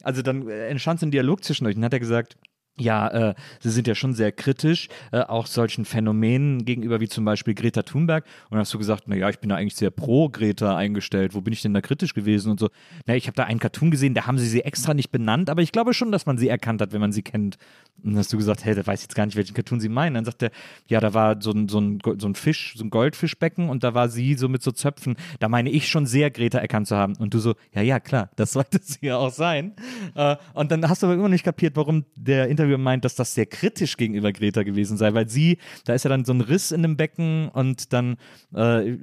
[0.02, 2.36] also dann entstand so ein Dialog zwischen euch und hat er gesagt,
[2.80, 7.24] ja, äh, sie sind ja schon sehr kritisch, äh, auch solchen Phänomenen gegenüber, wie zum
[7.24, 8.24] Beispiel Greta Thunberg.
[8.44, 11.34] Und dann hast du gesagt, naja, ich bin da eigentlich sehr pro Greta eingestellt.
[11.34, 12.68] Wo bin ich denn da kritisch gewesen und so?
[13.06, 15.62] Na, ich habe da einen Cartoon gesehen, da haben sie sie extra nicht benannt, aber
[15.62, 17.56] ich glaube schon, dass man sie erkannt hat, wenn man sie kennt.
[18.02, 20.14] Und dann hast du gesagt, hey, der weiß jetzt gar nicht, welchen Cartoon sie meinen.
[20.14, 20.50] Dann sagt er,
[20.86, 23.94] ja, da war so ein, so ein, so ein Fisch, so ein Goldfischbecken und da
[23.94, 25.16] war sie so mit so Zöpfen.
[25.40, 27.16] Da meine ich schon sehr, Greta erkannt zu haben.
[27.16, 29.74] Und du so, ja, ja, klar, das sollte sie ja auch sein.
[30.14, 33.14] Äh, und dann hast du aber immer nicht kapiert, warum der Interview Interview meint, dass
[33.14, 36.40] das sehr kritisch gegenüber Greta gewesen sei, weil sie, da ist ja dann so ein
[36.40, 38.16] Riss in dem Becken und dann
[38.54, 38.94] äh,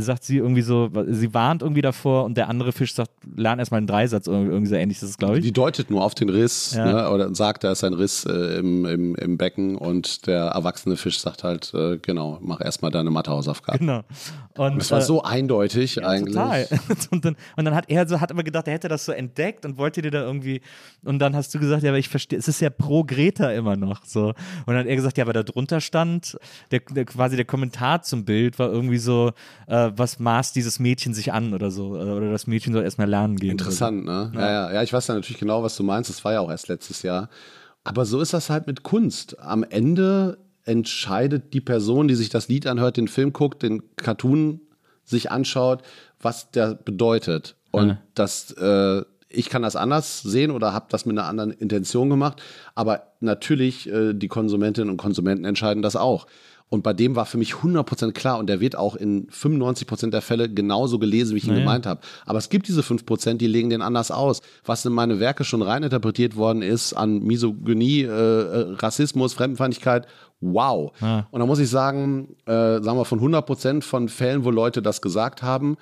[0.00, 3.78] sagt sie irgendwie so, sie warnt irgendwie davor und der andere Fisch sagt, lern erstmal
[3.78, 5.44] einen Dreisatz oder irgendwie so ähnlich ist es, glaube ich.
[5.44, 6.84] Die deutet nur auf den Riss ja.
[6.84, 10.96] ne, oder sagt, da ist ein Riss äh, im, im, im Becken und der erwachsene
[10.96, 13.86] Fisch sagt halt, äh, genau, mach erstmal deine Mathehausaufgaben.
[13.86, 14.02] Genau.
[14.56, 16.34] Und, das war äh, so eindeutig ja, eigentlich.
[16.34, 16.68] Total.
[17.10, 19.64] und, dann, und dann hat er so, hat aber gedacht, er hätte das so entdeckt
[19.64, 20.60] und wollte dir da irgendwie,
[21.02, 23.76] und dann hast du gesagt, ja, aber ich verstehe, es ist ja pro Greta immer
[23.76, 24.28] noch so.
[24.28, 24.34] Und
[24.66, 26.36] dann hat er gesagt, ja, aber da drunter stand,
[26.70, 29.32] der, der quasi der Kommentar zum Bild war irgendwie so,
[29.66, 31.96] äh, was maßt dieses Mädchen sich an oder so.
[31.96, 33.52] Äh, oder das Mädchen soll erstmal lernen gehen.
[33.52, 34.12] Interessant, so.
[34.12, 34.32] ne?
[34.34, 34.40] Ja.
[34.40, 34.82] ja, ja.
[34.82, 36.10] ich weiß ja natürlich genau, was du meinst.
[36.10, 37.28] Das war ja auch erst letztes Jahr.
[37.84, 39.38] Aber so ist das halt mit Kunst.
[39.40, 44.60] Am Ende entscheidet die Person, die sich das Lied anhört, den Film guckt, den Cartoon
[45.04, 45.82] sich anschaut,
[46.20, 47.56] was der bedeutet.
[47.70, 47.98] Und ja.
[48.14, 49.02] das äh,
[49.34, 52.42] ich kann das anders sehen oder habe das mit einer anderen Intention gemacht.
[52.74, 56.26] Aber natürlich, äh, die Konsumentinnen und Konsumenten entscheiden das auch.
[56.70, 60.22] Und bei dem war für mich 100% klar und der wird auch in 95% der
[60.22, 61.60] Fälle genauso gelesen, wie ich ihn naja.
[61.64, 62.00] gemeint habe.
[62.26, 64.40] Aber es gibt diese 5%, die legen den anders aus.
[64.64, 70.06] Was in meine Werke schon reininterpretiert worden ist an Misogynie, äh, äh Rassismus, Fremdenfeindlichkeit,
[70.40, 70.92] wow.
[71.00, 71.28] Ja.
[71.30, 75.00] Und da muss ich sagen, äh, sagen wir von 100% von Fällen, wo Leute das
[75.00, 75.76] gesagt haben,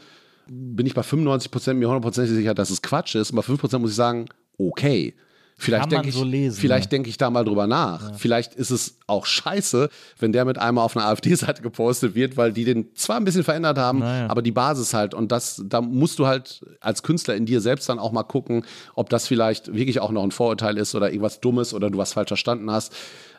[0.53, 3.31] bin ich bei 95 Prozent mir 100 Prozent sicher, dass es Quatsch ist.
[3.31, 4.27] Und bei 5 Prozent muss ich sagen,
[4.59, 5.15] okay.
[5.57, 8.03] Vielleicht denke ich, so vielleicht denke ich da mal drüber nach.
[8.03, 8.15] Ja.
[8.15, 12.53] Vielleicht ist es auch scheiße, wenn der mit einmal auf einer AfD-Seite gepostet wird, weil
[12.53, 14.29] die den zwar ein bisschen verändert haben, naja.
[14.29, 15.15] aber die Basis halt.
[15.15, 18.65] Und das, da musst du halt als Künstler in dir selbst dann auch mal gucken,
[18.95, 22.15] ob das vielleicht wirklich auch noch ein Vorurteil ist oder irgendwas Dummes oder du was
[22.15, 22.93] falsch verstanden hast.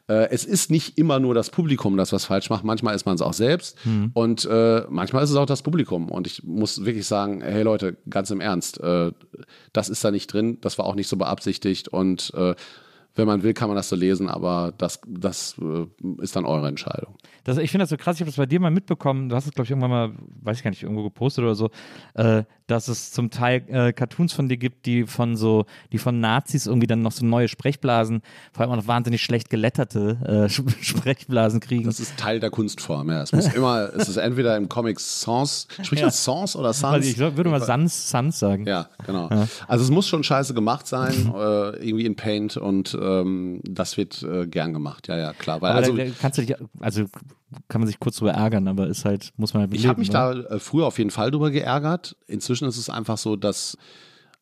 [0.07, 2.63] Äh, es ist nicht immer nur das Publikum, das was falsch macht.
[2.63, 4.11] Manchmal ist man es auch selbst mhm.
[4.13, 6.09] und äh, manchmal ist es auch das Publikum.
[6.09, 9.11] Und ich muss wirklich sagen, hey Leute, ganz im Ernst, äh,
[9.71, 10.57] das ist da nicht drin.
[10.61, 12.55] Das war auch nicht so beabsichtigt und äh,
[13.15, 15.85] wenn man will, kann man das so lesen, aber das, das äh,
[16.21, 17.15] ist dann eure Entscheidung.
[17.44, 19.45] Das, ich finde das so krass, ich habe das bei dir mal mitbekommen, du hast
[19.45, 20.11] es, glaube ich, irgendwann mal,
[20.41, 21.70] weiß ich gar nicht, irgendwo gepostet oder so,
[22.14, 26.20] äh, dass es zum Teil äh, Cartoons von dir gibt, die von so, die von
[26.20, 28.22] Nazis irgendwie dann noch so neue Sprechblasen,
[28.53, 30.49] vor allem auch noch wahnsinnig schlecht geletterte äh,
[30.84, 31.84] Sprechblasen kriegen.
[31.84, 33.24] Das ist Teil der Kunstform, ja.
[33.24, 36.07] Es muss immer, es ist entweder im Comic Sans, spricht ja.
[36.07, 36.94] das Sans oder Sans?
[36.94, 38.65] Also ich würde mal Sans, Sans sagen.
[38.65, 39.30] Ja, genau.
[39.30, 39.48] Ja.
[39.68, 44.24] Also es muss schon scheiße gemacht sein, äh, irgendwie in Paint und ähm, das wird
[44.24, 45.61] äh, gern gemacht, ja, ja, klar.
[45.61, 47.06] Weil, aber also, da, kannst du dich, also
[47.68, 50.10] kann man sich kurz drüber ärgern, aber ist halt, muss man halt Ich habe mich
[50.10, 50.14] ne?
[50.14, 52.15] da äh, früher auf jeden Fall drüber geärgert.
[52.27, 53.77] Inzwischen ist es einfach so, dass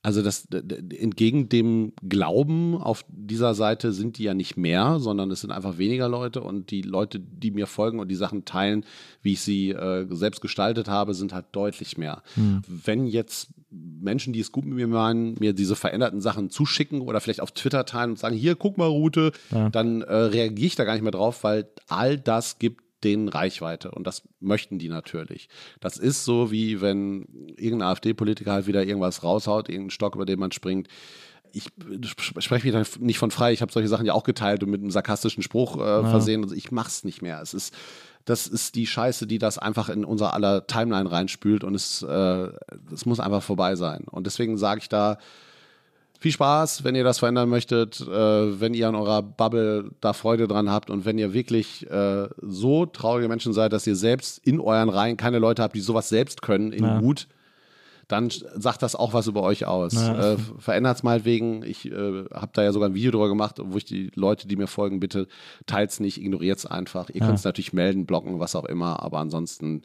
[0.03, 5.41] also das entgegen dem Glauben auf dieser Seite sind die ja nicht mehr, sondern es
[5.41, 8.83] sind einfach weniger Leute und die Leute, die mir folgen und die Sachen teilen,
[9.21, 12.23] wie ich sie äh, selbst gestaltet habe, sind halt deutlich mehr.
[12.33, 12.63] Hm.
[12.67, 17.21] Wenn jetzt Menschen, die es gut mit mir meinen, mir diese veränderten Sachen zuschicken oder
[17.21, 19.69] vielleicht auf Twitter teilen und sagen, hier, guck mal, Route, ja.
[19.69, 23.91] dann äh, reagiere ich da gar nicht mehr drauf, weil all das gibt denen Reichweite
[23.91, 25.49] und das möchten die natürlich.
[25.79, 27.25] Das ist so, wie wenn
[27.57, 30.87] irgendein AfD-Politiker halt wieder irgendwas raushaut, irgendeinen Stock, über den man springt.
[31.51, 31.65] ich
[32.39, 33.53] spreche mich da nicht von frei.
[33.53, 36.09] Ich habe solche Sachen ja auch geteilt und mit einem sarkastischen Spruch äh, ja.
[36.09, 36.43] versehen.
[36.43, 37.41] Also ich mach's nicht mehr.
[37.41, 37.73] Es ist,
[38.25, 42.49] das ist die Scheiße, die das einfach in unser aller Timeline reinspült und es, äh,
[42.93, 44.05] es muss einfach vorbei sein.
[44.09, 45.17] Und deswegen sage ich da,
[46.21, 50.47] viel Spaß, wenn ihr das verändern möchtet, äh, wenn ihr an eurer Bubble da Freude
[50.47, 54.59] dran habt und wenn ihr wirklich äh, so traurige Menschen seid, dass ihr selbst in
[54.59, 56.99] euren Reihen keine Leute habt, die sowas selbst können, in ja.
[56.99, 57.27] gut,
[58.07, 59.93] dann sagt das auch was über euch aus.
[59.93, 60.33] Ja.
[60.33, 63.55] Äh, Verändert es mal wegen, ich äh, habe da ja sogar ein Video drüber gemacht,
[63.59, 65.27] wo ich die Leute, die mir folgen, bitte
[65.65, 67.09] teilt es nicht, ignoriert es einfach.
[67.09, 67.25] Ihr ja.
[67.25, 69.81] könnt es natürlich melden, blocken, was auch immer, aber ansonsten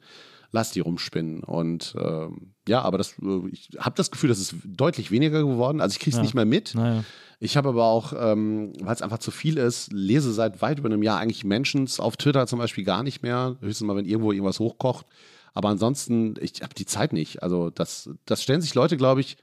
[0.53, 1.43] lasst die rumspinnen.
[1.43, 5.81] Und ähm, ja, aber das, äh, ich habe das Gefühl, das ist deutlich weniger geworden.
[5.81, 6.23] Also ich kriege es ja.
[6.23, 6.75] nicht mehr mit.
[6.75, 7.05] Naja.
[7.39, 10.89] Ich habe aber auch, ähm, weil es einfach zu viel ist, lese seit weit über
[10.89, 13.57] einem Jahr eigentlich Menschen auf Twitter zum Beispiel gar nicht mehr.
[13.61, 15.07] Höchstens mal, wenn irgendwo irgendwas hochkocht.
[15.53, 17.43] Aber ansonsten, ich habe die Zeit nicht.
[17.43, 19.37] Also das, das stellen sich Leute, glaube ich,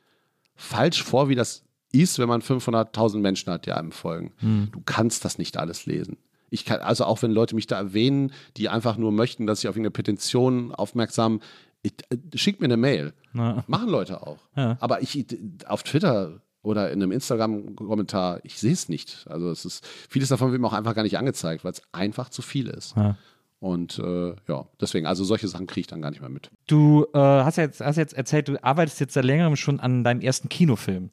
[0.55, 4.31] falsch vor, wie das ist, wenn man 500.000 Menschen hat, die einem folgen.
[4.37, 4.69] Hm.
[4.71, 6.17] Du kannst das nicht alles lesen.
[6.53, 9.67] Ich kann, also auch wenn Leute mich da erwähnen, die einfach nur möchten, dass ich
[9.67, 11.41] auf irgendeine Petition aufmerksam,
[11.81, 13.13] ich, äh, schickt mir eine Mail.
[13.33, 13.63] Na.
[13.65, 14.37] Machen Leute auch.
[14.55, 14.77] Ja.
[14.79, 15.25] Aber ich
[15.65, 19.25] auf Twitter oder in einem Instagram-Kommentar, ich sehe es nicht.
[19.27, 22.29] Also es ist, vieles davon wird mir auch einfach gar nicht angezeigt, weil es einfach
[22.29, 22.95] zu viel ist.
[22.95, 23.17] Ja.
[23.59, 26.51] Und äh, ja, deswegen, also solche Sachen kriege ich dann gar nicht mehr mit.
[26.67, 30.21] Du äh, hast, jetzt, hast jetzt erzählt, du arbeitest jetzt seit längerem schon an deinem
[30.21, 31.09] ersten Kinofilm.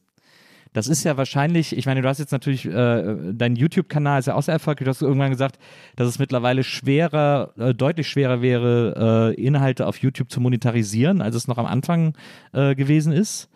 [0.72, 4.34] Das ist ja wahrscheinlich, ich meine, du hast jetzt natürlich, äh, dein YouTube-Kanal ist ja
[4.34, 4.84] auch sehr erfolgreich.
[4.84, 5.58] Du hast irgendwann gesagt,
[5.96, 11.34] dass es mittlerweile schwerer, äh, deutlich schwerer wäre, äh, Inhalte auf YouTube zu monetarisieren, als
[11.34, 12.14] es noch am Anfang
[12.52, 13.48] äh, gewesen ist.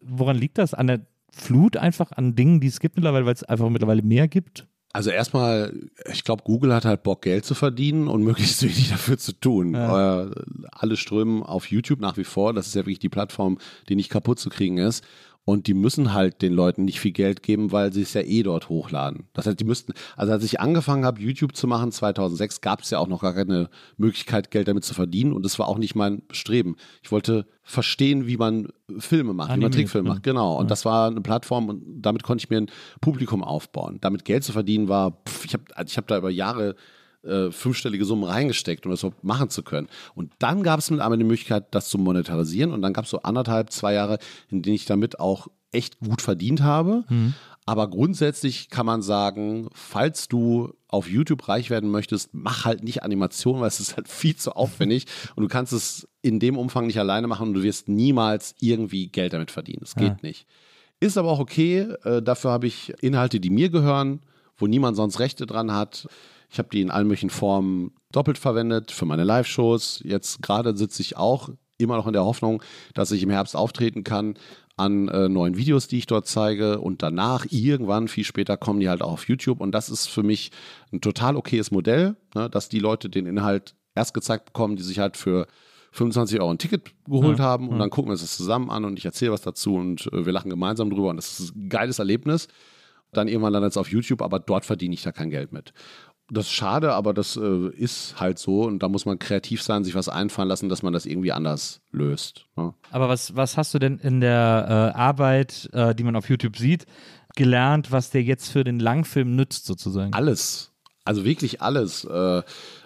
[0.00, 0.72] Woran liegt das?
[0.72, 1.00] An der
[1.30, 4.66] Flut einfach, an Dingen, die es gibt mittlerweile, weil es einfach mittlerweile mehr gibt?
[4.94, 5.74] Also erstmal,
[6.12, 9.74] ich glaube, Google hat halt Bock, Geld zu verdienen und möglichst wenig dafür zu tun.
[9.74, 10.22] Ja.
[10.22, 10.30] Äh,
[10.70, 12.54] alle strömen auf YouTube nach wie vor.
[12.54, 13.58] Das ist ja wirklich die Plattform,
[13.88, 15.04] die nicht kaputt zu kriegen ist.
[15.46, 18.42] Und die müssen halt den Leuten nicht viel Geld geben, weil sie es ja eh
[18.42, 19.24] dort hochladen.
[19.34, 22.90] Das heißt, die müssten, also als ich angefangen habe, YouTube zu machen, 2006, gab es
[22.90, 23.68] ja auch noch gar keine
[23.98, 25.34] Möglichkeit, Geld damit zu verdienen.
[25.34, 26.76] Und das war auch nicht mein Streben.
[27.02, 28.68] Ich wollte verstehen, wie man
[28.98, 30.14] Filme macht, Animiert, wie man Trickfilme ja.
[30.14, 30.22] macht.
[30.22, 30.56] Genau.
[30.56, 30.68] Und ja.
[30.68, 32.70] das war eine Plattform und damit konnte ich mir ein
[33.02, 33.98] Publikum aufbauen.
[34.00, 36.74] Damit Geld zu verdienen war, pff, ich habe also ich hab da über Jahre
[37.24, 39.88] äh, fünfstellige Summen reingesteckt, um das überhaupt machen zu können.
[40.14, 42.72] Und dann gab es mit einmal die Möglichkeit, das zu monetarisieren.
[42.72, 44.18] Und dann gab es so anderthalb, zwei Jahre,
[44.50, 47.04] in denen ich damit auch echt gut verdient habe.
[47.08, 47.34] Mhm.
[47.66, 53.02] Aber grundsätzlich kann man sagen, falls du auf YouTube reich werden möchtest, mach halt nicht
[53.02, 56.86] Animation, weil es ist halt viel zu aufwendig und du kannst es in dem Umfang
[56.86, 59.80] nicht alleine machen und du wirst niemals irgendwie Geld damit verdienen.
[59.80, 60.18] Das geht ja.
[60.22, 60.46] nicht.
[61.00, 61.86] Ist aber auch okay.
[62.04, 64.20] Äh, dafür habe ich Inhalte, die mir gehören,
[64.56, 66.06] wo niemand sonst Rechte dran hat.
[66.54, 70.02] Ich habe die in allen möglichen Formen doppelt verwendet für meine Live-Shows.
[70.04, 71.48] Jetzt gerade sitze ich auch
[71.78, 72.62] immer noch in der Hoffnung,
[72.94, 74.36] dass ich im Herbst auftreten kann
[74.76, 76.80] an äh, neuen Videos, die ich dort zeige.
[76.80, 79.60] Und danach, irgendwann, viel später, kommen die halt auch auf YouTube.
[79.60, 80.52] Und das ist für mich
[80.92, 85.00] ein total okayes Modell, ne, dass die Leute den Inhalt erst gezeigt bekommen, die sich
[85.00, 85.48] halt für
[85.90, 87.78] 25 Euro ein Ticket geholt ja, haben und ja.
[87.80, 90.32] dann gucken wir uns das zusammen an und ich erzähle was dazu und äh, wir
[90.32, 92.48] lachen gemeinsam drüber und das ist ein geiles Erlebnis.
[93.12, 95.72] Dann irgendwann landet es auf YouTube, aber dort verdiene ich da kein Geld mit.
[96.34, 99.84] Das ist schade, aber das äh, ist halt so und da muss man kreativ sein,
[99.84, 102.46] sich was einfallen lassen, dass man das irgendwie anders löst.
[102.56, 102.74] Ne?
[102.90, 106.56] Aber was, was hast du denn in der äh, Arbeit, äh, die man auf YouTube
[106.56, 106.86] sieht,
[107.36, 110.12] gelernt, was dir jetzt für den Langfilm nützt sozusagen?
[110.12, 110.72] Alles.
[111.04, 112.04] Also wirklich alles.
[112.04, 112.42] Äh,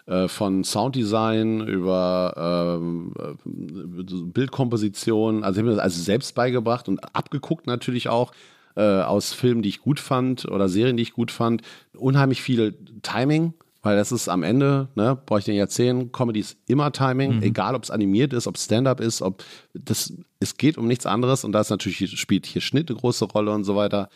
[0.09, 5.45] äh, von Sounddesign über ähm, äh, Bildkomposition.
[5.45, 8.33] Also ich habe mir das also selbst beigebracht und abgeguckt natürlich auch
[8.78, 11.62] äh, aus Filmen, die ich gut fand oder Serien, die ich gut fand.
[11.96, 13.52] Unheimlich viel Timing,
[13.82, 17.36] weil das ist am Ende, ne, brauche ich dir nicht erzählen, Comedy ist immer Timing,
[17.36, 17.42] mhm.
[17.42, 19.42] egal ob es animiert ist, ob Stand-up ist, ob
[19.74, 23.24] das, es geht um nichts anderes und da ist natürlich, spielt hier Schnitt eine große
[23.24, 24.09] Rolle und so weiter.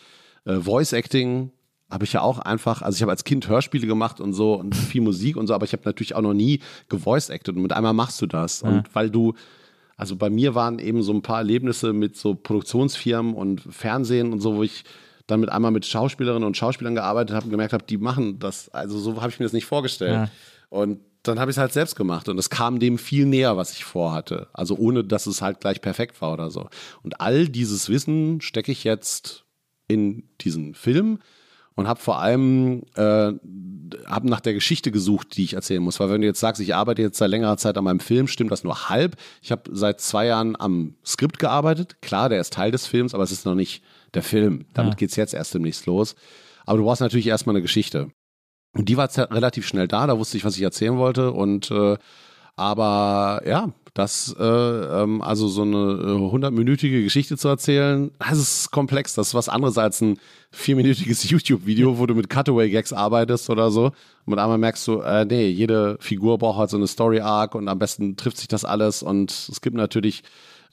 [0.44, 1.50] Äh, Voice Acting
[1.90, 4.76] habe ich ja auch einfach, also ich habe als Kind Hörspiele gemacht und so und
[4.76, 7.72] viel Musik und so, aber ich habe natürlich auch noch nie gevoice acted und mit
[7.72, 8.60] einmal machst du das.
[8.60, 8.68] Ja.
[8.68, 9.34] Und weil du
[9.96, 14.40] also bei mir waren eben so ein paar Erlebnisse mit so Produktionsfirmen und Fernsehen und
[14.40, 14.84] so, wo ich
[15.26, 18.68] dann mit einmal mit Schauspielerinnen und Schauspielern gearbeitet habe und gemerkt habe, die machen das.
[18.70, 20.12] Also so habe ich mir das nicht vorgestellt.
[20.12, 20.28] Ja.
[20.68, 23.72] Und dann habe ich es halt selbst gemacht und es kam dem viel näher, was
[23.72, 24.48] ich vorhatte.
[24.52, 26.68] Also ohne, dass es halt gleich perfekt war oder so.
[27.02, 29.44] Und all dieses Wissen stecke ich jetzt
[29.86, 31.20] in diesen Film
[31.74, 33.32] und habe vor allem äh,
[34.06, 36.00] hab nach der Geschichte gesucht, die ich erzählen muss.
[36.00, 38.50] Weil wenn du jetzt sagst, ich arbeite jetzt seit längerer Zeit an meinem Film, stimmt
[38.50, 39.16] das nur halb.
[39.42, 42.00] Ich habe seit zwei Jahren am Skript gearbeitet.
[42.02, 43.82] Klar, der ist Teil des Films, aber es ist noch nicht
[44.14, 44.66] der Film.
[44.74, 44.96] Damit ja.
[44.96, 46.14] geht's jetzt erst demnächst los.
[46.64, 48.10] Aber du brauchst natürlich erstmal eine Geschichte.
[48.74, 51.32] Und die war relativ schnell da, da wusste ich, was ich erzählen wollte.
[51.32, 51.96] Und äh,
[52.56, 58.70] aber ja, Das, äh, ähm, also so eine hundertminütige äh, Geschichte zu erzählen, das ist
[58.70, 59.14] komplex.
[59.14, 60.18] Das ist was anderes als ein
[60.50, 63.86] vierminütiges YouTube-Video, wo du mit Cutaway-Gags arbeitest oder so.
[63.86, 63.94] Und
[64.28, 67.78] mit einmal merkst du, äh, nee, jede Figur braucht halt so eine Story-Arc und am
[67.78, 69.02] besten trifft sich das alles.
[69.02, 70.22] Und es gibt natürlich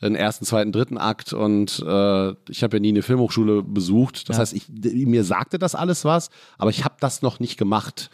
[0.01, 4.29] einen ersten, zweiten, dritten Akt und äh, ich habe ja nie eine Filmhochschule besucht.
[4.29, 4.41] Das ja.
[4.41, 8.09] heißt, ich, mir sagte das alles was, aber ich habe das noch nicht gemacht.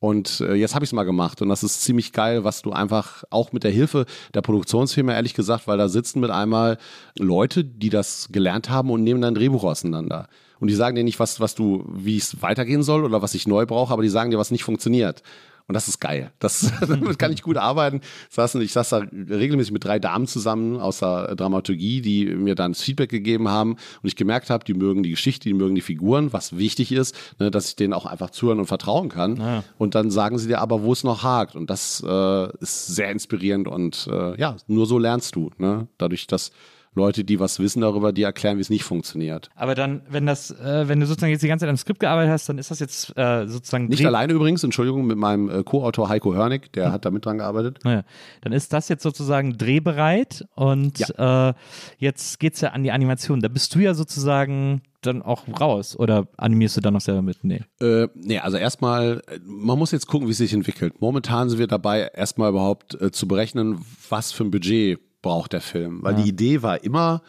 [0.00, 2.72] Und äh, jetzt habe ich es mal gemacht und das ist ziemlich geil, was du
[2.72, 4.04] einfach auch mit der Hilfe
[4.34, 6.78] der Produktionsfirma, ehrlich gesagt, weil da sitzen mit einmal
[7.18, 10.28] Leute, die das gelernt haben und nehmen dein Drehbuch auseinander.
[10.60, 13.46] Und die sagen dir nicht, was, was du, wie es weitergehen soll oder was ich
[13.46, 15.22] neu brauche, aber die sagen dir, was nicht funktioniert.
[15.66, 16.30] Und das ist geil.
[16.40, 18.00] Das, damit kann ich gut arbeiten.
[18.28, 22.82] Ich saß da regelmäßig mit drei Damen zusammen aus der Dramaturgie, die mir dann das
[22.82, 26.32] Feedback gegeben haben und ich gemerkt habe, die mögen die Geschichte, die mögen die Figuren,
[26.32, 29.36] was wichtig ist, ne, dass ich denen auch einfach zuhören und vertrauen kann.
[29.36, 29.64] Ja.
[29.78, 31.56] Und dann sagen sie dir aber, wo es noch hakt.
[31.56, 35.50] Und das äh, ist sehr inspirierend und äh, ja, nur so lernst du.
[35.56, 35.88] Ne?
[35.96, 36.52] Dadurch, dass
[36.94, 39.50] Leute, die was wissen darüber, die erklären, wie es nicht funktioniert.
[39.54, 42.32] Aber dann, wenn das, äh, wenn du sozusagen jetzt die ganze Zeit am Skript gearbeitet
[42.32, 43.88] hast, dann ist das jetzt äh, sozusagen.
[43.88, 46.92] Nicht alleine übrigens, Entschuldigung, mit meinem äh, Co-Autor Heiko Hörnig, der hm.
[46.92, 47.80] hat da mit dran gearbeitet.
[47.84, 48.02] Naja,
[48.42, 51.50] dann ist das jetzt sozusagen drehbereit und ja.
[51.50, 51.54] äh,
[51.98, 53.40] jetzt es ja an die Animation.
[53.40, 57.44] Da bist du ja sozusagen dann auch raus oder animierst du dann noch selber mit?
[57.44, 57.62] Nee.
[57.80, 61.00] Äh, nee, also erstmal, man muss jetzt gucken, wie es sich entwickelt.
[61.00, 65.60] Momentan sind wir dabei, erstmal überhaupt äh, zu berechnen, was für ein Budget braucht der
[65.60, 66.02] Film.
[66.02, 66.22] Weil ja.
[66.22, 67.22] die Idee war immer,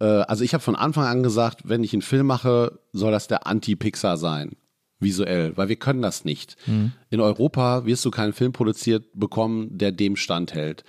[0.00, 3.28] äh, also ich habe von Anfang an gesagt, wenn ich einen Film mache, soll das
[3.28, 4.52] der Anti-Pixar sein.
[5.00, 6.56] Visuell, weil wir können das nicht.
[6.66, 6.92] Mhm.
[7.08, 10.84] In Europa wirst du keinen Film produziert bekommen, der dem standhält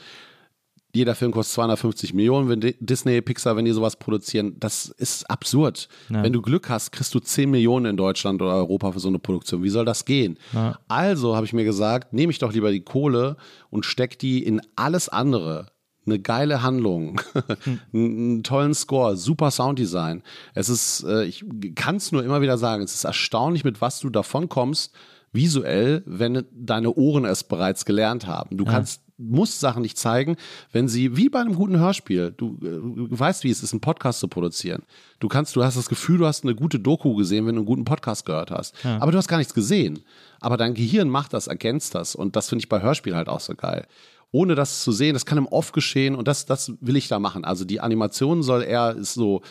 [0.93, 5.87] jeder Film kostet 250 Millionen, wenn Disney, Pixar, wenn die sowas produzieren, das ist absurd.
[6.09, 6.23] Ja.
[6.23, 9.19] Wenn du Glück hast, kriegst du 10 Millionen in Deutschland oder Europa für so eine
[9.19, 9.63] Produktion.
[9.63, 10.37] Wie soll das gehen?
[10.53, 10.79] Ja.
[10.87, 13.37] Also habe ich mir gesagt, nehme ich doch lieber die Kohle
[13.69, 15.67] und steck die in alles andere
[16.05, 17.21] eine geile Handlung,
[17.63, 17.79] hm.
[17.93, 20.23] einen tollen Score, super Sounddesign.
[20.53, 21.45] Es ist, äh, ich
[21.75, 24.93] kann es nur immer wieder sagen, es ist erstaunlich, mit was du davon kommst,
[25.31, 28.57] visuell, wenn deine Ohren es bereits gelernt haben.
[28.57, 28.71] Du ja.
[28.71, 30.35] kannst musst Sachen nicht zeigen,
[30.71, 33.81] wenn sie, wie bei einem guten Hörspiel, du, äh, du weißt, wie es ist, einen
[33.81, 34.83] Podcast zu produzieren.
[35.19, 37.67] Du kannst, du hast das Gefühl, du hast eine gute Doku gesehen, wenn du einen
[37.67, 38.73] guten Podcast gehört hast.
[38.83, 38.97] Ja.
[38.99, 39.99] Aber du hast gar nichts gesehen.
[40.39, 42.15] Aber dein Gehirn macht das, ergänzt das.
[42.15, 43.85] Und das finde ich bei Hörspiel halt auch so geil
[44.31, 45.13] ohne das zu sehen.
[45.13, 47.43] Das kann im Off geschehen und das, das will ich da machen.
[47.45, 49.41] Also die Animation soll eher ist so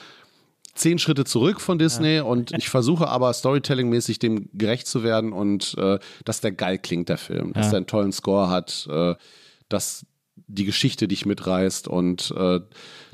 [0.74, 2.22] zehn Schritte zurück von Disney ja.
[2.22, 7.08] und ich versuche aber Storytelling-mäßig dem gerecht zu werden und äh, dass der geil klingt,
[7.08, 7.52] der Film.
[7.52, 7.70] Dass ja.
[7.70, 9.14] der einen tollen Score hat, äh,
[9.68, 10.06] dass
[10.46, 12.60] die Geschichte dich mitreißt und äh,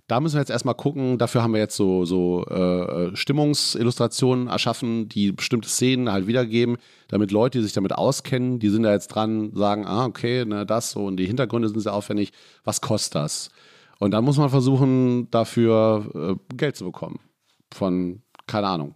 [0.07, 1.19] da müssen wir jetzt erstmal gucken.
[1.19, 6.77] Dafür haben wir jetzt so, so äh, Stimmungsillustrationen erschaffen, die bestimmte Szenen halt wiedergeben,
[7.09, 10.65] damit Leute, die sich damit auskennen, die sind da jetzt dran, sagen, ah, okay, ne,
[10.65, 12.33] das so und die Hintergründe sind sehr aufwendig.
[12.65, 13.51] Was kostet das?
[13.99, 17.19] Und dann muss man versuchen, dafür äh, Geld zu bekommen.
[17.75, 18.95] Von, keine Ahnung.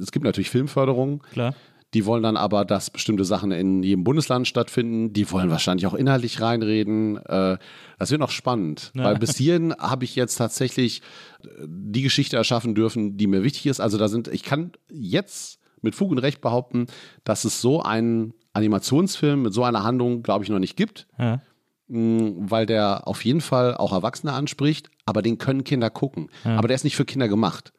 [0.00, 1.22] Es gibt natürlich Filmförderung.
[1.32, 1.54] Klar.
[1.94, 5.12] Die wollen dann aber, dass bestimmte Sachen in jedem Bundesland stattfinden.
[5.12, 7.18] Die wollen wahrscheinlich auch inhaltlich reinreden.
[7.18, 7.58] Äh,
[7.98, 9.04] das wird noch spannend, ja.
[9.04, 11.02] weil bis hierhin habe ich jetzt tatsächlich
[11.44, 13.80] äh, die Geschichte erschaffen dürfen, die mir wichtig ist.
[13.80, 16.86] Also da sind, ich kann jetzt mit Fug und Recht behaupten,
[17.24, 21.06] dass es so einen Animationsfilm mit so einer Handlung, glaube ich, noch nicht gibt.
[21.18, 21.42] Ja
[21.88, 26.30] mm, weil der auf jeden Fall auch Erwachsene anspricht, aber den können Kinder gucken.
[26.44, 26.56] Ja.
[26.56, 27.72] Aber der ist nicht für Kinder gemacht.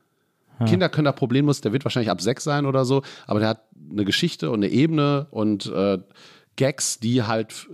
[0.60, 0.66] Ja.
[0.66, 3.64] Kinder können da problemlos, der wird wahrscheinlich ab sechs sein oder so, aber der hat
[3.92, 6.00] eine Geschichte und eine Ebene und äh,
[6.56, 7.68] Gags, die halt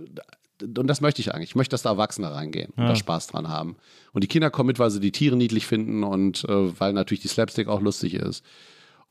[0.62, 1.50] und das möchte ich eigentlich.
[1.50, 2.90] Ich möchte, dass da Erwachsene reingehen und ja.
[2.90, 3.76] da Spaß dran haben.
[4.12, 7.22] Und die Kinder kommen mit, weil sie die Tiere niedlich finden und äh, weil natürlich
[7.22, 8.44] die Slapstick auch lustig ist.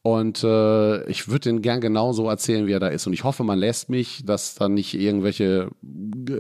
[0.02, 3.06] Und äh, ich würde den gern genauso erzählen, wie er da ist.
[3.06, 6.34] Und ich hoffe, man lässt mich, dass dann nicht irgendwelche, äh,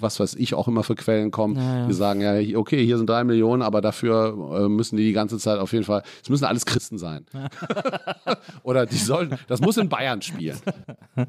[0.00, 1.86] was weiß ich, auch immer für Quellen kommen, naja.
[1.86, 5.38] die sagen, ja, okay, hier sind drei Millionen, aber dafür äh, müssen die die ganze
[5.38, 7.24] Zeit auf jeden Fall, es müssen alles Christen sein.
[8.62, 10.58] Oder die sollen, das muss in Bayern spielen.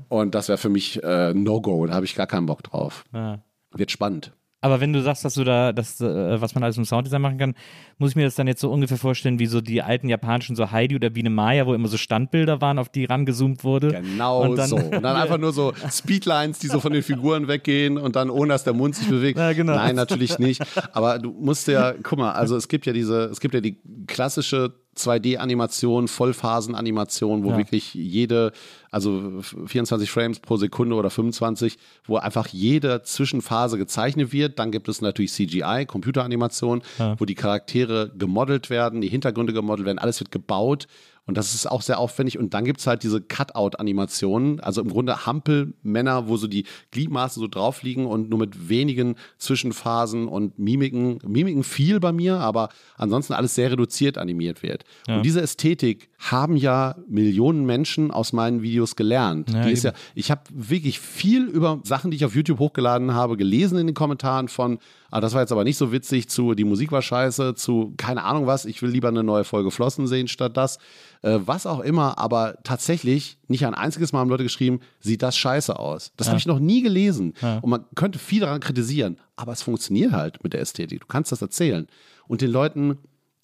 [0.09, 3.05] Und das wäre für mich äh, No-Go, da habe ich gar keinen Bock drauf.
[3.13, 3.39] Ja.
[3.71, 4.33] Wird spannend.
[4.65, 7.37] Aber wenn du sagst, dass du da, das, äh, was man alles im Sounddesign machen
[7.37, 7.53] kann,
[7.99, 10.71] muss ich mir das dann jetzt so ungefähr vorstellen, wie so die alten japanischen, so
[10.71, 13.89] Heidi oder Biene Maya, wo immer so Standbilder waren, auf die rangezoomt wurde.
[13.89, 14.77] Genau und dann, so.
[14.77, 18.53] Und dann einfach nur so Speedlines, die so von den Figuren weggehen und dann ohne,
[18.53, 19.37] dass der Mund sich bewegt.
[19.37, 19.75] Ja, genau.
[19.75, 20.63] Nein, natürlich nicht.
[20.93, 23.77] Aber du musst ja, guck mal, also es gibt ja diese, es gibt ja die
[24.07, 27.57] klassische 2D-Animation, Vollphasen-Animation, wo ja.
[27.57, 28.51] wirklich jede,
[28.91, 34.59] also 24 Frames pro Sekunde oder 25, wo einfach jede Zwischenphase gezeichnet wird.
[34.59, 37.19] Dann gibt es natürlich CGI, Computeranimation, ja.
[37.19, 40.87] wo die Charaktere gemodelt werden, die Hintergründe gemodelt werden, alles wird gebaut
[41.27, 42.37] Und das ist auch sehr aufwendig.
[42.37, 47.39] Und dann gibt es halt diese Cutout-Animationen, also im Grunde Hampelmänner, wo so die Gliedmaßen
[47.39, 52.69] so drauf liegen und nur mit wenigen Zwischenphasen und Mimiken, Mimiken viel bei mir, aber
[52.97, 54.83] ansonsten alles sehr reduziert animiert wird.
[55.07, 55.17] Ja.
[55.17, 59.51] Und diese Ästhetik haben ja Millionen Menschen aus meinen Videos gelernt.
[59.51, 63.13] Ja, die ist ja, ich habe wirklich viel über Sachen, die ich auf YouTube hochgeladen
[63.13, 64.77] habe, gelesen in den Kommentaren von
[65.11, 68.23] Ah, das war jetzt aber nicht so witzig zu, die Musik war scheiße, zu keine
[68.23, 70.77] Ahnung was, ich will lieber eine neue Folge Flossen sehen statt das.
[71.21, 75.37] Äh, was auch immer, aber tatsächlich nicht ein einziges Mal haben Leute geschrieben, sieht das
[75.37, 76.11] scheiße aus.
[76.17, 76.31] Das ja.
[76.31, 77.33] habe ich noch nie gelesen.
[77.41, 77.59] Ja.
[77.59, 81.01] Und man könnte viel daran kritisieren, aber es funktioniert halt mit der Ästhetik.
[81.01, 81.87] Du kannst das erzählen.
[82.27, 82.97] Und den Leuten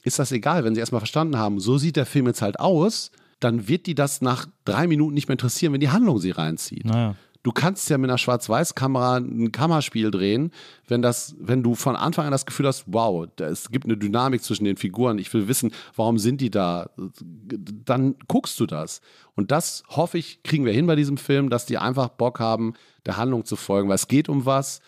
[0.03, 3.11] ist das egal, wenn sie erstmal verstanden haben, so sieht der Film jetzt halt aus,
[3.39, 6.85] dann wird die das nach drei Minuten nicht mehr interessieren, wenn die Handlung sie reinzieht.
[6.85, 10.51] Naja du kannst ja mit einer Schwarz-Weiß-Kamera ein Kammerspiel drehen,
[10.87, 14.43] wenn das, wenn du von Anfang an das Gefühl hast, wow, es gibt eine Dynamik
[14.43, 19.01] zwischen den Figuren, ich will wissen, warum sind die da, dann guckst du das.
[19.35, 22.73] Und das hoffe ich, kriegen wir hin bei diesem Film, dass die einfach Bock haben,
[23.05, 24.81] der Handlung zu folgen, weil es geht um was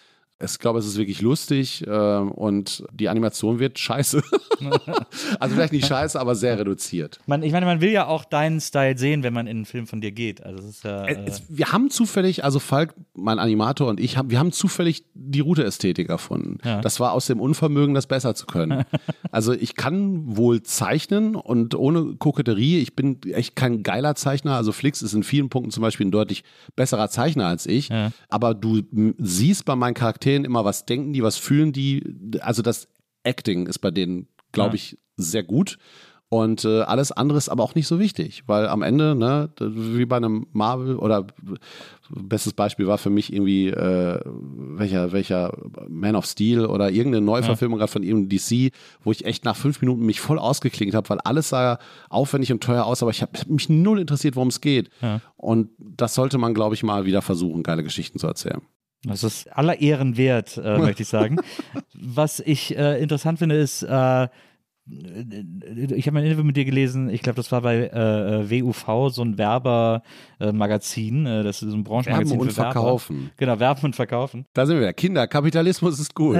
[0.43, 4.21] ich glaube, es ist wirklich lustig äh, und die Animation wird scheiße.
[5.39, 7.19] also vielleicht nicht scheiße, aber sehr reduziert.
[7.25, 9.87] Man, ich meine, man will ja auch deinen Style sehen, wenn man in einen Film
[9.87, 10.43] von dir geht.
[10.43, 14.29] Also es ja, äh es, wir haben zufällig, also Falk, mein Animator und ich, haben,
[14.29, 16.57] wir haben zufällig die Route-Ästhetik erfunden.
[16.63, 16.81] Ja.
[16.81, 18.83] Das war aus dem Unvermögen, das besser zu können.
[19.31, 24.55] also ich kann wohl zeichnen und ohne Koketterie, ich bin echt kein geiler Zeichner.
[24.55, 26.43] Also Flix ist in vielen Punkten zum Beispiel ein deutlich
[26.75, 27.89] besserer Zeichner als ich.
[27.89, 28.11] Ja.
[28.29, 28.81] Aber du
[29.17, 32.03] siehst bei meinen Charakteren, Charakteren immer, was denken die, was fühlen die.
[32.41, 32.87] Also das
[33.23, 35.77] Acting ist bei denen, glaube ich, sehr gut.
[36.29, 40.07] Und äh, alles andere ist aber auch nicht so wichtig, weil am Ende, ne, wie
[40.07, 41.27] bei einem Marvel oder
[42.09, 45.55] bestes Beispiel war für mich irgendwie äh, welcher, welcher
[45.87, 47.83] Man of Steel oder irgendeine Neuverfilmung ja.
[47.83, 48.73] gerade von irgendeinem DC,
[49.03, 51.77] wo ich echt nach fünf Minuten mich voll ausgeklingt habe, weil alles sah
[52.09, 54.89] aufwendig und teuer aus, aber ich habe mich null interessiert, worum es geht.
[55.03, 55.21] Ja.
[55.37, 58.63] Und das sollte man, glaube ich, mal wieder versuchen, geile Geschichten zu erzählen.
[59.05, 61.37] Das ist aller Ehren wert, äh, möchte ich sagen.
[61.93, 64.27] Was ich äh, interessant finde, ist, äh,
[64.85, 69.21] ich habe ein Interview mit dir gelesen, ich glaube, das war bei äh, WUV, so
[69.23, 73.15] ein Werbermagazin, äh, das ist so ein Branchenmagazin Werben und für Verkaufen.
[73.17, 73.31] Werber.
[73.37, 74.45] Genau, Werben und Verkaufen.
[74.53, 74.93] Da sind wir wieder.
[74.93, 76.37] Kinder, Kapitalismus ist gut.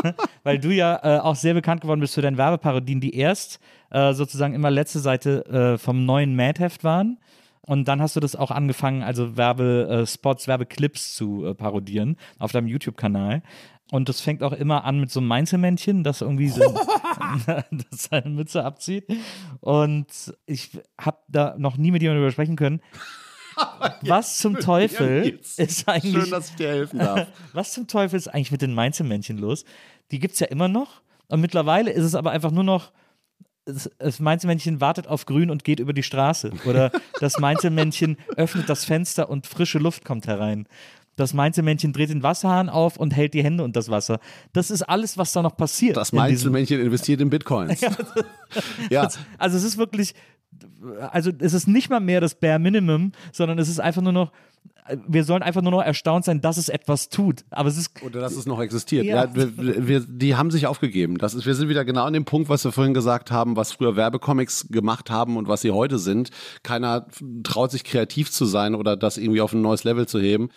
[0.42, 3.60] weil du ja äh, auch sehr bekannt geworden bist für deine Werbeparodien, die erst
[3.90, 7.18] äh, sozusagen immer letzte Seite äh, vom neuen Mad-Heft waren
[7.66, 12.66] und dann hast du das auch angefangen, also Werbespots, Werbeclips zu äh, parodieren auf deinem
[12.66, 13.42] YouTube-Kanal.
[13.92, 16.62] Und das fängt auch immer an mit so einem Mainzelmännchen, das irgendwie so,
[17.46, 19.06] das seine Mütze abzieht.
[19.60, 20.06] Und
[20.46, 20.70] ich
[21.00, 22.80] habe da noch nie mit jemandem darüber sprechen können.
[24.02, 26.22] was zum Teufel ist eigentlich.
[26.22, 27.28] Schön, dass ich dir helfen darf.
[27.52, 29.64] was zum Teufel ist eigentlich mit den Mainzelmännchen los?
[30.10, 31.02] Die gibt es ja immer noch.
[31.28, 32.92] Und mittlerweile ist es aber einfach nur noch
[33.64, 36.52] das Mainzelmännchen wartet auf Grün und geht über die Straße.
[36.64, 36.90] Oder
[37.20, 40.66] das Mainzelmännchen öffnet das Fenster und frische Luft kommt herein.
[41.16, 44.18] Das Mainzelmännchen dreht den Wasserhahn auf und hält die Hände unter das Wasser.
[44.52, 45.96] Das ist alles, was da noch passiert.
[45.96, 47.80] Das Mainzelmännchen investiert in Bitcoins.
[47.80, 47.92] ja.
[48.90, 49.08] ja.
[49.36, 50.14] Also es ist wirklich,
[51.10, 54.32] also es ist nicht mal mehr das Bare Minimum, sondern es ist einfach nur noch,
[55.06, 57.44] wir sollen einfach nur noch erstaunt sein, dass es etwas tut.
[57.50, 58.02] Aber es ist.
[58.02, 59.04] Oder dass es noch existiert.
[59.04, 61.18] Ja, ja wir, wir, die haben sich aufgegeben.
[61.18, 63.72] Das ist, wir sind wieder genau an dem Punkt, was wir vorhin gesagt haben, was
[63.72, 66.30] früher Werbecomics gemacht haben und was sie heute sind.
[66.64, 67.06] Keiner
[67.44, 70.50] traut sich kreativ zu sein oder das irgendwie auf ein neues Level zu heben.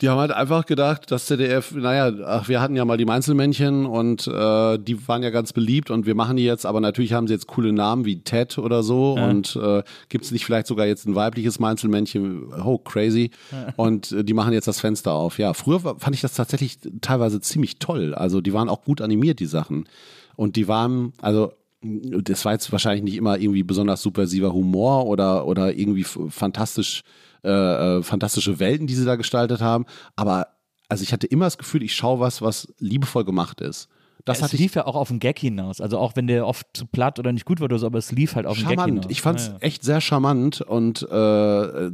[0.00, 3.86] Die haben halt einfach gedacht, das ZDF, naja, ach, wir hatten ja mal die Mainzelmännchen
[3.86, 7.28] und äh, die waren ja ganz beliebt und wir machen die jetzt, aber natürlich haben
[7.28, 9.28] sie jetzt coole Namen wie Ted oder so ja.
[9.28, 13.72] und äh, gibt es nicht vielleicht sogar jetzt ein weibliches Mainzelmännchen, oh crazy ja.
[13.76, 15.38] und äh, die machen jetzt das Fenster auf.
[15.38, 19.38] Ja, früher fand ich das tatsächlich teilweise ziemlich toll, also die waren auch gut animiert,
[19.38, 19.88] die Sachen
[20.34, 21.52] und die waren, also
[21.84, 27.02] das war jetzt wahrscheinlich nicht immer irgendwie besonders subversiver Humor oder, oder irgendwie fantastisch
[27.44, 29.84] äh, äh, fantastische Welten, die sie da gestaltet haben.
[30.16, 30.48] Aber
[30.88, 33.88] also ich hatte immer das Gefühl, ich schaue was, was liebevoll gemacht ist.
[34.24, 35.82] Das ja, es lief ja auch auf den Gag hinaus.
[35.82, 38.10] Also auch wenn der oft zu platt oder nicht gut war oder so, aber es
[38.10, 39.04] lief halt auf den Gag hinaus.
[39.08, 39.58] Ich fand es ja, ja.
[39.60, 41.90] echt sehr charmant und äh,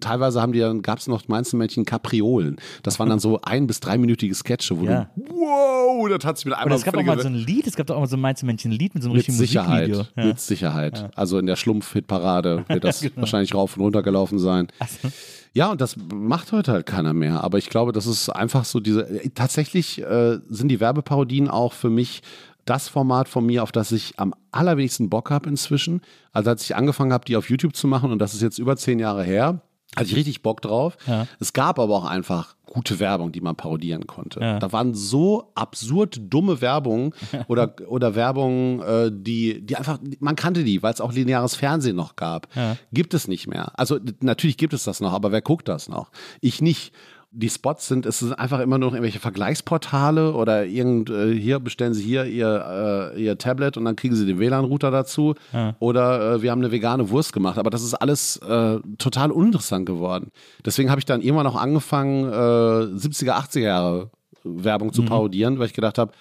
[0.00, 2.56] teilweise haben die dann, gab es noch Mainzelmännchen Kapriolen.
[2.82, 6.54] Das waren dann so ein- bis dreiminütige Sketche, wo du, wow, das hat sich mit
[6.54, 8.94] einmal Es gab auch mal so ein Lied, es gab auch mal so ein Mainzelmännchen-Lied
[8.94, 10.26] mit so einem mit richtigen Sicherheit, Musikvideo.
[10.26, 11.10] Mit Sicherheit.
[11.16, 13.16] Also in der Schlumpf-Hitparade wird das genau.
[13.16, 14.68] wahrscheinlich rauf und runter gelaufen sein.
[14.78, 15.08] Also.
[15.52, 17.42] Ja, und das macht heute halt keiner mehr.
[17.42, 19.20] Aber ich glaube, das ist einfach so diese.
[19.34, 22.22] Tatsächlich äh, sind die Werbeparodien auch für mich
[22.64, 26.02] das Format von mir, auf das ich am allerwenigsten Bock habe inzwischen.
[26.32, 28.76] Also als ich angefangen habe, die auf YouTube zu machen, und das ist jetzt über
[28.76, 29.60] zehn Jahre her,
[29.96, 30.96] Hatte ich richtig Bock drauf.
[31.06, 31.26] Ja.
[31.40, 34.40] Es gab aber auch einfach gute Werbung, die man parodieren konnte.
[34.40, 34.58] Ja.
[34.60, 37.12] Da waren so absurd dumme Werbung
[37.48, 41.96] oder, oder Werbung, äh, die, die einfach, man kannte die, weil es auch lineares Fernsehen
[41.96, 42.46] noch gab.
[42.54, 42.76] Ja.
[42.92, 43.72] Gibt es nicht mehr.
[43.78, 46.10] Also natürlich gibt es das noch, aber wer guckt das noch?
[46.40, 46.92] Ich nicht.
[47.32, 51.60] Die Spots sind, es sind einfach immer nur noch irgendwelche Vergleichsportale oder irgend, äh, hier
[51.60, 55.36] bestellen Sie hier Ihr, äh, Ihr Tablet und dann kriegen Sie den WLAN-Router dazu.
[55.78, 57.56] Oder äh, wir haben eine vegane Wurst gemacht.
[57.58, 60.32] Aber das ist alles äh, total uninteressant geworden.
[60.64, 64.10] Deswegen habe ich dann irgendwann noch angefangen, äh, 70er, 80er Jahre
[64.42, 66.12] Werbung zu parodieren, weil ich gedacht habe,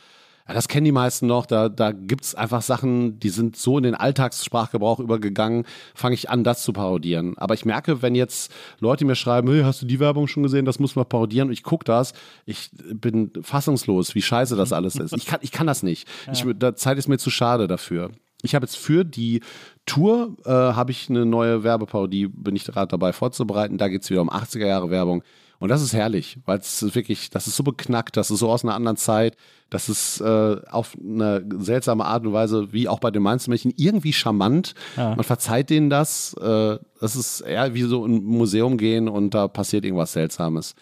[0.49, 1.45] ja, das kennen die meisten noch.
[1.45, 5.63] Da, da gibt's einfach Sachen, die sind so in den Alltagssprachgebrauch übergegangen,
[5.93, 7.37] fange ich an, das zu parodieren.
[7.37, 10.65] Aber ich merke, wenn jetzt Leute mir schreiben, hey, hast du die Werbung schon gesehen,
[10.65, 12.13] das muss man parodieren und ich gucke das,
[12.47, 15.15] ich bin fassungslos, wie scheiße das alles ist.
[15.15, 16.07] Ich kann, ich kann das nicht.
[16.31, 18.09] Ich, da Zeit ist mir zu schade dafür.
[18.41, 19.41] Ich habe jetzt für die
[19.85, 23.77] Tour äh, habe ich eine neue Werbeparodie, bin ich gerade dabei vorzubereiten.
[23.77, 25.21] Da geht's wieder um 80er Jahre Werbung.
[25.59, 28.63] Und das ist herrlich, weil es wirklich, das ist so beknackt, das ist so aus
[28.63, 29.35] einer anderen Zeit,
[29.69, 34.13] das ist äh, auf eine seltsame Art und Weise, wie auch bei den Mainzelmädchen, irgendwie
[34.13, 34.73] charmant.
[35.15, 36.33] Man verzeiht denen das.
[36.35, 40.75] Äh, das ist eher wie so ein Museum gehen und da passiert irgendwas Seltsames.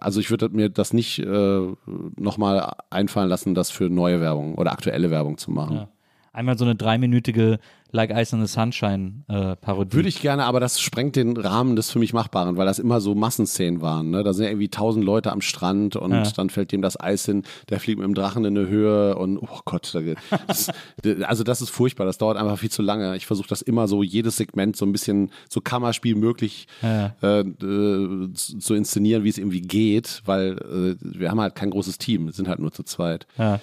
[0.00, 1.60] Also ich würde mir das nicht äh,
[2.16, 5.76] nochmal einfallen lassen, das für neue Werbung oder aktuelle Werbung zu machen.
[5.76, 5.88] Ja.
[6.32, 7.58] Einmal so eine dreiminütige
[7.92, 9.94] Like Ice on the Sunshine äh, Parodie.
[9.96, 13.00] Würde ich gerne, aber das sprengt den Rahmen des für mich Machbaren, weil das immer
[13.00, 14.10] so Massenszenen waren.
[14.10, 14.22] Ne?
[14.22, 16.22] Da sind ja irgendwie tausend Leute am Strand und Ja.
[16.36, 19.38] dann fällt dem das Eis hin, der fliegt mit dem Drachen in eine Höhe und
[19.38, 19.92] oh Gott,
[20.46, 20.70] das,
[21.24, 23.16] also das ist furchtbar, das dauert einfach viel zu lange.
[23.16, 27.12] Ich versuche das immer so, jedes Segment so ein bisschen so Kammerspiel möglich Ja.
[27.22, 31.98] äh, äh, zu inszenieren, wie es irgendwie geht, weil äh, wir haben halt kein großes
[31.98, 33.26] Team, wir sind halt nur zu zweit.
[33.36, 33.60] Ja.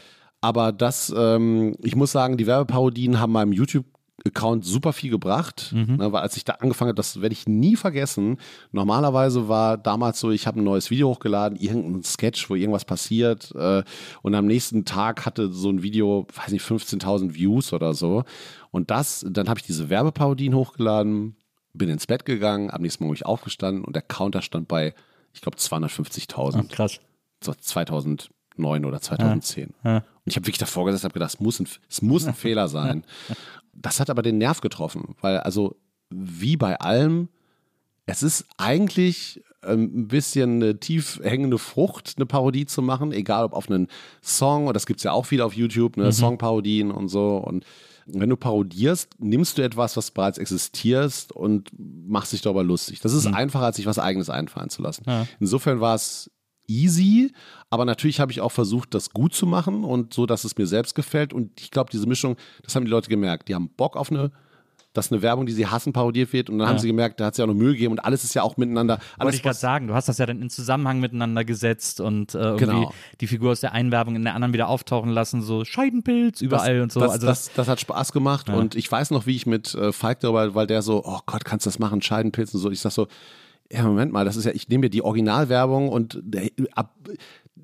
[0.48, 5.74] Aber das, ähm, ich muss sagen, die Werbeparodien haben meinem YouTube-Account super viel gebracht.
[5.98, 8.38] Ne, weil als ich da angefangen habe, das werde ich nie vergessen.
[8.72, 13.54] Normalerweise war damals so, ich habe ein neues Video hochgeladen, irgendein Sketch, wo irgendwas passiert.
[13.56, 13.84] Äh,
[14.22, 18.24] und am nächsten Tag hatte so ein Video, weiß nicht, 15.000 Views oder so.
[18.72, 21.36] Und das, dann habe ich diese Werbeparodien hochgeladen,
[21.74, 24.94] bin ins Bett gegangen, am nächsten Morgen bin ich aufgestanden und der Counter stand bei,
[25.34, 27.02] ich glaube, 250.000 Krass.
[27.44, 29.74] so 2009 oder 2010.
[29.84, 29.98] Ja.
[29.98, 32.68] Und ich habe wirklich davor gesessen, habe gedacht, es muss ein, es muss ein Fehler
[32.68, 33.04] sein.
[33.74, 35.76] Das hat aber den Nerv getroffen, weil also
[36.10, 37.30] wie bei allem,
[38.06, 43.46] es ist eigentlich ähm, ein bisschen eine tief hängende Frucht, eine Parodie zu machen, egal
[43.46, 43.88] ob auf einen
[44.22, 47.38] Song, oder das gibt's ja auch viel auf YouTube, ne, Songparodien und so.
[47.38, 47.66] Und
[48.06, 53.02] wenn du parodierst, nimmst du etwas, was bereits existiert und machst dich darüber lustig.
[53.02, 55.04] Das ist einfacher, als sich was Eigenes einfallen zu lassen.
[55.40, 56.32] Insofern war es
[56.68, 57.32] easy,
[57.70, 60.68] aber natürlich habe ich auch versucht, das gut zu machen und so, dass es mir
[60.68, 61.34] selbst gefällt.
[61.34, 63.48] Und ich glaube, diese Mischung, das haben die Leute gemerkt.
[63.48, 64.32] Die haben Bock auf eine,
[64.94, 66.50] dass eine Werbung, die sie hassen, parodiert wird.
[66.50, 68.34] Und dann haben sie gemerkt, da hat sie auch noch Mühe gegeben und alles ist
[68.34, 69.00] ja auch miteinander.
[69.20, 72.40] Wollte ich gerade sagen, du hast das ja dann in Zusammenhang miteinander gesetzt und äh,
[72.40, 72.94] irgendwie Genau.
[73.22, 76.78] die Figur aus der einen Werbung in der anderen wieder auftauchen lassen, so Scheidenpilz überall
[76.78, 77.00] das, und so.
[77.02, 79.92] Das, also das, das hat Spaß gemacht und ich weiß noch, wie ich mit äh,
[79.92, 82.72] Falk darüber, weil der so, oh Gott, kannst du das machen, Scheidenpilz und so.
[82.72, 83.08] Ich sag so,
[83.72, 86.96] ja, Moment mal, das ist ja, ich nehme mir die Originalwerbung und der, ab,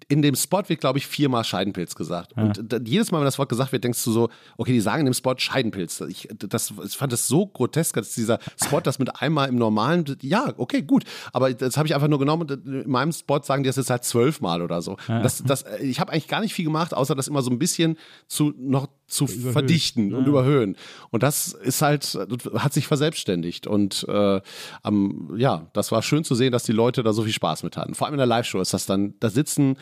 [0.07, 2.33] in dem Spot wird, glaube ich, viermal Scheidenpilz gesagt.
[2.33, 5.01] Und da, jedes Mal, wenn das Wort gesagt wird, denkst du so, okay, die sagen
[5.01, 6.01] in dem Spot Scheidenpilz.
[6.01, 10.05] Ich, das, ich fand das so grotesk, dass dieser Spot das mit einmal im normalen,
[10.21, 11.03] ja, okay, gut.
[11.31, 12.49] Aber das habe ich einfach nur genommen.
[12.49, 14.97] und In meinem Spot sagen die das jetzt halt zwölfmal oder so.
[15.07, 17.97] Das, das, ich habe eigentlich gar nicht viel gemacht, außer das immer so ein bisschen
[18.27, 20.75] zu noch zu verdichten und überhöhen.
[21.11, 22.17] Und das ist halt,
[22.55, 23.67] hat sich verselbstständigt.
[23.67, 24.41] Und äh,
[24.81, 27.77] am, ja, das war schön zu sehen, dass die Leute da so viel Spaß mit
[27.77, 27.95] hatten.
[27.95, 29.77] Vor allem in der Live-Show ist das dann, da sitzen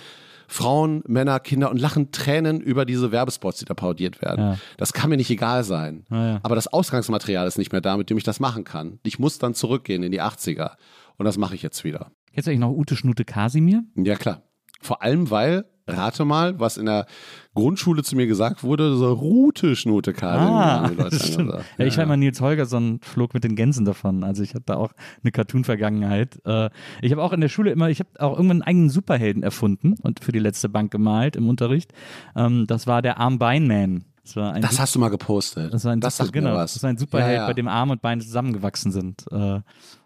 [0.47, 4.45] Frauen, Männer, Kinder und lachen Tränen über diese Werbespots, die da parodiert werden.
[4.45, 4.57] Ja.
[4.75, 6.05] Das kann mir nicht egal sein.
[6.11, 6.41] ja.
[6.43, 8.99] Aber das Ausgangsmaterial ist nicht mehr da, mit dem ich das machen kann.
[9.03, 10.71] Ich muss dann zurückgehen in die 80er.
[11.17, 12.11] Und das mache ich jetzt wieder.
[12.33, 13.83] Kennst du eigentlich noch Ute Schnute Kasimir?
[13.95, 14.41] Ja, klar.
[14.81, 17.05] Vor allem, weil, rate mal, was in der
[17.53, 20.47] Grundschule zu mir gesagt wurde, so Rute, Schnute, Karin.
[20.47, 21.53] Ah, stimmt.
[21.77, 24.23] Ja, ich war immer Nils Holgersson, flog mit den Gänsen davon.
[24.23, 26.39] Also ich habe da auch eine Cartoon-Vergangenheit.
[26.45, 26.69] Äh,
[27.01, 29.95] ich habe auch in der Schule immer, ich habe auch irgendwann einen eigenen Superhelden erfunden
[30.01, 31.91] und für die letzte Bank gemalt im Unterricht.
[32.35, 34.05] Ähm, das war der Arm-Bein-Man.
[34.23, 35.73] Das Das hast du mal gepostet.
[35.73, 37.47] Das war ein, das Super, genau, das war ein Superheld, ja, ja.
[37.47, 39.25] bei dem Arm und Beine zusammengewachsen sind.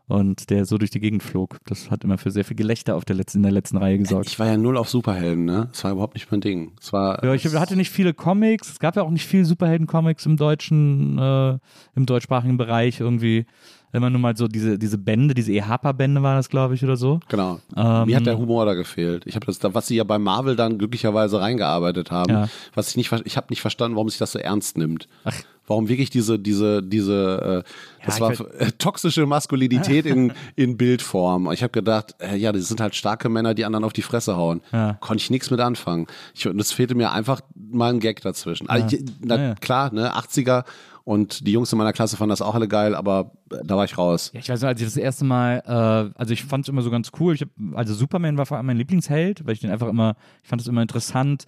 [0.08, 1.58] Und der so durch die Gegend flog.
[1.66, 4.28] Das hat immer für sehr viel Gelächter auf der letzten, in der letzten Reihe gesorgt.
[4.28, 5.68] Ich war ja null auf Superhelden, ne?
[5.72, 6.74] Das war überhaupt nicht mein Ding.
[6.80, 8.70] Es war, Ja, ich hatte nicht viele Comics.
[8.70, 11.58] Es gab ja auch nicht viele Superhelden-Comics im deutschen, äh,
[11.96, 13.46] im deutschsprachigen Bereich irgendwie.
[13.94, 17.22] Immer nur mal so diese, diese Bände, diese EHPA-Bände war das, glaube ich, oder so.
[17.30, 17.60] Genau.
[17.78, 19.24] Ähm, Mir hat der Humor da gefehlt.
[19.26, 22.50] Ich habe das, da, was sie ja bei Marvel dann glücklicherweise reingearbeitet haben, Ja.
[22.76, 25.08] was ich nicht, ich habe nicht verstanden, warum sich das so ernst nimmt.
[25.24, 25.34] Ach.
[25.68, 31.52] Warum wirklich diese, diese, diese, äh, das ich war äh, toxische Maskulinität in, in Bildform.
[31.52, 34.36] Ich habe gedacht, äh, ja, das sind halt starke Männer, die anderen auf die Fresse
[34.36, 34.62] hauen.
[34.72, 34.98] Ja.
[35.02, 36.08] Konnte ich nichts mit anfangen.
[36.34, 38.70] Ich, und es fehlte mir einfach mal ein Gag dazwischen.
[38.70, 39.56] Also, na, Ja, ja.
[39.56, 40.64] Klar, ne, 80er
[41.06, 43.86] und die Jungs in meiner Klasse fanden das auch alle geil, aber äh, da war
[43.86, 44.32] ich raus.
[44.34, 46.82] Ja, ich weiß noch, als ich das erste Mal, äh, also ich fand es immer
[46.82, 47.36] so ganz cool.
[47.36, 50.50] Ich hab, also Superman war vor allem mein Lieblingsheld, weil ich den einfach immer, ich
[50.50, 51.46] fand es immer interessant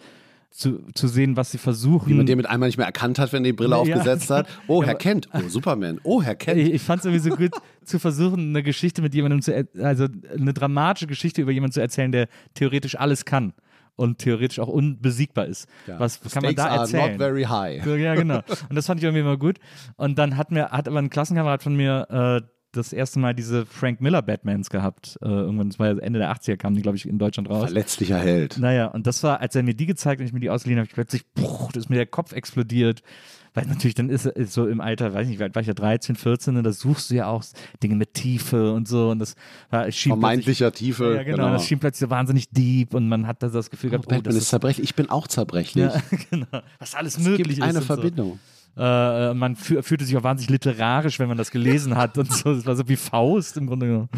[0.50, 2.10] zu, zu sehen, was sie versuchen.
[2.10, 3.78] Wie man den mit einmal nicht mehr erkannt hat, wenn er die Brille Ja.
[3.78, 4.48] aufgesetzt hat.
[4.68, 5.28] Oh, Ja, Herr Kent.
[5.34, 6.00] Oh, Superman.
[6.04, 6.60] Oh, Herr Kent.
[6.60, 7.52] Ich, ich fand es irgendwie so gut
[7.84, 12.12] zu versuchen, eine Geschichte mit jemandem zu, also eine dramatische Geschichte über jemanden zu erzählen,
[12.12, 13.54] der theoretisch alles kann
[13.96, 15.68] und theoretisch auch unbesiegbar ist.
[15.88, 16.00] Ja.
[16.00, 17.12] Was kann man da are erzählen?
[17.12, 17.84] Not very high.
[17.84, 18.38] So, ja, genau.
[18.70, 19.58] Und das fand ich irgendwie immer gut.
[19.96, 23.66] Und dann hat mir, hat aber ein Klassenkamerad von mir äh, das erste Mal diese
[23.66, 25.18] Frank Miller Batmans gehabt.
[25.22, 27.66] Äh, irgendwann, das war ja Ende der 80er, kamen die, glaube ich, in Deutschland raus.
[27.66, 28.58] Verletzlicher Held.
[28.58, 30.88] Naja, und das war, als er mir die gezeigt und ich mir die ausgeliehen habe,
[30.88, 33.02] ich plötzlich, puh, da ist mir der Kopf explodiert.
[33.54, 36.58] Weil natürlich dann ist, ist so im Alter, weiß nicht, war ich ja 13, 14,
[36.58, 37.44] und da suchst du ja auch
[37.82, 39.10] Dinge mit Tiefe und so.
[39.10, 39.34] Und das
[39.72, 41.16] war, schien Vermeintlicher Tiefe.
[41.16, 44.06] ja, genau, das schien plötzlich so wahnsinnig deep und man hat da das Gefühl gehabt,
[44.06, 44.84] oh, Batman das ist ist, zerbrechlich.
[44.84, 45.86] Ich bin auch zerbrechlich.
[45.86, 46.46] ja, genau,
[46.78, 47.64] was alles es möglich gibt ist.
[47.64, 48.38] eine und so.
[48.78, 49.32] Verbindung.
[49.32, 52.52] Äh, man fü fühlte sich auch wahnsinnig literarisch, wenn man das gelesen hat und so.
[52.52, 54.10] Es war so wie Faust im Grunde genommen.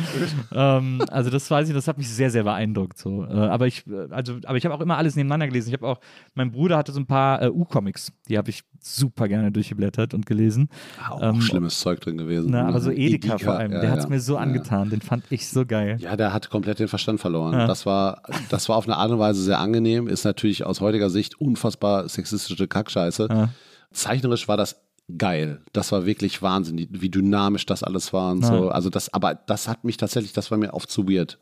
[0.52, 2.98] ähm, also das weiß ich, das hat mich sehr, sehr beeindruckt.
[2.98, 3.26] So.
[3.26, 5.70] Äh, aber ich, äh, also, aber ich habe auch immer alles nebeneinander gelesen.
[5.70, 6.00] Ich habe auch,
[6.36, 10.26] mein Bruder hatte so ein paar äh, U-Comics, die habe ich super gerne durchgeblättert und
[10.26, 10.70] gelesen.
[11.10, 12.52] Auch Ähm, schlimmes Zeug drin gewesen.
[12.52, 14.10] Na, aber so Edeka, Edeka, vor allem, ja, der hat es ja.
[14.10, 15.98] mir so Ja, angetan, den fand ich so geil.
[16.00, 17.68] Ja, der hat komplett den Verstand verloren.
[17.68, 21.10] Das war, das war auf eine Art und Weise sehr angenehm, ist natürlich aus heutiger
[21.10, 23.50] Sicht unfassbar sexistische Kackscheiße.
[23.94, 24.82] Zeichnerisch war das
[25.18, 25.62] geil.
[25.74, 28.48] Das war wirklich Wahnsinn, wie- dynamisch das alles war und Ja.
[28.48, 28.70] so.
[28.70, 31.40] Also das, aber das hat mich tatsächlich, das war mir oft zu weird.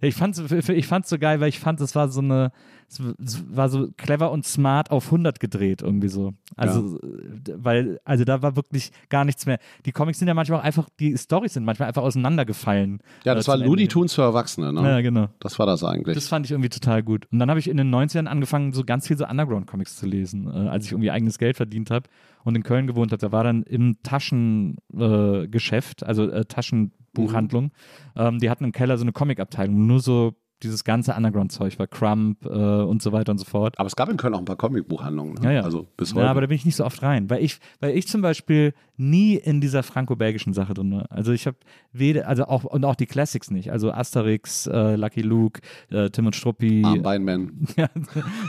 [0.00, 2.52] Ich fand's, ich fand's so geil, weil ich fand, es war so eine,
[2.88, 6.32] es war so clever und smart auf 100 gedreht irgendwie so.
[6.56, 9.58] Also, äh, weil, also da war wirklich gar nichts mehr.
[9.84, 13.00] Die Comics sind ja manchmal auch einfach, die Storys sind manchmal einfach auseinandergefallen.
[13.24, 13.88] Ja, Äh, das war zum Ende Looney.
[13.88, 14.82] Tunes für Erwachsene, ne?
[14.82, 15.28] Ja, genau.
[15.40, 16.14] Das war das eigentlich.
[16.14, 17.26] Das fand ich irgendwie total gut.
[17.30, 20.46] Und dann habe ich in den 90ern angefangen, so ganz viel so Underground-Comics zu lesen,
[20.46, 22.08] äh, als ich irgendwie eigenes Geld verdient habe
[22.44, 23.20] und in Köln gewohnt habe.
[23.20, 27.70] Da war dann im Taschengeschäft, äh, also äh, Taschenbuchhandlung, Mhm.
[28.16, 32.44] ähm, die hatten im Keller so eine Comic-Abteilung, nur so dieses ganze Underground-Zeug war Crump
[32.44, 33.78] äh, und so weiter und so fort.
[33.78, 35.34] aber es gab in Köln auch ein paar Comicbuchhandlungen.
[35.34, 35.40] Ne?
[35.44, 35.62] Ja, ja.
[35.62, 36.24] Also bis heute.
[36.24, 38.74] Ja, aber da bin ich nicht so oft rein, weil ich, weil ich zum Beispiel
[38.96, 41.06] nie in dieser franco-belgischen Sache drin war.
[41.10, 41.56] Also ich habe
[41.92, 43.70] weder, also auch und auch die Classics nicht.
[43.70, 45.60] Also Asterix, äh, Lucky Luke,
[45.90, 46.82] äh, Tim und Struppi.
[46.84, 47.66] Armbeinman.
[47.76, 47.88] Ja,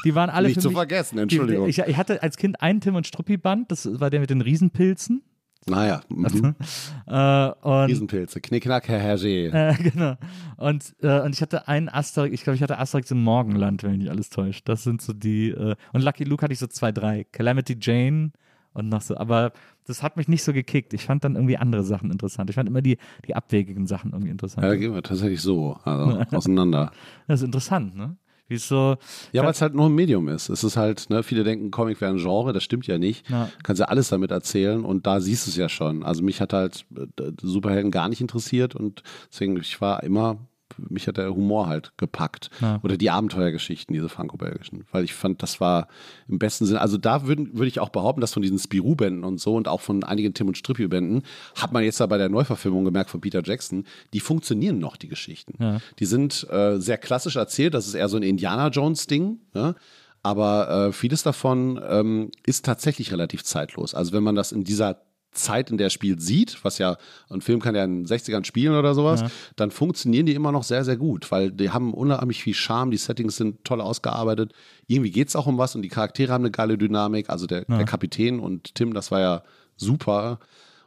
[0.06, 1.66] die waren alle Nicht für zu mich, vergessen, Entschuldigung.
[1.66, 4.42] Die, ich, ich hatte als Kind einen Tim und Struppi-Band, das war der mit den
[4.42, 5.22] Riesenpilzen.
[5.70, 6.56] Naja, mhm.
[7.08, 8.42] Äh, und, Riesenpilze.
[8.42, 9.50] Knickknack, Herr Hergé.
[9.54, 10.16] äh, genau.
[10.58, 13.92] Und, äh, und ich hatte einen Asterix, ich glaube, ich hatte Asterix im Morgenland, wenn
[13.92, 14.68] mich nicht alles täuscht.
[14.68, 15.50] Das sind so die.
[15.50, 17.26] Äh, und Lucky Luke hatte ich so zwei, drei.
[17.32, 18.32] Calamity Jane
[18.74, 19.18] und noch so.
[19.18, 19.52] Aber
[19.86, 20.94] das hat mich nicht so gekickt.
[20.94, 22.50] Ich fand dann irgendwie andere Sachen interessant.
[22.50, 22.98] Ich fand immer die,
[23.28, 24.64] die abwegigen Sachen irgendwie interessant.
[24.64, 26.92] Ja, da gehen wir tatsächlich so also, auseinander.
[27.28, 28.18] Das ist interessant, ne?
[28.50, 28.98] Wie es so.
[29.32, 30.50] Ja, weil es halt nur ein Medium ist.
[30.50, 33.30] Es ist halt, ne, viele denken, Comic wäre ein Genre, das stimmt ja nicht.
[33.30, 33.50] Ja.
[33.64, 36.04] Kannst ja alles damit erzählen und da siehst du es ja schon.
[36.04, 40.38] Also mich hat halt äh, Superhelden gar nicht interessiert und deswegen, ich war immer,
[40.78, 42.50] mich hat der Humor halt gepackt.
[42.62, 42.80] Ja.
[42.84, 44.86] Oder die Abenteuergeschichten, diese franco-belgischen.
[44.92, 45.88] Weil ich fand, das war
[46.28, 49.40] im besten Sinne, also da würde würd ich auch behaupten, dass von diesen Spirou-Bänden und
[49.40, 51.24] so und auch von einigen Tim und Strippi-Bänden,
[51.56, 55.08] hat man jetzt da bei der Neuverfilmung gemerkt von Peter Jackson, die funktionieren noch, die
[55.08, 55.56] Geschichten.
[55.60, 55.80] Ja.
[56.00, 59.40] Die sind äh, sehr klassisch erzählt, das ist eher so ein Indiana Jones-Ding.
[59.54, 59.76] Ja?
[60.22, 63.96] Aber äh, vieles davon ähm, ist tatsächlich relativ zeitlos.
[63.96, 65.02] Also wenn man das in dieser
[65.32, 66.98] Zeit, in der er spielt, sieht, was ja,
[67.30, 69.24] ein Film kann ja in den 60ern spielen oder sowas,
[69.56, 72.98] dann funktionieren die immer noch sehr, sehr gut, weil die haben unheimlich viel Charme, die
[72.98, 74.54] Settings sind toll ausgearbeitet.
[74.88, 77.30] Irgendwie geht es auch um was und die Charaktere haben eine geile Dynamik.
[77.30, 79.44] Also der, der Kapitän und Tim, das war ja
[79.76, 80.40] super.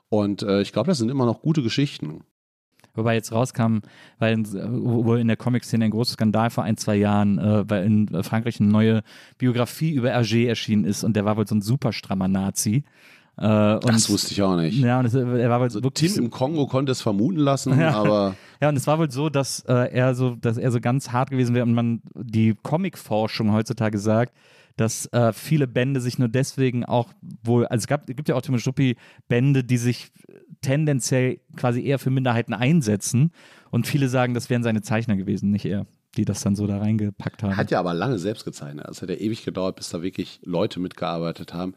[0.09, 2.25] Und äh, ich glaube, das sind immer noch gute Geschichten.
[2.95, 3.79] Wobei jetzt rauskam,
[4.19, 7.85] weil in, wohl in der Comic-Szene ein großer Skandal vor ein, zwei Jahren, äh, weil
[7.87, 9.03] in Frankreich eine neue
[9.39, 12.85] Biografie über Hergé erschienen ist und der war wohl so ein super strammer Nazi.
[13.39, 14.79] Äh, Das wusste ich auch nicht.
[14.79, 16.13] Ja, und es, er war wohl Also wirklich.
[16.13, 19.61] Tim im Kongo konnte es vermuten lassen, aber Ja, und es war wohl so, dass
[19.61, 23.99] äh, er so, dass er so ganz hart gewesen wäre und man die Comic-Forschung heutzutage
[23.99, 24.35] sagt,
[24.77, 28.43] dass äh, viele Bände sich nur deswegen auch wohl, also es gab, gibt ja auch
[28.43, 28.97] Tim und Struppi
[29.29, 30.11] Bände, die sich
[30.63, 33.33] tendenziell quasi eher für Minderheiten einsetzen
[33.71, 35.87] und viele sagen, das wären seine Zeichner gewesen, nicht er,
[36.17, 37.57] die das dann so da reingepackt haben.
[37.57, 38.87] hat ja aber lange selbst gezeichnet.
[38.91, 41.75] Es hat ja ewig gedauert, bis da wirklich Leute mitgearbeitet haben.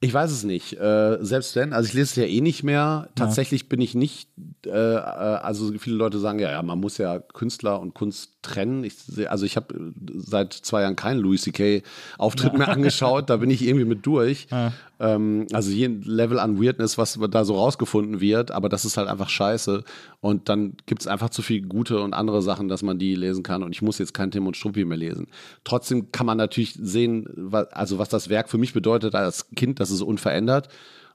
[0.00, 0.74] Ich weiß es nicht.
[0.74, 3.08] Äh, selbst wenn, also ich lese es ja eh nicht mehr.
[3.14, 3.66] Tatsächlich ja.
[3.70, 4.28] bin ich nicht,
[4.66, 8.84] äh, äh, also viele Leute sagen ja, ja, man muss ja Künstler und Kunst trennen.
[8.84, 8.94] Ich,
[9.30, 11.82] also ich habe seit zwei Jahren keinen Louis C.K.
[12.18, 12.58] Auftritt ja.
[12.58, 13.30] mehr angeschaut.
[13.30, 14.48] Da bin ich irgendwie mit durch.
[14.50, 14.74] Ja.
[14.98, 19.08] Ähm, also jeden Level an Weirdness, was da so rausgefunden wird, aber das ist halt
[19.08, 19.84] einfach scheiße.
[20.20, 23.42] Und dann gibt es einfach zu viel gute und andere Sachen, dass man die lesen
[23.42, 23.62] kann.
[23.62, 25.28] Und ich muss jetzt kein Tim und Struppi mehr lesen.
[25.64, 29.80] Trotzdem kann man natürlich sehen, was, also was das Werk für mich bedeutet als Kind,
[29.80, 30.68] das ist unverändert.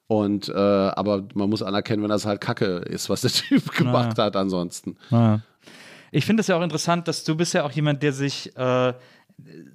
[0.07, 4.18] Und äh, aber man muss anerkennen, wenn das halt Kacke ist, was der Typ gemacht
[4.18, 4.26] naja.
[4.26, 4.98] hat ansonsten.
[5.10, 5.41] Naja.
[6.11, 8.93] Ich finde es ja auch interessant, dass du bist ja auch jemand, der sich äh,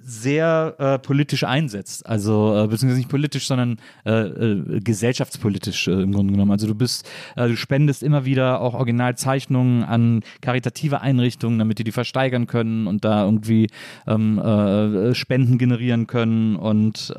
[0.03, 2.05] sehr äh, politisch einsetzt.
[2.05, 6.51] Also, äh, beziehungsweise nicht politisch, sondern äh, äh gesellschaftspolitisch äh, im Grunde genommen.
[6.51, 11.83] Also, du bist, äh, du spendest immer wieder auch Originalzeichnungen an karitative Einrichtungen, damit die
[11.83, 13.69] die versteigern können und da irgendwie
[14.07, 14.41] ähm,
[15.13, 17.13] Spenden generieren können und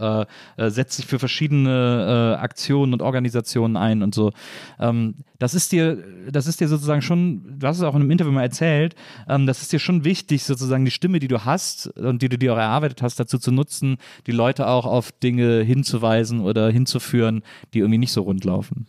[0.57, 4.33] setzt sich für verschiedene Aktionen und Organisationen ein und so.
[4.79, 8.10] Ähm, das ist dir, das ist dir sozusagen schon, du hast es auch in einem
[8.10, 8.94] Interview mal erzählt,
[9.28, 12.39] ähm, das ist dir schon wichtig, sozusagen die Stimme, die du hast und die du
[12.39, 17.43] dir auch erarbeitet hast, dazu zu nutzen, die Leute auch auf Dinge hinzuweisen oder hinzuführen,
[17.73, 18.86] die irgendwie nicht so rund laufen.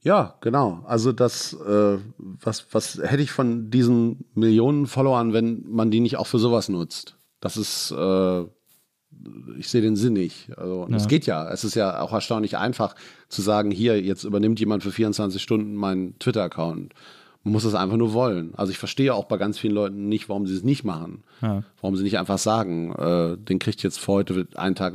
[0.00, 0.82] Ja, genau.
[0.86, 6.16] Also das, äh, was, was hätte ich von diesen Millionen Followern, wenn man die nicht
[6.16, 7.18] auch für sowas nutzt?
[7.40, 8.44] Das ist, äh,
[9.58, 10.56] ich sehe den Sinn nicht.
[10.56, 11.50] Also es geht ja.
[11.50, 12.94] Es ist ja auch erstaunlich einfach
[13.28, 16.94] zu sagen, hier, jetzt übernimmt jemand für 24 Stunden meinen Twitter-Account.
[17.44, 18.54] Man muss das einfach nur wollen.
[18.56, 21.22] Also ich verstehe auch bei ganz vielen Leuten nicht, warum sie es nicht machen.
[21.42, 21.62] Ja.
[21.80, 24.94] Warum sie nicht einfach sagen, äh, den kriegt jetzt für heute einen Tag,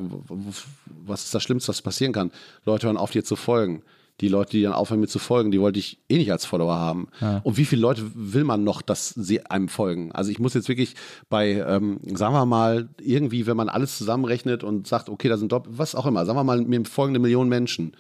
[1.06, 2.32] was ist das Schlimmste, was passieren kann?
[2.66, 3.84] Leute hören auf, dir zu folgen.
[4.22, 6.76] Die Leute, die dann aufhören, mir zu folgen, die wollte ich eh nicht als Follower
[6.76, 7.08] haben.
[7.20, 7.42] Ja.
[7.44, 10.12] Und wie viele Leute will man noch, dass sie einem folgen?
[10.12, 10.96] Also ich muss jetzt wirklich
[11.30, 15.52] bei, ähm, sagen wir mal, irgendwie, wenn man alles zusammenrechnet und sagt, okay, da sind
[15.52, 17.94] doppelt, was auch immer, sagen wir mal, mir folgende Millionen Menschen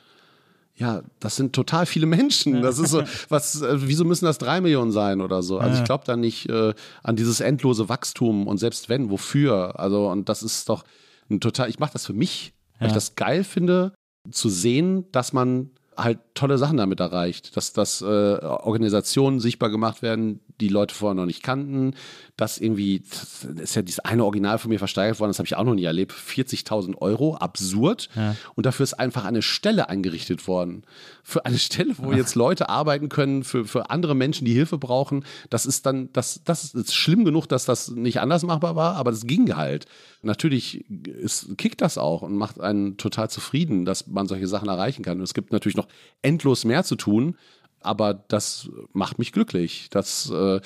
[0.81, 2.61] ja, das sind total viele Menschen.
[2.61, 5.59] Das ist so, was, äh, wieso müssen das drei Millionen sein oder so?
[5.59, 6.73] Also ich glaube da nicht äh,
[7.03, 9.79] an dieses endlose Wachstum und selbst wenn, wofür?
[9.79, 10.83] Also, und das ist doch
[11.29, 12.87] ein total, ich mache das für mich, weil ja.
[12.87, 13.93] ich das geil finde,
[14.31, 20.01] zu sehen, dass man halt tolle Sachen damit erreicht, dass, dass äh, Organisationen sichtbar gemacht
[20.01, 21.95] werden, die Leute vorher noch nicht kannten,
[22.37, 25.55] dass irgendwie, das ist ja dieses eine Original von mir versteigert worden, das habe ich
[25.55, 28.09] auch noch nie erlebt, 40.000 Euro, absurd.
[28.15, 28.35] Ja.
[28.55, 30.83] Und dafür ist einfach eine Stelle eingerichtet worden.
[31.23, 32.15] Für eine Stelle, wo Ach.
[32.15, 35.25] jetzt Leute arbeiten können, für, für andere Menschen, die Hilfe brauchen.
[35.49, 39.11] Das ist dann, das, das ist schlimm genug, dass das nicht anders machbar war, aber
[39.11, 39.85] das ging halt.
[40.21, 45.03] Natürlich ist, kickt das auch und macht einen total zufrieden, dass man solche Sachen erreichen
[45.03, 45.17] kann.
[45.17, 45.87] Und es gibt natürlich noch
[46.21, 47.35] endlos mehr zu tun
[47.83, 49.87] aber das macht mich glücklich.
[49.89, 50.61] Das, äh,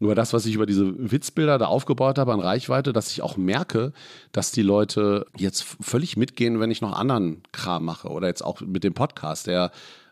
[0.00, 3.36] über das, was ich über diese Witzbilder da aufgebaut habe an Reichweite, dass ich auch
[3.36, 3.92] merke,
[4.32, 8.62] dass die Leute jetzt völlig mitgehen, wenn ich noch anderen Kram mache oder jetzt auch
[8.62, 9.70] mit dem Podcast, der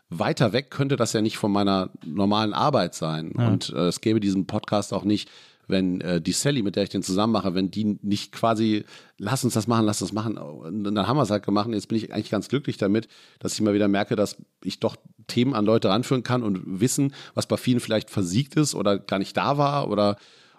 [0.09, 3.33] weiter weg könnte das ja nicht von meiner normalen Arbeit sein.
[3.37, 3.47] Ja.
[3.47, 5.29] Und äh, es gäbe diesen Podcast auch nicht,
[5.69, 8.85] wenn äh, die Sally, mit der ich den zusammen mache, wenn die nicht quasi,
[9.17, 11.67] lass uns das machen, lass uns das machen, und dann haben wir es halt gemacht.
[11.67, 13.07] Und jetzt bin ich eigentlich ganz glücklich damit,
[13.39, 14.95] dass ich mal wieder merke, dass ich doch
[15.27, 19.19] Themen an Leute ranführen kann und wissen, was bei vielen vielleicht versiegt ist oder gar
[19.19, 20.17] nicht da war oder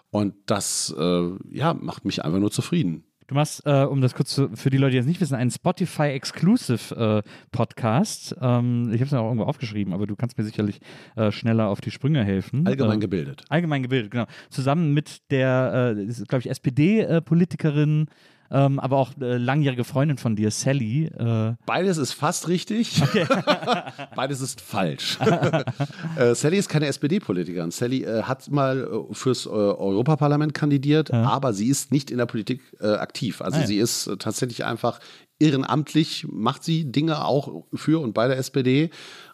[0.09, 3.03] und das äh, ja macht mich einfach nur zufrieden.
[3.27, 5.51] Du machst, äh, um das kurz zu, für die Leute, die das nicht wissen, einen
[5.51, 8.35] Spotify-Exclusive äh, Podcast.
[8.41, 10.81] Ähm, ich habe es ja auch irgendwo aufgeschrieben, aber du kannst mir sicherlich
[11.15, 12.67] äh, schneller auf die Sprünge helfen.
[12.67, 13.45] Allgemein ähm, gebildet.
[13.49, 14.25] Allgemein gebildet, genau.
[14.49, 18.07] Zusammen mit der, äh, glaube ich, SPD-Politikerin
[18.51, 21.05] ähm, aber auch äh, langjährige Freundin von dir, Sally.
[21.05, 23.01] Äh Beides ist fast richtig.
[23.01, 23.25] Okay.
[24.15, 25.17] Beides ist falsch.
[26.17, 27.71] äh, Sally ist keine SPD-Politikerin.
[27.71, 31.23] Sally äh, hat mal äh, fürs äh, Europaparlament kandidiert, ja.
[31.23, 33.41] aber sie ist nicht in der Politik aktiv.
[33.41, 33.67] Also ah, ja.
[33.67, 34.99] sie ist tatsächlich einfach
[35.39, 38.89] ehrenamtlich, macht sie Dinge auch für und bei der SPD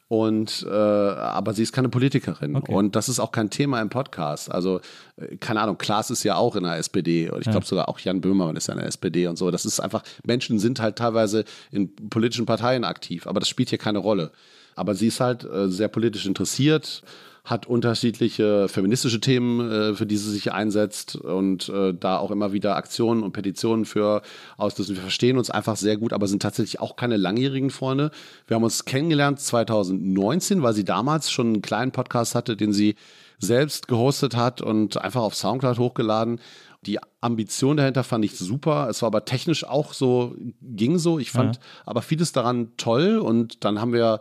[0.09, 2.73] und äh, aber sie ist keine Politikerin okay.
[2.73, 4.49] und das ist auch kein Thema im Podcast.
[4.49, 4.79] Also
[5.17, 7.99] äh, keine Ahnung, Klaas ist ja auch in der SPD und ich glaube sogar auch
[7.99, 9.51] Jan Böhmermann ist ja in der SPD und so.
[9.51, 13.79] Das ist einfach Menschen sind halt teilweise in politischen Parteien aktiv, aber das spielt hier
[13.79, 14.31] keine Rolle.
[14.75, 17.01] Aber sie ist halt äh, sehr politisch interessiert
[17.48, 22.52] hat unterschiedliche feministische Themen, äh, für die sie sich einsetzt und äh, da auch immer
[22.52, 24.22] wieder Aktionen und Petitionen für
[24.57, 24.95] auslösen.
[24.95, 28.11] Wir verstehen uns einfach sehr gut, aber sind tatsächlich auch keine langjährigen Freunde.
[28.48, 32.95] Wir haben uns kennengelernt 2019, weil sie damals schon einen kleinen Podcast hatte, den sie
[33.40, 36.41] selbst gehostet hat und einfach auf Soundcloud hochgeladen.
[36.86, 38.88] Die Ambition dahinter fand ich super.
[38.90, 41.18] Es war aber technisch auch so, ging so.
[41.18, 41.61] Ich fand ja.
[41.86, 44.19] aber vieles daran toll und dann haben wir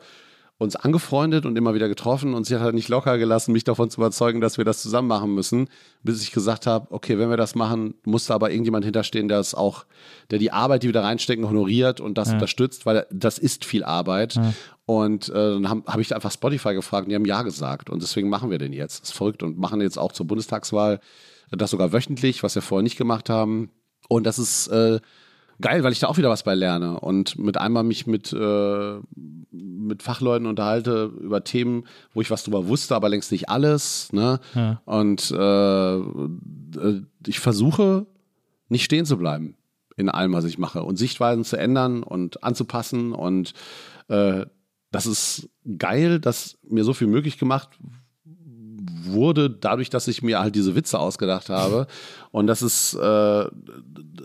[0.58, 3.90] uns angefreundet und immer wieder getroffen und sie hat halt nicht locker gelassen, mich davon
[3.90, 5.68] zu überzeugen, dass wir das zusammen machen müssen,
[6.02, 9.38] bis ich gesagt habe, okay, wenn wir das machen, muss da aber irgendjemand hinterstehen, der
[9.38, 9.84] es auch,
[10.30, 12.34] der die Arbeit, die wir da reinstecken, honoriert und das ja.
[12.34, 14.36] unterstützt, weil das ist viel Arbeit.
[14.36, 14.54] Ja.
[14.86, 18.00] Und äh, dann habe hab ich einfach Spotify gefragt und die haben Ja gesagt und
[18.02, 19.02] deswegen machen wir den jetzt.
[19.02, 21.00] Das ist verrückt und machen jetzt auch zur Bundestagswahl
[21.50, 23.70] das sogar wöchentlich, was wir vorher nicht gemacht haben.
[24.08, 25.00] Und das ist äh,
[25.60, 28.98] geil, weil ich da auch wieder was bei lerne und mit einmal mich mit, äh,
[29.50, 31.84] mit Fachleuten unterhalte über Themen,
[32.14, 34.12] wo ich was drüber wusste, aber längst nicht alles.
[34.12, 34.40] Ne?
[34.54, 34.80] Ja.
[34.84, 38.06] Und äh, äh, ich versuche
[38.68, 39.56] nicht stehen zu bleiben
[39.96, 43.54] in allem, was ich mache und Sichtweisen zu ändern und anzupassen und
[44.08, 44.44] äh,
[44.90, 47.78] das ist geil, dass mir so viel möglich gemacht
[49.06, 51.86] wurde, dadurch, dass ich mir halt diese Witze ausgedacht habe.
[52.30, 53.46] Und das ist äh,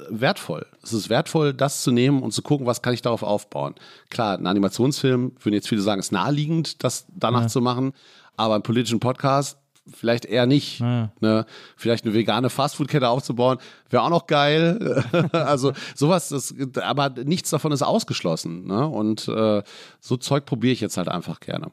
[0.10, 0.66] wertvoll.
[0.84, 3.76] Es ist wertvoll, das zu nehmen und zu gucken, was kann ich darauf aufbauen.
[4.10, 7.48] Klar, ein Animationsfilm, würden jetzt viele sagen, ist naheliegend, das danach ja.
[7.48, 7.94] zu machen.
[8.36, 9.58] Aber einen politischen Podcast
[9.90, 10.80] vielleicht eher nicht.
[10.80, 11.12] Ja.
[11.20, 11.46] Ne?
[11.76, 13.58] Vielleicht eine vegane Fastfood-Kette aufzubauen,
[13.90, 15.04] wäre auch noch geil.
[15.32, 18.66] also sowas, das, aber nichts davon ist ausgeschlossen.
[18.68, 18.88] Ne?
[18.88, 19.64] Und äh,
[20.00, 21.72] so Zeug probiere ich jetzt halt einfach gerne.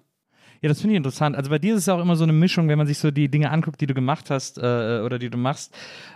[0.61, 1.37] Ja, das finde ich interessant.
[1.37, 3.29] Also bei dir ist es auch immer so eine Mischung, wenn man sich so die
[3.29, 5.73] Dinge anguckt, die du gemacht hast äh, oder die du machst,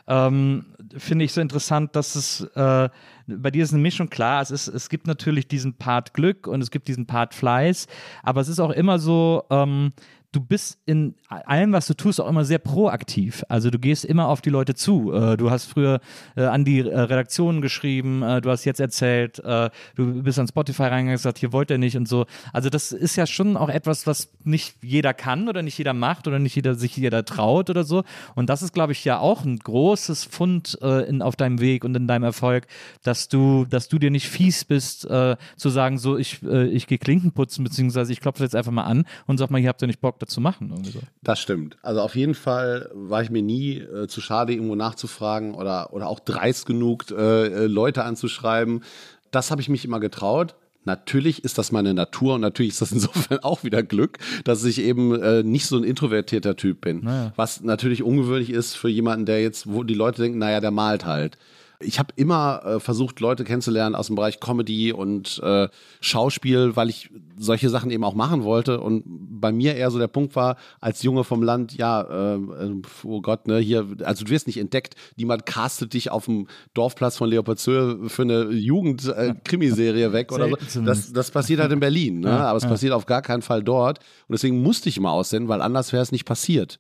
[0.09, 0.66] ähm,
[0.97, 2.89] finde ich so interessant, dass es äh,
[3.28, 6.60] bei dir ist eine Mischung, klar, es, ist, es gibt natürlich diesen Part Glück und
[6.60, 7.86] es gibt diesen Part Fleiß,
[8.23, 9.93] aber es ist auch immer so, ähm,
[10.32, 13.44] du bist in allem, was du tust, auch immer sehr proaktiv.
[13.48, 15.12] Also du gehst immer auf die Leute zu.
[15.12, 16.00] Äh, du hast früher
[16.36, 21.09] äh, an die äh, Redaktionen geschrieben, du hast jetzt erzählt, du bist an Spotify reingegangen
[21.09, 22.26] und gesagt, hier wollt ihr nicht und so.
[22.52, 26.26] Also das ist ja schon auch etwas, was nicht jeder kann oder nicht jeder macht
[26.26, 28.04] oder nicht jeder sich jeder traut oder so.
[28.34, 31.94] Und das ist, glaube ich, ja auch ein großes Fund in, auf deinem Weg und
[31.96, 32.66] in deinem Erfolg,
[33.02, 37.32] dass du, dass du dir nicht fies bist, zu sagen, so ich, ich gehe Klinken
[37.32, 40.00] putzen, beziehungsweise ich klopfe jetzt einfach mal an und sag mal, hier habt ihr nicht
[40.00, 40.72] Bock dazu machen.
[40.84, 41.00] So.
[41.22, 41.76] Das stimmt.
[41.82, 46.06] Also auf jeden Fall war ich mir nie äh, zu schade, irgendwo nachzufragen oder, oder
[46.06, 48.82] auch dreist genug, äh, äh Leute anzuschreiben.
[49.30, 50.54] Das habe ich mich immer getraut.
[50.84, 54.80] Natürlich ist das meine Natur und natürlich ist das insofern auch wieder Glück, dass ich
[54.80, 57.04] eben äh, nicht so ein introvertierter Typ bin.
[57.04, 57.32] Naja.
[57.36, 61.04] Was natürlich ungewöhnlich ist für jemanden, der jetzt, wo die Leute denken, naja, der malt
[61.04, 61.38] halt
[61.84, 65.68] ich habe immer äh, versucht, Leute kennenzulernen aus dem Bereich Comedy und äh,
[66.00, 68.80] Schauspiel, weil ich solche Sachen eben auch machen wollte.
[68.80, 72.82] Und bei mir eher so der Punkt war, als Junge vom Land, ja, äh, äh
[73.04, 77.16] oh Gott, ne, hier, also du wirst nicht entdeckt, niemand castet dich auf dem Dorfplatz
[77.16, 80.80] von Leopoldshöhe für eine Jugend-Krimiserie äh, weg oder so.
[80.82, 82.30] Das, das passiert halt in Berlin, ne?
[82.30, 83.98] aber es passiert auf gar keinen Fall dort.
[84.28, 86.78] Und deswegen musste ich immer aussenden, weil anders wäre es nicht passiert.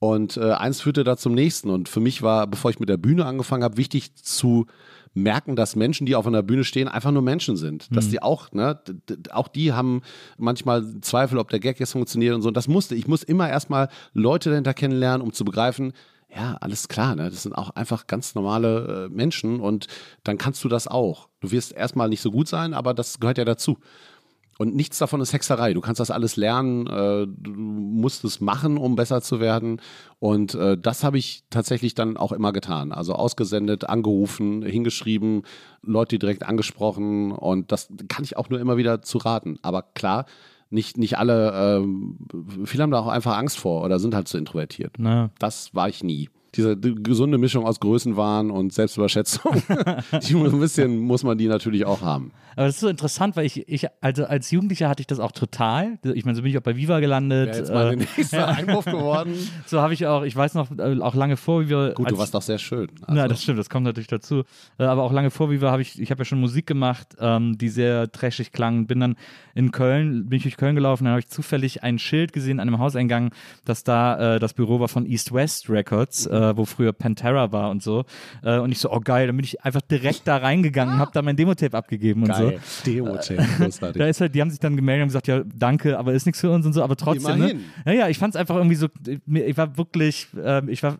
[0.00, 1.70] Und äh, eins führte da zum nächsten.
[1.70, 4.66] Und für mich war, bevor ich mit der Bühne angefangen habe, wichtig zu
[5.12, 7.94] merken, dass Menschen, die auf einer Bühne stehen, einfach nur Menschen sind.
[7.94, 8.10] Dass mhm.
[8.10, 8.80] die auch, ne,
[9.30, 10.00] auch die haben
[10.38, 12.48] manchmal Zweifel, ob der Gag jetzt funktioniert und so.
[12.48, 15.92] Und das musste, ich muss immer erstmal Leute dahinter kennenlernen, um zu begreifen,
[16.34, 17.28] ja, alles klar, ne?
[17.28, 19.88] Das sind auch einfach ganz normale äh, Menschen und
[20.22, 21.28] dann kannst du das auch.
[21.40, 23.78] Du wirst erstmal nicht so gut sein, aber das gehört ja dazu.
[24.60, 25.72] Und nichts davon ist Hexerei.
[25.72, 29.80] Du kannst das alles lernen, äh, du musst es machen, um besser zu werden.
[30.18, 32.92] Und äh, das habe ich tatsächlich dann auch immer getan.
[32.92, 35.44] Also ausgesendet, angerufen, hingeschrieben,
[35.80, 37.32] Leute direkt angesprochen.
[37.32, 39.58] Und das kann ich auch nur immer wieder zu raten.
[39.62, 40.26] Aber klar,
[40.68, 44.36] nicht, nicht alle, äh, viele haben da auch einfach Angst vor oder sind halt zu
[44.36, 44.96] introvertiert.
[44.98, 45.30] Na.
[45.38, 49.62] Das war ich nie diese gesunde Mischung aus Größenwahn und Selbstüberschätzung,
[50.28, 52.32] die ein bisschen muss man die natürlich auch haben.
[52.60, 55.32] Aber das ist so interessant, weil ich, ich also als Jugendlicher hatte ich das auch
[55.32, 55.98] total.
[56.02, 57.48] Ich meine, so bin ich auch bei Viva gelandet.
[57.48, 59.32] Wäre jetzt mal äh, der nächste Einwurf geworden.
[59.64, 61.94] So habe ich auch, ich weiß noch, äh, auch lange vor, wie wir.
[61.94, 62.88] Gut, als, du warst doch sehr schön.
[63.00, 63.14] Also.
[63.14, 64.42] Na, das stimmt, das kommt natürlich dazu.
[64.78, 67.16] Äh, aber auch lange vor, wie wir habe ich, ich habe ja schon Musik gemacht,
[67.18, 68.86] ähm, die sehr trashig klang.
[68.86, 69.16] Bin dann
[69.54, 72.68] in Köln, bin ich durch Köln gelaufen, dann habe ich zufällig ein Schild gesehen an
[72.68, 73.32] einem Hauseingang,
[73.64, 76.26] dass da äh, das Büro war von East West Records.
[76.26, 78.04] Äh, wo früher Pantera war und so.
[78.42, 81.22] Äh, und ich so, oh geil, dann bin ich einfach direkt da reingegangen, habe da
[81.22, 82.44] mein Demo-Tape abgegeben geil.
[82.44, 82.84] und so.
[82.90, 83.98] Demo-Tape, großartig.
[83.98, 86.40] da ist halt, die haben sich dann gemeldet und gesagt, ja, danke, aber ist nichts
[86.40, 87.38] für uns und so, aber trotzdem.
[87.38, 87.56] Ne?
[87.86, 90.98] Ja, ja, ich fand es einfach irgendwie so, ich war wirklich, äh, ich war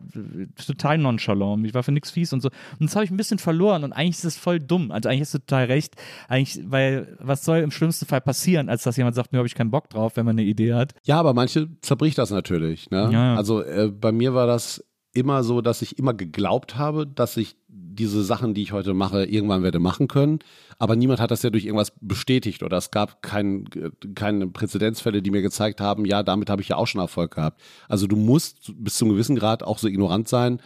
[0.66, 2.48] total nonchalant, ich war für nichts fies und so.
[2.78, 4.90] Und das habe ich ein bisschen verloren und eigentlich ist es voll dumm.
[4.90, 5.94] Also eigentlich hast du total recht,
[6.28, 9.54] eigentlich, weil was soll im schlimmsten Fall passieren, als dass jemand sagt, mir habe ich
[9.54, 10.94] keinen Bock drauf, wenn man eine Idee hat.
[11.04, 12.90] Ja, aber manche zerbricht das natürlich.
[12.90, 13.10] Ne?
[13.12, 13.36] Ja.
[13.36, 17.56] Also äh, bei mir war das immer so, dass ich immer geglaubt habe, dass ich
[17.94, 20.38] diese Sachen, die ich heute mache, irgendwann werde machen können.
[20.78, 23.64] Aber niemand hat das ja durch irgendwas bestätigt oder es gab kein,
[24.14, 27.60] keine Präzedenzfälle, die mir gezeigt haben, ja, damit habe ich ja auch schon Erfolg gehabt.
[27.88, 30.60] Also du musst bis zu einem gewissen Grad auch so ignorant sein,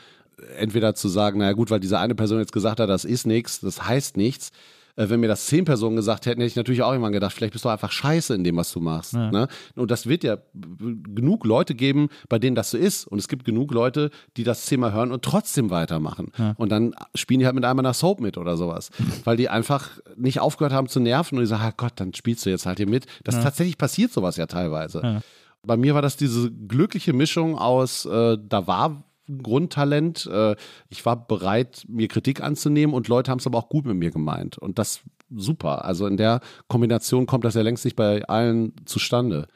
[0.57, 3.61] entweder zu sagen, naja gut, weil diese eine Person jetzt gesagt hat, das ist nichts,
[3.61, 4.51] das heißt nichts.
[4.97, 7.53] Äh, wenn mir das zehn Personen gesagt hätten, hätte ich natürlich auch irgendwann gedacht, vielleicht
[7.53, 9.15] bist du einfach scheiße in dem, was du machst.
[9.15, 9.31] Ja.
[9.31, 9.49] Ne?
[9.75, 13.07] Und das wird ja genug Leute geben, bei denen das so ist.
[13.07, 16.33] Und es gibt genug Leute, die das Thema hören und trotzdem weitermachen.
[16.39, 16.55] Ja.
[16.57, 18.91] Und dann spielen die halt mit einmal nach Soap mit oder sowas.
[19.25, 22.47] Weil die einfach nicht aufgehört haben zu nerven und die sagen, ah Gott, dann spielst
[22.47, 23.07] du jetzt halt hier mit.
[23.25, 23.43] Das ja.
[23.43, 25.23] tatsächlich passiert sowas ja teilweise.
[25.67, 29.05] Bei mir war das diese glückliche Mischung aus, äh, da war
[29.43, 30.27] Grundtalent.
[30.27, 30.57] Äh,
[30.89, 34.11] ich war bereit, mir Kritik anzunehmen und Leute haben es aber auch gut mit mir
[34.11, 34.59] gemeint.
[34.59, 35.01] Und das
[35.35, 35.85] super.
[35.85, 39.49] Also in der Kombination kommt das ja längst nicht bei allen zustande.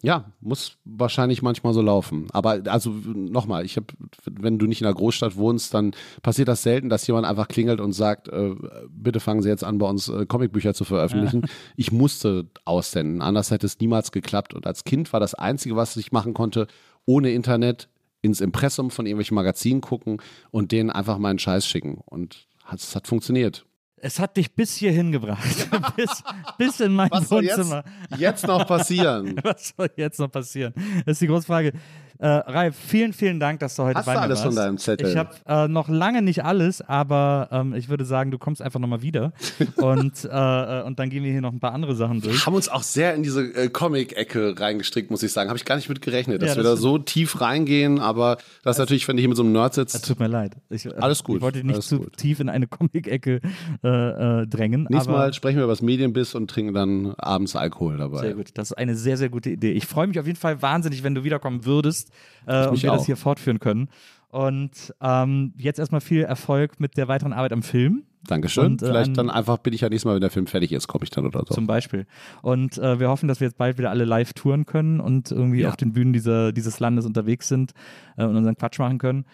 [0.00, 2.28] Ja, muss wahrscheinlich manchmal so laufen.
[2.32, 3.86] Aber also nochmal, ich habe,
[4.30, 5.90] wenn du nicht in einer Großstadt wohnst, dann
[6.22, 8.54] passiert das selten, dass jemand einfach klingelt und sagt, äh,
[8.90, 11.42] bitte fangen Sie jetzt an, bei uns äh, Comicbücher zu veröffentlichen.
[11.42, 11.48] Ja.
[11.74, 14.54] Ich musste aussenden, anders hätte es niemals geklappt.
[14.54, 16.68] Und als Kind war das Einzige, was ich machen konnte,
[17.04, 17.88] ohne Internet
[18.22, 20.20] ins Impressum von irgendwelchen Magazinen gucken
[20.50, 22.00] und denen einfach meinen Scheiß schicken.
[22.04, 23.64] Und es hat funktioniert.
[24.00, 25.68] Es hat dich bis hierhin gebracht.
[25.96, 26.22] bis,
[26.56, 27.84] bis in mein Was Wohnzimmer.
[28.10, 29.36] Jetzt, jetzt noch passieren?
[29.42, 30.72] Was soll jetzt noch passieren?
[31.04, 31.72] Das ist die große Frage.
[32.20, 34.46] Äh, Ralf, vielen, vielen Dank, dass du heute Hast bei du mir alles warst.
[34.48, 35.08] von deinem Zettel?
[35.08, 38.80] Ich habe äh, noch lange nicht alles, aber ähm, ich würde sagen, du kommst einfach
[38.80, 39.32] nochmal wieder
[39.76, 42.40] und, äh, und dann gehen wir hier noch ein paar andere Sachen durch.
[42.40, 45.48] Wir haben uns auch sehr in diese äh, Comic-Ecke reingestrickt, muss ich sagen.
[45.48, 48.38] Habe ich gar nicht mit gerechnet, dass ja, das wir da so tief reingehen, aber
[48.64, 50.02] das ist natürlich, wenn ich mit so einem Nerd sitze.
[50.02, 50.56] Tut mir leid.
[50.70, 51.36] Ich, äh, alles gut.
[51.36, 52.16] Ich wollte nicht zu gut.
[52.16, 53.40] tief in eine Comic-Ecke
[53.82, 54.88] äh, drängen.
[54.90, 58.22] Nächstes Mal sprechen wir über das Medienbiss und trinken dann abends Alkohol dabei.
[58.22, 58.48] Sehr gut.
[58.54, 59.70] Das ist eine sehr, sehr gute Idee.
[59.70, 62.07] Ich freue mich auf jeden Fall wahnsinnig, wenn du wiederkommen würdest
[62.46, 62.96] äh, und wir auch.
[62.96, 63.88] das hier fortführen können.
[64.30, 68.04] Und ähm, jetzt erstmal viel Erfolg mit der weiteren Arbeit am Film.
[68.26, 68.66] Dankeschön.
[68.66, 70.86] Und, äh, Vielleicht dann einfach bin ich ja nächstes Mal, wenn der Film fertig ist,
[70.86, 71.54] komme ich dann oder so.
[71.54, 72.06] Zum Beispiel.
[72.42, 75.60] Und äh, wir hoffen, dass wir jetzt bald wieder alle live touren können und irgendwie
[75.60, 75.68] ja.
[75.68, 77.72] auf den Bühnen dieser, dieses Landes unterwegs sind
[78.16, 79.24] äh, und unseren Quatsch machen können.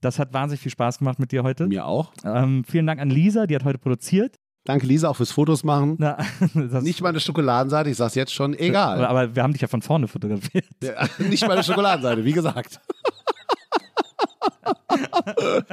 [0.00, 1.66] Das hat wahnsinnig viel Spaß gemacht mit dir heute.
[1.66, 2.12] Mir auch.
[2.24, 4.36] Ähm, vielen Dank an Lisa, die hat heute produziert.
[4.64, 5.96] Danke, Lisa, auch fürs Fotos machen.
[5.98, 6.18] Na,
[6.82, 9.04] nicht meine Schokoladenseite, ich sag's jetzt schon, egal.
[9.04, 10.66] Aber wir haben dich ja von vorne fotografiert.
[10.82, 12.80] Ja, nicht meine Schokoladenseite, wie gesagt.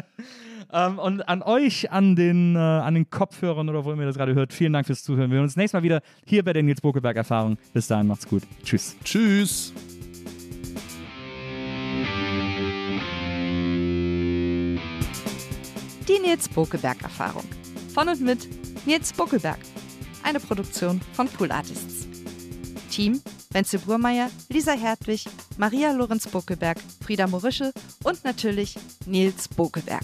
[0.73, 4.15] ähm, und an euch, an den, äh, an den Kopfhörern oder wo ihr mir das
[4.15, 5.29] gerade hört, vielen Dank fürs Zuhören.
[5.29, 7.57] Wir sehen uns nächstes Mal wieder hier bei der Nils Bokelberg Erfahrung.
[7.73, 8.43] Bis dahin, macht's gut.
[8.63, 8.95] Tschüss.
[9.03, 9.73] Tschüss.
[16.07, 17.43] Die Nils Bokelberg Erfahrung.
[17.93, 18.47] Von und mit
[18.85, 19.59] Nils Buckelberg.
[20.23, 22.07] Eine Produktion von Pool Artists.
[22.89, 23.21] Team
[23.55, 25.25] Wenzel Burmeier, Lisa Hertwig,
[25.57, 27.71] Maria Lorenz Buckelberg, Frieda Morische
[28.03, 28.75] und natürlich
[29.05, 30.03] Nils Bokelberg.